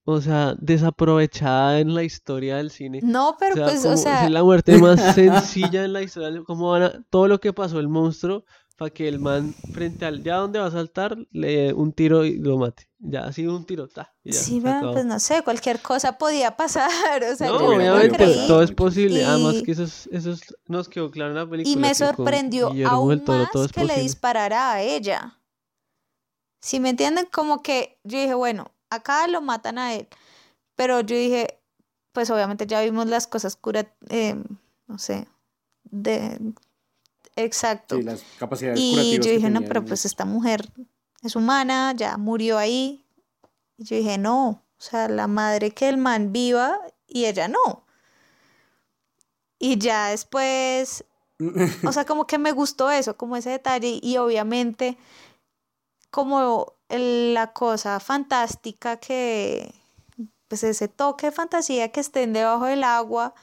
o 0.04 0.20
sea, 0.22 0.54
desaprovechada 0.58 1.78
en 1.80 1.94
la 1.94 2.04
historia 2.04 2.56
del 2.56 2.70
cine. 2.70 3.00
No, 3.02 3.30
O 3.30 3.36
pero 3.38 3.54
sea, 3.54 3.64
pues, 3.66 3.80
o 3.80 3.82
como- 3.90 3.96
sea, 3.98 4.24
es 4.24 4.30
la 4.30 4.42
muerte 4.42 4.78
más 4.78 5.14
sencilla 5.14 5.84
en 5.84 5.92
la 5.92 6.00
historia. 6.00 6.42
Como 6.46 6.70
van 6.70 6.82
a- 6.84 7.04
todo 7.10 7.28
lo 7.28 7.38
que 7.38 7.52
pasó 7.52 7.78
el 7.80 7.88
monstruo 7.88 8.44
para 8.74 8.90
que 8.90 9.08
el 9.08 9.18
man 9.18 9.54
frente 9.72 10.04
al 10.04 10.22
ya 10.22 10.36
donde 10.36 10.58
va 10.58 10.66
a 10.66 10.70
saltar 10.70 11.16
le 11.30 11.56
dé 11.56 11.72
un 11.72 11.92
tiro 11.92 12.24
y 12.24 12.38
lo 12.38 12.56
mate. 12.58 12.88
Ya 12.98 13.24
así 13.24 13.46
un 13.46 13.64
tiro, 13.64 13.88
ta, 13.88 14.14
y 14.22 14.32
ya, 14.32 14.38
sí, 14.40 14.60
acabó. 14.64 14.92
pues 14.92 15.04
no 15.04 15.18
sé, 15.18 15.42
cualquier 15.42 15.80
cosa 15.80 16.18
podía 16.18 16.56
pasar, 16.56 16.88
o 17.32 17.36
sea, 17.36 17.48
No, 17.48 17.54
yo 17.54 17.60
no 17.62 17.66
lo 17.68 17.76
obviamente, 17.76 18.26
todo 18.46 18.62
es 18.62 18.70
posible. 18.72 19.24
Además 19.24 19.62
que 19.62 19.72
eso, 19.72 19.82
es- 19.84 20.08
eso 20.12 20.30
es- 20.32 20.54
nos 20.66 20.88
quedó 20.88 21.10
claro 21.10 21.30
en 21.30 21.36
la 21.36 21.48
película. 21.48 21.72
Y 21.72 21.76
me 21.76 21.94
sorprendió 21.94 22.72
aún 22.86 23.24
Toro 23.24 23.48
más 23.54 23.72
que 23.72 23.84
le 23.84 24.00
disparara 24.00 24.72
a 24.72 24.82
ella. 24.82 25.38
Si 26.60 26.78
me 26.78 26.90
entienden, 26.90 27.26
como 27.32 27.62
que 27.62 27.98
yo 28.04 28.18
dije, 28.20 28.34
bueno, 28.34 28.70
acá 28.90 29.26
lo 29.26 29.40
matan 29.42 29.78
a 29.78 29.94
él, 29.94 30.06
pero 30.76 31.00
yo 31.00 31.16
dije, 31.16 31.58
pues 32.12 32.30
obviamente 32.30 32.66
ya 32.66 32.80
vimos 32.82 33.06
las 33.08 33.26
cosas 33.26 33.56
cura, 33.56 33.92
eh, 34.10 34.36
no 34.86 34.98
sé, 34.98 35.26
de 35.84 36.38
exacto. 37.36 37.96
Sí, 37.96 38.02
las 38.02 38.24
capacidades 38.38 38.80
Y 38.80 38.90
curativas 38.92 39.26
yo 39.26 39.32
dije, 39.32 39.50
no, 39.50 39.60
pero 39.68 39.84
pues 39.84 40.04
esta 40.04 40.24
mujer 40.24 40.68
es 41.22 41.36
humana, 41.36 41.92
ya 41.96 42.16
murió 42.16 42.58
ahí. 42.58 43.04
Y 43.76 43.84
yo 43.84 43.96
dije, 43.96 44.18
no, 44.18 44.48
o 44.48 44.80
sea, 44.80 45.08
la 45.08 45.26
madre 45.26 45.70
que 45.72 45.88
el 45.88 45.96
man 45.96 46.32
viva 46.32 46.78
y 47.06 47.26
ella 47.26 47.48
no. 47.48 47.84
Y 49.58 49.78
ya 49.78 50.08
después, 50.08 51.04
o 51.84 51.92
sea, 51.92 52.04
como 52.04 52.26
que 52.26 52.38
me 52.38 52.52
gustó 52.52 52.90
eso, 52.90 53.16
como 53.16 53.36
ese 53.36 53.50
detalle 53.50 53.98
y 54.02 54.16
obviamente 54.16 54.98
como 56.10 56.74
el- 56.88 57.32
la 57.34 57.52
cosa 57.52 57.98
fantástica 58.00 58.98
que, 58.98 59.72
pues 60.48 60.62
ese 60.64 60.88
toque 60.88 61.26
de 61.26 61.32
fantasía 61.32 61.90
que 61.90 62.00
estén 62.00 62.32
debajo 62.32 62.66
del 62.66 62.84
agua, 62.84 63.34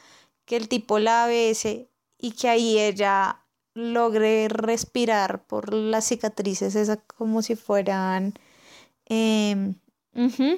que 0.46 0.56
el 0.58 0.68
tipo 0.68 1.00
la 1.00 1.26
bese 1.26 1.90
y 2.18 2.32
que 2.32 2.50
ahí 2.50 2.78
ella 2.80 3.44
logre 3.74 4.48
respirar 4.50 5.44
por 5.44 5.74
las 5.74 6.06
cicatrices, 6.06 6.76
esas 6.76 7.00
como 7.18 7.42
si 7.42 7.56
fueran... 7.56 8.34
ujú. 9.10 10.58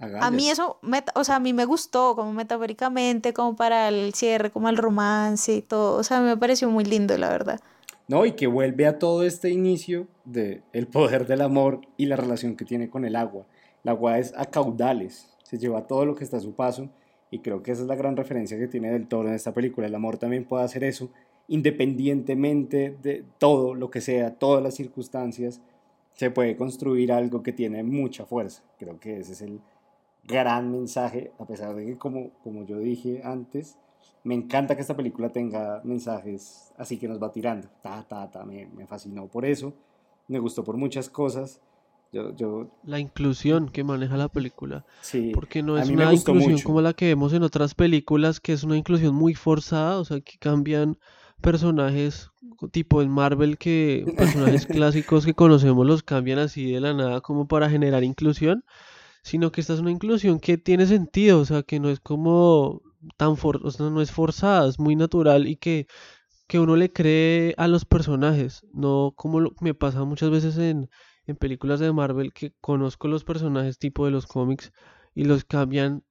A 0.00 0.30
mí 0.32 0.48
eso, 0.48 0.78
meta- 0.82 1.12
o 1.14 1.22
sea, 1.22 1.36
a 1.36 1.40
mí 1.40 1.52
me 1.52 1.64
gustó 1.64 2.16
como 2.16 2.32
metafóricamente, 2.32 3.32
como 3.32 3.54
para 3.54 3.88
el 3.88 4.14
cierre, 4.14 4.50
como 4.50 4.68
el 4.68 4.76
romance 4.76 5.54
y 5.54 5.62
todo, 5.62 5.96
o 5.96 6.02
sea, 6.02 6.20
me 6.20 6.36
pareció 6.36 6.68
muy 6.68 6.84
lindo, 6.84 7.16
la 7.16 7.28
verdad. 7.28 7.60
No, 8.08 8.26
y 8.26 8.32
que 8.32 8.48
vuelve 8.48 8.86
a 8.88 8.98
todo 8.98 9.22
este 9.22 9.50
inicio 9.50 10.08
de 10.24 10.62
el 10.72 10.88
poder 10.88 11.26
del 11.26 11.40
amor 11.40 11.82
y 11.96 12.06
la 12.06 12.16
relación 12.16 12.56
que 12.56 12.64
tiene 12.64 12.90
con 12.90 13.04
el 13.04 13.14
agua. 13.14 13.46
El 13.84 13.90
agua 13.90 14.18
es 14.18 14.34
a 14.36 14.46
caudales, 14.46 15.28
se 15.44 15.58
lleva 15.58 15.86
todo 15.86 16.04
lo 16.04 16.16
que 16.16 16.24
está 16.24 16.38
a 16.38 16.40
su 16.40 16.54
paso 16.54 16.90
y 17.30 17.38
creo 17.38 17.62
que 17.62 17.70
esa 17.70 17.82
es 17.82 17.88
la 17.88 17.94
gran 17.94 18.16
referencia 18.16 18.58
que 18.58 18.66
tiene 18.66 18.90
del 18.90 19.06
Toro 19.06 19.28
en 19.28 19.34
esta 19.34 19.54
película. 19.54 19.86
El 19.86 19.94
amor 19.94 20.18
también 20.18 20.44
puede 20.44 20.64
hacer 20.64 20.82
eso 20.82 21.10
independientemente 21.52 22.96
de 23.02 23.26
todo 23.38 23.74
lo 23.74 23.90
que 23.90 24.00
sea, 24.00 24.38
todas 24.38 24.62
las 24.62 24.74
circunstancias, 24.74 25.60
se 26.14 26.30
puede 26.30 26.56
construir 26.56 27.12
algo 27.12 27.42
que 27.42 27.52
tiene 27.52 27.82
mucha 27.82 28.24
fuerza. 28.24 28.62
Creo 28.78 28.98
que 28.98 29.18
ese 29.18 29.32
es 29.32 29.42
el 29.42 29.60
gran 30.24 30.70
mensaje, 30.72 31.30
a 31.38 31.44
pesar 31.46 31.74
de 31.74 31.84
que 31.84 31.98
como, 31.98 32.30
como 32.42 32.64
yo 32.64 32.78
dije 32.78 33.20
antes, 33.22 33.76
me 34.24 34.34
encanta 34.34 34.74
que 34.76 34.80
esta 34.80 34.96
película 34.96 35.28
tenga 35.28 35.82
mensajes 35.84 36.72
así 36.78 36.96
que 36.96 37.06
nos 37.06 37.22
va 37.22 37.30
tirando. 37.32 37.68
Ta, 37.82 38.02
ta, 38.08 38.30
ta, 38.30 38.44
me, 38.46 38.66
me 38.68 38.86
fascinó 38.86 39.26
por 39.28 39.44
eso. 39.44 39.74
Me 40.28 40.38
gustó 40.38 40.64
por 40.64 40.78
muchas 40.78 41.10
cosas. 41.10 41.60
Yo, 42.12 42.34
yo 42.34 42.68
La 42.82 42.98
inclusión 42.98 43.68
que 43.68 43.84
maneja 43.84 44.16
la 44.16 44.28
película. 44.28 44.86
sí, 45.02 45.32
Porque 45.34 45.62
no 45.62 45.76
es 45.76 45.90
una 45.90 46.14
inclusión 46.14 46.52
mucho. 46.52 46.64
como 46.64 46.80
la 46.80 46.94
que 46.94 47.06
vemos 47.06 47.34
en 47.34 47.42
otras 47.42 47.74
películas, 47.74 48.40
que 48.40 48.52
es 48.54 48.64
una 48.64 48.76
inclusión 48.78 49.14
muy 49.14 49.34
forzada, 49.34 49.98
o 49.98 50.04
sea, 50.06 50.20
que 50.20 50.38
cambian 50.38 50.98
personajes 51.42 52.30
tipo 52.72 53.02
en 53.02 53.10
Marvel, 53.10 53.58
que 53.58 54.06
personajes 54.16 54.66
clásicos 54.66 55.26
que 55.26 55.34
conocemos 55.34 55.86
los 55.86 56.02
cambian 56.04 56.38
así 56.40 56.72
de 56.72 56.80
la 56.80 56.94
nada 56.94 57.20
como 57.22 57.48
para 57.48 57.70
generar 57.70 58.04
inclusión, 58.04 58.64
sino 59.22 59.52
que 59.52 59.60
esta 59.62 59.74
es 59.74 59.80
una 59.80 59.90
inclusión 59.92 60.40
que 60.40 60.58
tiene 60.58 60.86
sentido, 60.86 61.40
o 61.40 61.44
sea, 61.44 61.62
que 61.62 61.80
no 61.80 61.90
es 61.90 62.00
como 62.00 62.82
tan 63.18 63.36
for, 63.36 63.60
o 63.66 63.70
sea, 63.70 63.90
no 63.90 64.00
es 64.02 64.12
forzada, 64.12 64.68
es 64.68 64.78
muy 64.80 64.96
natural 64.96 65.48
y 65.48 65.56
que, 65.56 65.86
que 66.48 66.60
uno 66.60 66.76
le 66.76 66.92
cree 66.92 67.54
a 67.58 67.68
los 67.68 67.84
personajes, 67.84 68.62
no 68.72 69.12
como 69.16 69.40
lo- 69.40 69.54
me 69.60 69.74
pasa 69.74 70.04
muchas 70.04 70.30
veces 70.30 70.58
en, 70.58 70.90
en 71.26 71.36
películas 71.36 71.80
de 71.80 71.92
Marvel 71.92 72.32
que 72.32 72.52
conozco 72.60 73.08
los 73.08 73.24
personajes 73.24 73.78
tipo 73.78 74.04
de 74.06 74.12
los 74.12 74.26
cómics 74.26 74.72
y 75.14 75.24
los 75.24 75.44
cambian 75.44 76.04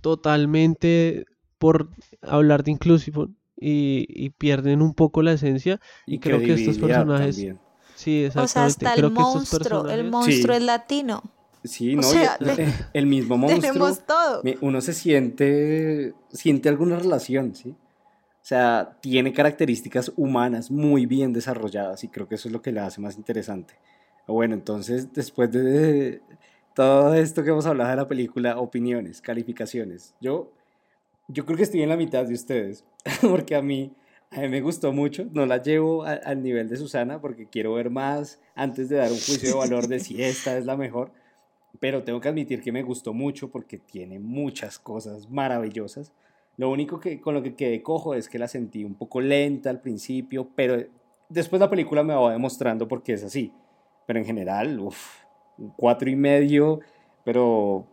totalmente 0.00 1.24
por 1.58 1.90
hablar 2.22 2.62
de 2.64 2.72
inclusivo 2.72 3.28
y, 3.60 4.06
y 4.08 4.30
pierden 4.30 4.82
un 4.82 4.94
poco 4.94 5.22
la 5.22 5.32
esencia 5.32 5.80
y, 6.06 6.18
creo 6.20 6.38
que 6.40 6.54
estos 6.54 6.78
personajes 6.78 7.36
también. 7.36 7.60
sí 7.94 8.26
O 8.26 8.30
sea, 8.32 8.42
exactamente 8.44 8.86
hasta 8.86 8.94
creo 8.94 9.06
el 9.08 9.12
que 9.14 9.20
monstruo, 9.20 9.60
el 9.60 9.68
personajes 9.68 10.10
monstruo 10.10 10.54
Sí. 10.54 10.60
es 10.60 10.62
latino. 10.62 11.22
Sí, 11.64 11.94
O 11.94 12.00
¿no? 12.00 12.02
Y 12.08 12.10
sea, 12.10 12.36
el, 12.40 12.56
te- 12.56 12.74
el 12.94 13.06
mismo 13.06 13.36
monstruo. 13.38 13.60
Tenemos 13.72 14.06
todo. 14.06 14.42
Uno 14.60 14.80
se 14.80 14.92
siente, 14.94 16.14
siente 16.30 16.68
alguna 16.68 16.98
relación, 16.98 17.54
¿sí? 17.54 17.70
O 17.70 18.48
sea, 18.48 18.96
tiene 19.02 19.32
características 19.32 20.12
humanas 20.16 20.70
muy 20.70 21.04
bien 21.06 21.32
desarrolladas 21.32 22.02
y 22.04 22.08
creo 22.08 22.28
que 22.28 22.36
eso 22.36 22.48
es 22.48 22.52
lo 22.52 22.62
que 22.62 22.72
la 22.72 22.86
hace 22.86 23.00
más 23.00 23.16
interesante. 23.18 23.74
Bueno, 24.26 24.54
entonces, 24.54 25.12
después 25.12 25.50
de 25.50 26.22
todo 26.74 27.12
esto 27.14 27.42
que 27.42 27.50
hemos 27.50 27.66
hablado 27.66 27.90
de 27.90 27.96
la 27.96 28.08
película, 28.08 28.58
opiniones, 28.58 29.20
calificaciones. 29.20 30.14
Yo, 30.20 30.52
yo 31.28 31.44
creo 31.44 31.56
que 31.56 31.62
estoy 31.62 31.82
en 31.82 31.88
la 31.88 31.96
mitad 31.96 32.24
de 32.26 32.34
ustedes, 32.34 32.84
porque 33.30 33.54
a 33.54 33.62
mí, 33.62 33.92
a 34.30 34.40
mí 34.40 34.48
me 34.48 34.60
gustó 34.60 34.92
mucho. 34.92 35.26
No 35.32 35.46
la 35.46 35.62
llevo 35.62 36.04
a- 36.04 36.12
al 36.12 36.42
nivel 36.42 36.68
de 36.68 36.76
Susana 36.76 37.20
porque 37.20 37.46
quiero 37.48 37.74
ver 37.74 37.90
más 37.90 38.40
antes 38.54 38.88
de 38.88 38.96
dar 38.96 39.10
un 39.12 39.18
juicio 39.18 39.48
de 39.50 39.54
valor 39.54 39.88
de 39.88 40.00
si 40.00 40.22
esta 40.22 40.56
es 40.58 40.64
la 40.64 40.76
mejor. 40.76 41.12
Pero 41.80 42.02
tengo 42.02 42.20
que 42.20 42.28
admitir 42.28 42.62
que 42.62 42.72
me 42.72 42.82
gustó 42.82 43.12
mucho 43.12 43.50
porque 43.50 43.78
tiene 43.78 44.18
muchas 44.18 44.78
cosas 44.78 45.28
maravillosas. 45.30 46.12
Lo 46.56 46.70
único 46.70 46.98
que 46.98 47.20
con 47.20 47.34
lo 47.34 47.42
que 47.42 47.54
quedé 47.54 47.82
cojo 47.82 48.14
es 48.14 48.28
que 48.28 48.38
la 48.38 48.48
sentí 48.48 48.84
un 48.84 48.94
poco 48.94 49.20
lenta 49.20 49.70
al 49.70 49.80
principio, 49.80 50.48
pero 50.56 50.82
después 51.28 51.60
la 51.60 51.70
película 51.70 52.02
me 52.02 52.14
va 52.14 52.32
demostrando 52.32 52.88
por 52.88 53.02
qué 53.02 53.12
es 53.12 53.22
así. 53.22 53.52
Pero 54.06 54.18
en 54.18 54.24
general, 54.24 54.80
uff, 54.80 55.18
cuatro 55.76 56.08
y 56.10 56.16
medio, 56.16 56.80
pero 57.22 57.86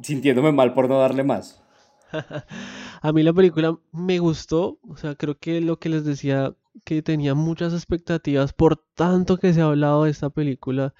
sintiéndome 0.00 0.52
mal 0.52 0.72
por 0.72 0.88
no 0.88 0.98
darle 1.00 1.24
más. 1.24 1.62
A 3.02 3.12
mí 3.12 3.22
la 3.22 3.32
película 3.32 3.78
me 3.92 4.18
gustó, 4.18 4.78
o 4.88 4.96
sea, 4.96 5.14
creo 5.14 5.38
que 5.38 5.60
lo 5.60 5.78
que 5.78 5.88
les 5.88 6.04
decía, 6.04 6.54
que 6.84 7.02
tenía 7.02 7.34
muchas 7.34 7.72
expectativas 7.72 8.52
por 8.52 8.76
tanto 8.94 9.38
que 9.38 9.52
se 9.52 9.60
ha 9.60 9.66
hablado 9.66 10.04
de 10.04 10.10
esta 10.10 10.30
película 10.30 10.94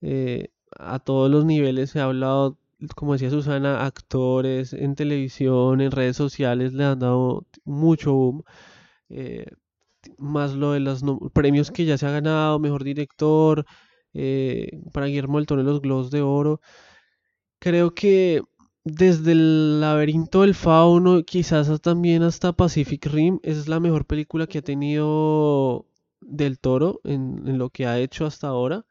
eh, 0.00 0.48
a 0.78 0.98
todos 0.98 1.30
los 1.30 1.44
niveles, 1.44 1.90
se 1.90 2.00
ha 2.00 2.04
hablado, 2.04 2.58
como 2.96 3.14
decía 3.14 3.30
Susana, 3.30 3.84
actores 3.84 4.72
en 4.72 4.94
televisión, 4.94 5.80
en 5.80 5.90
redes 5.90 6.16
sociales 6.16 6.72
le 6.72 6.84
han 6.84 6.98
dado 6.98 7.46
mucho 7.64 8.12
boom, 8.12 8.42
eh, 9.08 9.46
más 10.18 10.54
lo 10.54 10.72
de 10.72 10.80
los 10.80 11.02
premios 11.32 11.70
que 11.70 11.84
ya 11.84 11.98
se 11.98 12.06
ha 12.06 12.10
ganado, 12.10 12.58
mejor 12.58 12.84
director, 12.84 13.66
eh, 14.14 14.80
para 14.92 15.06
Guillermo 15.06 15.38
del 15.38 15.46
Toro 15.46 15.62
los 15.62 15.80
Globos 15.80 16.10
de 16.10 16.22
Oro. 16.22 16.60
Creo 17.58 17.94
que 17.94 18.42
desde 18.84 19.32
el 19.32 19.80
laberinto 19.80 20.42
del 20.42 20.54
fauno, 20.54 21.22
quizás 21.24 21.80
también 21.80 22.22
hasta 22.22 22.52
Pacific 22.52 23.06
Rim, 23.06 23.38
es 23.42 23.68
la 23.68 23.80
mejor 23.80 24.06
película 24.06 24.46
que 24.46 24.58
ha 24.58 24.62
tenido 24.62 25.86
del 26.20 26.58
Toro 26.58 27.00
en, 27.04 27.58
lo 27.58 27.70
que 27.70 27.86
ha 27.86 27.98
hecho 27.98 28.26
hasta 28.26 28.48
ahora. 28.48 28.84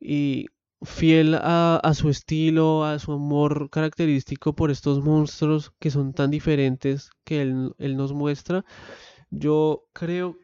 Y 0.00 0.46
fiel 0.82 1.34
a, 1.34 1.76
a 1.76 1.94
su 1.94 2.08
estilo, 2.08 2.84
a 2.84 2.98
su 2.98 3.12
amor 3.12 3.68
característico 3.70 4.54
por 4.54 4.70
estos 4.70 5.02
monstruos 5.04 5.72
que 5.78 5.90
son 5.90 6.14
tan 6.14 6.30
diferentes 6.30 7.10
que 7.24 7.42
él, 7.42 7.74
él 7.78 7.96
nos 7.96 8.12
muestra. 8.12 8.64
Yo 9.30 9.84
creo, 9.92 10.38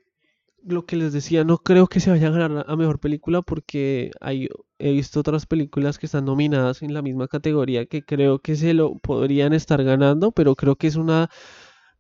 lo 0.67 0.85
que 0.87 0.97
les 0.97 1.13
decía, 1.13 1.45
no 1.45 1.59
creo 1.59 1.87
que 1.87 2.01
se 2.01 2.11
vaya 2.11 2.29
a 2.29 2.31
ganar 2.31 2.65
a 2.69 2.77
mejor 2.77 2.99
película 2.99 3.43
porque 3.43 4.11
hay, 4.21 4.49
he 4.79 4.93
visto 4.93 5.21
otras 5.21 5.47
películas 5.47 5.99
que 5.99 6.07
están 6.07 6.25
nominadas 6.25 6.83
en 6.83 6.93
la 6.95 7.03
misma 7.03 7.29
categoría 7.29 7.87
que 7.87 8.03
creo 8.05 8.41
que 8.41 8.57
se 8.57 8.75
lo 8.75 8.97
podrían 8.99 9.53
estar 9.53 9.83
ganando, 9.85 10.33
pero 10.33 10.57
creo 10.57 10.77
que 10.77 10.89
es 10.89 10.97
una 10.97 11.31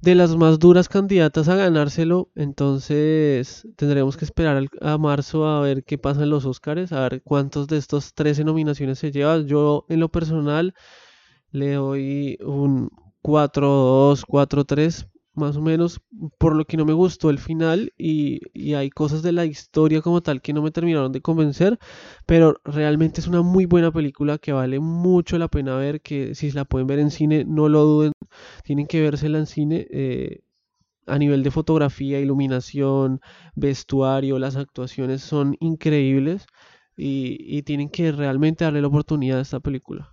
de 0.00 0.14
las 0.14 0.36
más 0.36 0.58
duras 0.58 0.88
candidatas 0.88 1.48
a 1.48 1.56
ganárselo. 1.56 2.30
Entonces 2.34 3.66
tendremos 3.76 4.16
que 4.16 4.24
esperar 4.24 4.68
a 4.80 4.98
marzo 4.98 5.46
a 5.46 5.60
ver 5.60 5.84
qué 5.84 5.98
pasa 5.98 6.24
en 6.24 6.30
los 6.30 6.44
Oscars, 6.44 6.92
a 6.92 7.08
ver 7.08 7.22
cuántos 7.22 7.68
de 7.68 7.78
estos 7.78 8.14
13 8.14 8.44
nominaciones 8.44 8.98
se 8.98 9.12
lleva. 9.12 9.38
Yo 9.40 9.86
en 9.88 10.00
lo 10.00 10.08
personal 10.10 10.74
le 11.50 11.74
doy 11.74 12.38
un 12.42 12.90
4-2, 13.22 14.24
4-3 14.26 15.08
más 15.36 15.56
o 15.56 15.62
menos, 15.62 16.00
por 16.38 16.54
lo 16.56 16.64
que 16.64 16.76
no 16.76 16.84
me 16.84 16.92
gustó 16.92 17.30
el 17.30 17.38
final 17.38 17.92
y, 17.98 18.40
y 18.54 18.74
hay 18.74 18.90
cosas 18.90 19.22
de 19.22 19.32
la 19.32 19.44
historia 19.44 20.00
como 20.02 20.20
tal 20.22 20.40
que 20.42 20.52
no 20.52 20.62
me 20.62 20.70
terminaron 20.70 21.12
de 21.12 21.20
convencer, 21.20 21.78
pero 22.26 22.60
realmente 22.64 23.20
es 23.20 23.26
una 23.28 23.42
muy 23.42 23.66
buena 23.66 23.92
película 23.92 24.38
que 24.38 24.52
vale 24.52 24.80
mucho 24.80 25.38
la 25.38 25.48
pena 25.48 25.76
ver, 25.76 26.00
que 26.00 26.34
si 26.34 26.50
la 26.52 26.64
pueden 26.64 26.86
ver 26.86 26.98
en 26.98 27.10
cine, 27.10 27.44
no 27.44 27.68
lo 27.68 27.84
duden, 27.84 28.12
tienen 28.64 28.86
que 28.86 29.00
vérsela 29.02 29.38
en 29.38 29.46
cine. 29.46 29.86
eh, 29.90 30.40
a 31.06 31.18
nivel 31.18 31.42
de 31.42 31.50
fotografía, 31.52 32.18
iluminación, 32.18 33.20
vestuario, 33.54 34.38
las 34.38 34.56
actuaciones 34.56 35.22
son 35.22 35.56
increíbles 35.60 36.46
y, 36.96 37.36
y 37.40 37.62
tienen 37.62 37.90
que 37.90 38.10
realmente 38.12 38.64
darle 38.64 38.80
la 38.80 38.88
oportunidad 38.88 39.38
a 39.38 39.42
esta 39.42 39.60
película. 39.60 40.10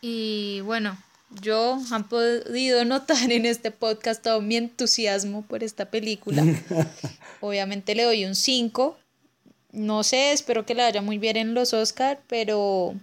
Y 0.00 0.60
bueno, 0.60 0.96
yo 1.30 1.78
han 1.90 2.08
podido 2.08 2.84
notar 2.84 3.30
en 3.30 3.46
este 3.46 3.70
podcast 3.70 4.22
todo 4.22 4.40
mi 4.40 4.56
entusiasmo 4.56 5.42
por 5.42 5.62
esta 5.62 5.90
película. 5.90 6.44
Obviamente 7.40 7.94
le 7.94 8.04
doy 8.04 8.24
un 8.24 8.34
5. 8.34 8.96
No 9.72 10.02
sé, 10.04 10.32
espero 10.32 10.64
que 10.64 10.74
le 10.74 10.82
vaya 10.82 11.02
muy 11.02 11.18
bien 11.18 11.36
en 11.36 11.54
los 11.54 11.74
Oscar, 11.74 12.20
pero 12.28 12.94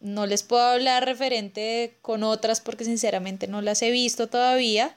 no 0.00 0.26
les 0.26 0.42
puedo 0.42 0.62
hablar 0.62 1.04
referente 1.04 1.94
con 2.02 2.22
otras 2.22 2.60
porque 2.60 2.84
sinceramente 2.84 3.48
no 3.48 3.60
las 3.60 3.82
he 3.82 3.90
visto 3.90 4.28
todavía. 4.28 4.96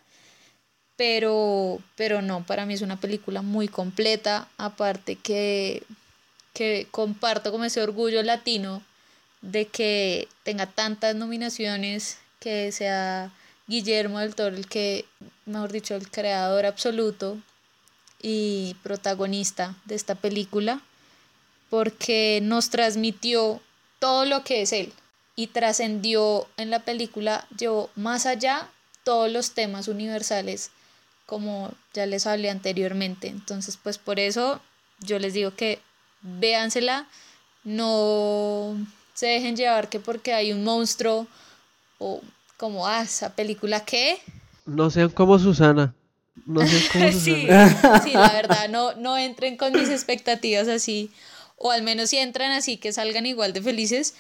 Pero, 0.96 1.82
pero 1.96 2.22
no, 2.22 2.46
para 2.46 2.68
mí 2.68 2.76
es 2.76 2.82
una 2.82 3.00
película 3.00 3.42
muy 3.42 3.68
completa. 3.68 4.48
Aparte 4.58 5.16
que, 5.16 5.84
que 6.54 6.88
comparto 6.92 7.52
como 7.52 7.66
ese 7.66 7.82
orgullo 7.82 8.22
latino 8.22 8.84
de 9.42 9.66
que 9.66 10.28
tenga 10.44 10.68
tantas 10.68 11.16
nominaciones, 11.16 12.18
que 12.44 12.74
sea 12.74 13.32
Guillermo 13.68 14.20
del 14.20 14.36
Toro 14.36 14.58
el 14.58 14.68
que, 14.68 15.06
mejor 15.46 15.72
dicho, 15.72 15.96
el 15.96 16.12
creador 16.12 16.66
absoluto 16.66 17.38
y 18.22 18.76
protagonista 18.84 19.78
de 19.86 19.96
esta 19.96 20.16
película, 20.16 20.82
porque 21.70 22.40
nos 22.44 22.70
transmitió 22.70 23.62
todo 24.00 24.26
lo 24.26 24.44
que 24.44 24.62
es 24.62 24.74
él 24.74 24.92
y 25.38 25.48
trascendió 25.48 26.48
en 26.58 26.70
la 26.70 26.80
película, 26.80 27.48
llevó 27.58 27.90
más 27.96 28.26
allá 28.26 28.70
todos 29.06 29.32
los 29.32 29.52
temas 29.52 29.88
universales, 29.88 30.70
como 31.26 31.72
ya 31.94 32.06
les 32.06 32.28
hablé 32.28 32.50
anteriormente. 32.50 33.30
Entonces, 33.30 33.80
pues 33.82 33.98
por 33.98 34.20
eso 34.20 34.62
yo 35.00 35.18
les 35.18 35.34
digo 35.34 35.56
que 35.56 35.80
véansela, 36.22 37.08
no 37.64 38.76
se 39.14 39.28
dejen 39.28 39.56
llevar 39.56 39.88
que 39.88 40.02
porque 40.02 40.34
hay 40.34 40.52
un 40.52 40.66
monstruo 40.66 41.28
o 42.04 42.22
como, 42.58 42.86
ah, 42.88 43.02
esa 43.04 43.34
película 43.36 43.84
qué. 43.86 44.20
No 44.66 44.90
sean 44.90 45.10
como 45.10 45.40
Susana. 45.40 45.94
No 46.46 46.66
sean 46.66 46.84
como 46.92 47.12
Sí, 47.12 47.42
Susana. 47.42 48.02
sí, 48.04 48.12
la 48.14 48.32
verdad, 48.34 48.70
no, 48.70 48.94
no 48.96 49.18
entren 49.18 49.56
con 49.58 49.72
mis 49.74 49.90
expectativas 49.90 50.68
así, 50.68 51.12
o 51.58 51.72
al 51.72 51.82
menos 51.84 52.10
si 52.10 52.18
entran 52.18 52.52
así 52.52 52.78
que 52.78 52.92
salgan 52.92 53.26
igual 53.26 53.54
de 53.54 53.62
felices 53.62 54.16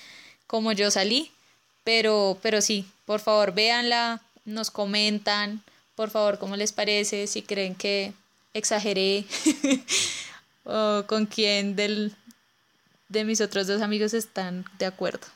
como 0.47 0.71
yo 0.71 0.91
salí, 0.91 1.31
pero, 1.84 2.38
pero 2.41 2.61
sí, 2.61 2.86
por 3.05 3.19
favor, 3.19 3.53
véanla, 3.53 4.21
nos 4.45 4.71
comentan, 4.71 5.61
por 5.95 6.09
favor, 6.09 6.38
cómo 6.39 6.55
les 6.55 6.71
parece, 6.71 7.27
si 7.27 7.41
creen 7.41 7.75
que 7.75 8.13
exageré, 8.53 9.25
o 10.63 11.03
con 11.07 11.25
quién 11.25 11.75
del, 11.75 12.15
de 13.09 13.25
mis 13.25 13.41
otros 13.41 13.67
dos 13.67 13.81
amigos 13.81 14.13
están 14.13 14.65
de 14.79 14.86
acuerdo. 14.86 15.27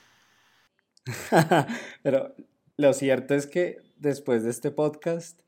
Pero 2.04 2.36
lo 2.78 2.94
cierto 2.94 3.36
es 3.36 3.48
que 3.48 3.78
después 3.98 4.44
de 4.44 4.50
este 4.52 4.72
podcast, 4.72 5.42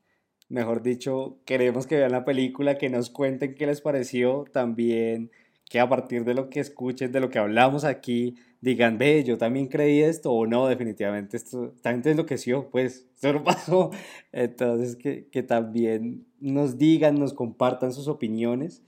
mejor 0.48 0.82
dicho, 0.82 1.38
queremos 1.44 1.86
que 1.86 1.96
vean 1.96 2.12
la 2.12 2.24
película, 2.24 2.78
que 2.78 2.90
nos 2.90 3.10
cuenten 3.10 3.54
qué 3.54 3.66
les 3.66 3.80
pareció, 3.80 4.44
también 4.52 5.30
que 5.68 5.78
a 5.80 5.88
partir 5.88 6.24
de 6.24 6.34
lo 6.34 6.50
que 6.50 6.60
escuchen, 6.60 7.12
de 7.12 7.20
lo 7.20 7.30
que 7.30 7.38
hablamos 7.38 7.84
aquí, 7.84 8.36
digan, 8.60 8.98
ve, 8.98 9.22
yo 9.24 9.38
también 9.38 9.68
creí 9.68 10.00
esto 10.00 10.32
o 10.32 10.46
no, 10.46 10.66
definitivamente 10.66 11.36
esto, 11.36 11.72
esta 11.76 11.92
gente 11.92 12.10
enloqueció, 12.10 12.68
pues, 12.70 13.06
esto 13.14 13.32
no 13.32 13.44
pasó. 13.44 13.90
Entonces, 14.32 14.96
que, 14.96 15.28
que 15.28 15.42
también 15.44 16.26
nos 16.40 16.76
digan, 16.76 17.14
nos 17.16 17.34
compartan 17.34 17.92
sus 17.92 18.08
opiniones. 18.08 18.82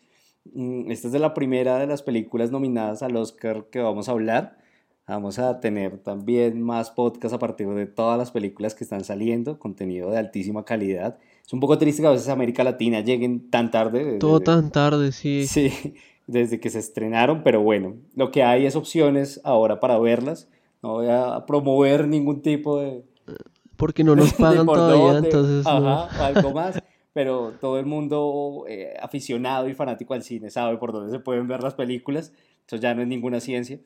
Mm, 0.52 0.90
Esta 0.90 1.06
es 1.08 1.12
de 1.12 1.20
la 1.20 1.34
primera 1.34 1.78
de 1.78 1.86
las 1.86 2.02
películas 2.02 2.50
nominadas 2.50 3.02
al 3.02 3.16
Oscar 3.16 3.66
que 3.70 3.78
vamos 3.80 4.08
a 4.08 4.12
hablar. 4.12 4.58
Vamos 5.06 5.38
a 5.38 5.58
tener 5.60 5.98
también 5.98 6.62
más 6.62 6.90
podcasts 6.90 7.34
a 7.34 7.38
partir 7.38 7.68
de 7.68 7.86
todas 7.86 8.16
las 8.16 8.30
películas 8.30 8.74
que 8.74 8.84
están 8.84 9.02
saliendo, 9.04 9.58
contenido 9.58 10.10
de 10.10 10.18
altísima 10.18 10.64
calidad. 10.64 11.18
Es 11.44 11.52
un 11.52 11.60
poco 11.60 11.76
triste 11.76 12.02
que 12.02 12.08
a 12.08 12.12
veces 12.12 12.28
a 12.28 12.32
América 12.32 12.62
Latina 12.64 13.00
lleguen 13.00 13.50
tan 13.50 13.70
tarde. 13.70 14.04
desde- 14.04 14.18
Todo 14.18 14.40
tan 14.40 14.70
tarde, 14.70 15.10
sí. 15.12 15.46
Sí, 15.46 15.94
desde 16.28 16.60
que 16.60 16.70
se 16.70 16.78
estrenaron, 16.78 17.42
pero 17.42 17.60
bueno, 17.62 17.96
lo 18.14 18.30
que 18.30 18.44
hay 18.44 18.64
es 18.64 18.76
opciones 18.76 19.40
ahora 19.44 19.80
para 19.80 19.98
verlas. 19.98 20.48
No 20.82 20.92
voy 20.94 21.08
a 21.10 21.44
promover 21.46 22.06
ningún 22.08 22.40
tipo 22.40 22.78
de, 22.80 23.02
Porque 23.76 24.04
no 24.04 24.14
nos 24.14 24.32
pagan 24.34 24.66
todavía, 24.66 25.12
dónde, 25.14 25.28
entonces 25.28 25.64
no. 25.64 25.70
ajá, 25.70 26.20
o 26.20 26.24
algo 26.24 26.52
más, 26.52 26.80
pero 27.12 27.52
todo 27.60 27.78
el 27.80 27.86
mundo 27.86 28.64
eh, 28.68 28.94
aficionado 29.02 29.68
y 29.68 29.74
fanático 29.74 30.14
al 30.14 30.22
cine 30.22 30.48
sabe 30.50 30.76
por 30.78 30.92
dónde 30.92 31.10
se 31.12 31.18
pueden 31.18 31.48
ver 31.48 31.60
las 31.62 31.74
películas, 31.74 32.32
eso 32.66 32.76
ya 32.76 32.94
no 32.94 33.02
es 33.02 33.08
ninguna 33.08 33.40
ciencia. 33.40 33.80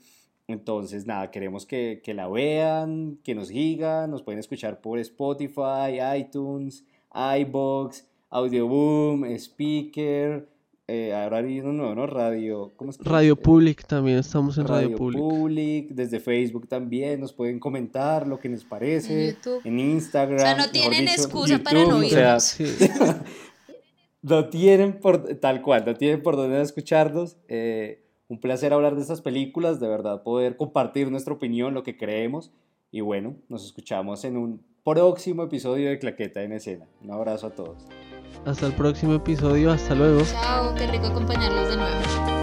Entonces, 0.49 1.07
nada, 1.07 1.31
queremos 1.31 1.67
que, 1.67 2.01
que 2.05 2.15
la 2.15 2.29
vean, 2.29 3.19
que 3.25 3.35
nos 3.35 3.49
sigan, 3.49 4.11
nos 4.11 4.23
pueden 4.23 4.39
escuchar 4.39 4.81
por 4.81 4.99
Spotify, 4.99 5.99
iTunes, 6.17 6.85
iBox, 7.13 8.07
Audioboom, 8.31 9.25
Speaker, 9.25 10.49
eh, 10.89 11.13
ahora 11.13 11.39
hay 11.39 11.59
uno 11.59 11.73
nuevo, 11.73 11.95
¿no? 11.97 12.07
Radio, 12.07 12.73
¿cómo 12.77 12.91
es 12.91 12.99
que? 12.99 13.03
Radio 13.03 13.35
Public 13.35 13.85
también 13.87 14.19
estamos 14.19 14.57
en 14.57 14.69
Radio, 14.69 14.87
Radio 14.87 14.97
Public. 14.97 15.21
Public, 15.21 15.89
desde 15.89 16.21
Facebook 16.21 16.69
también 16.69 17.19
nos 17.21 17.33
pueden 17.33 17.59
comentar 17.59 18.25
lo 18.29 18.39
que 18.39 18.49
les 18.49 18.63
parece, 18.63 19.31
En 19.31 19.35
YouTube. 19.35 19.61
en 19.65 19.81
Instagram. 19.81 20.37
O 20.37 20.41
sea, 20.41 20.57
no 20.57 20.71
tienen 20.71 21.01
dicho, 21.01 21.23
excusa 21.23 21.59
para 21.59 21.81
no 21.81 21.87
YouTube, 21.87 22.07
o 22.07 22.09
sea, 22.09 22.37
oírnos. 22.37 22.43
Sí. 22.45 22.65
no 24.23 24.49
tienen 24.49 25.01
por, 25.01 25.25
tal 25.41 25.61
cual, 25.61 25.85
no 25.85 25.95
tienen 25.95 26.23
por 26.23 26.37
dónde 26.37 26.63
escucharnos. 26.63 27.37
Eh, 27.49 28.06
un 28.29 28.41
placer 28.41 28.73
hablar 28.73 28.97
de 28.97 29.03
estas 29.03 29.21
películas, 29.21 29.81
de 29.81 29.89
verdad, 29.89 30.23
poder 30.23 30.57
compartir 30.57 31.11
nuestra 31.11 31.35
opinión, 31.35 31.75
lo 31.75 31.83
que 31.83 31.97
creemos. 31.97 32.53
Y 32.91 33.01
bueno, 33.01 33.37
nos 33.49 33.65
escuchamos 33.65 34.25
en 34.25 34.37
un 34.37 34.65
próximo 34.85 35.45
episodio 35.45 35.91
de 35.91 35.99
Claqueta 35.99 36.43
en 36.43 36.53
Escena. 36.53 36.87
Un 37.03 37.13
abrazo 37.13 37.49
a 37.49 37.51
todos. 37.51 37.87
Hasta 38.45 38.67
el 38.67 38.73
próximo 38.75 39.15
episodio, 39.15 39.71
hasta 39.71 39.95
luego. 39.95 40.21
Chao, 40.23 40.75
qué 40.75 40.87
rico 40.87 41.07
acompañarlos 41.07 41.69
de 41.69 41.77
nuevo. 41.77 42.36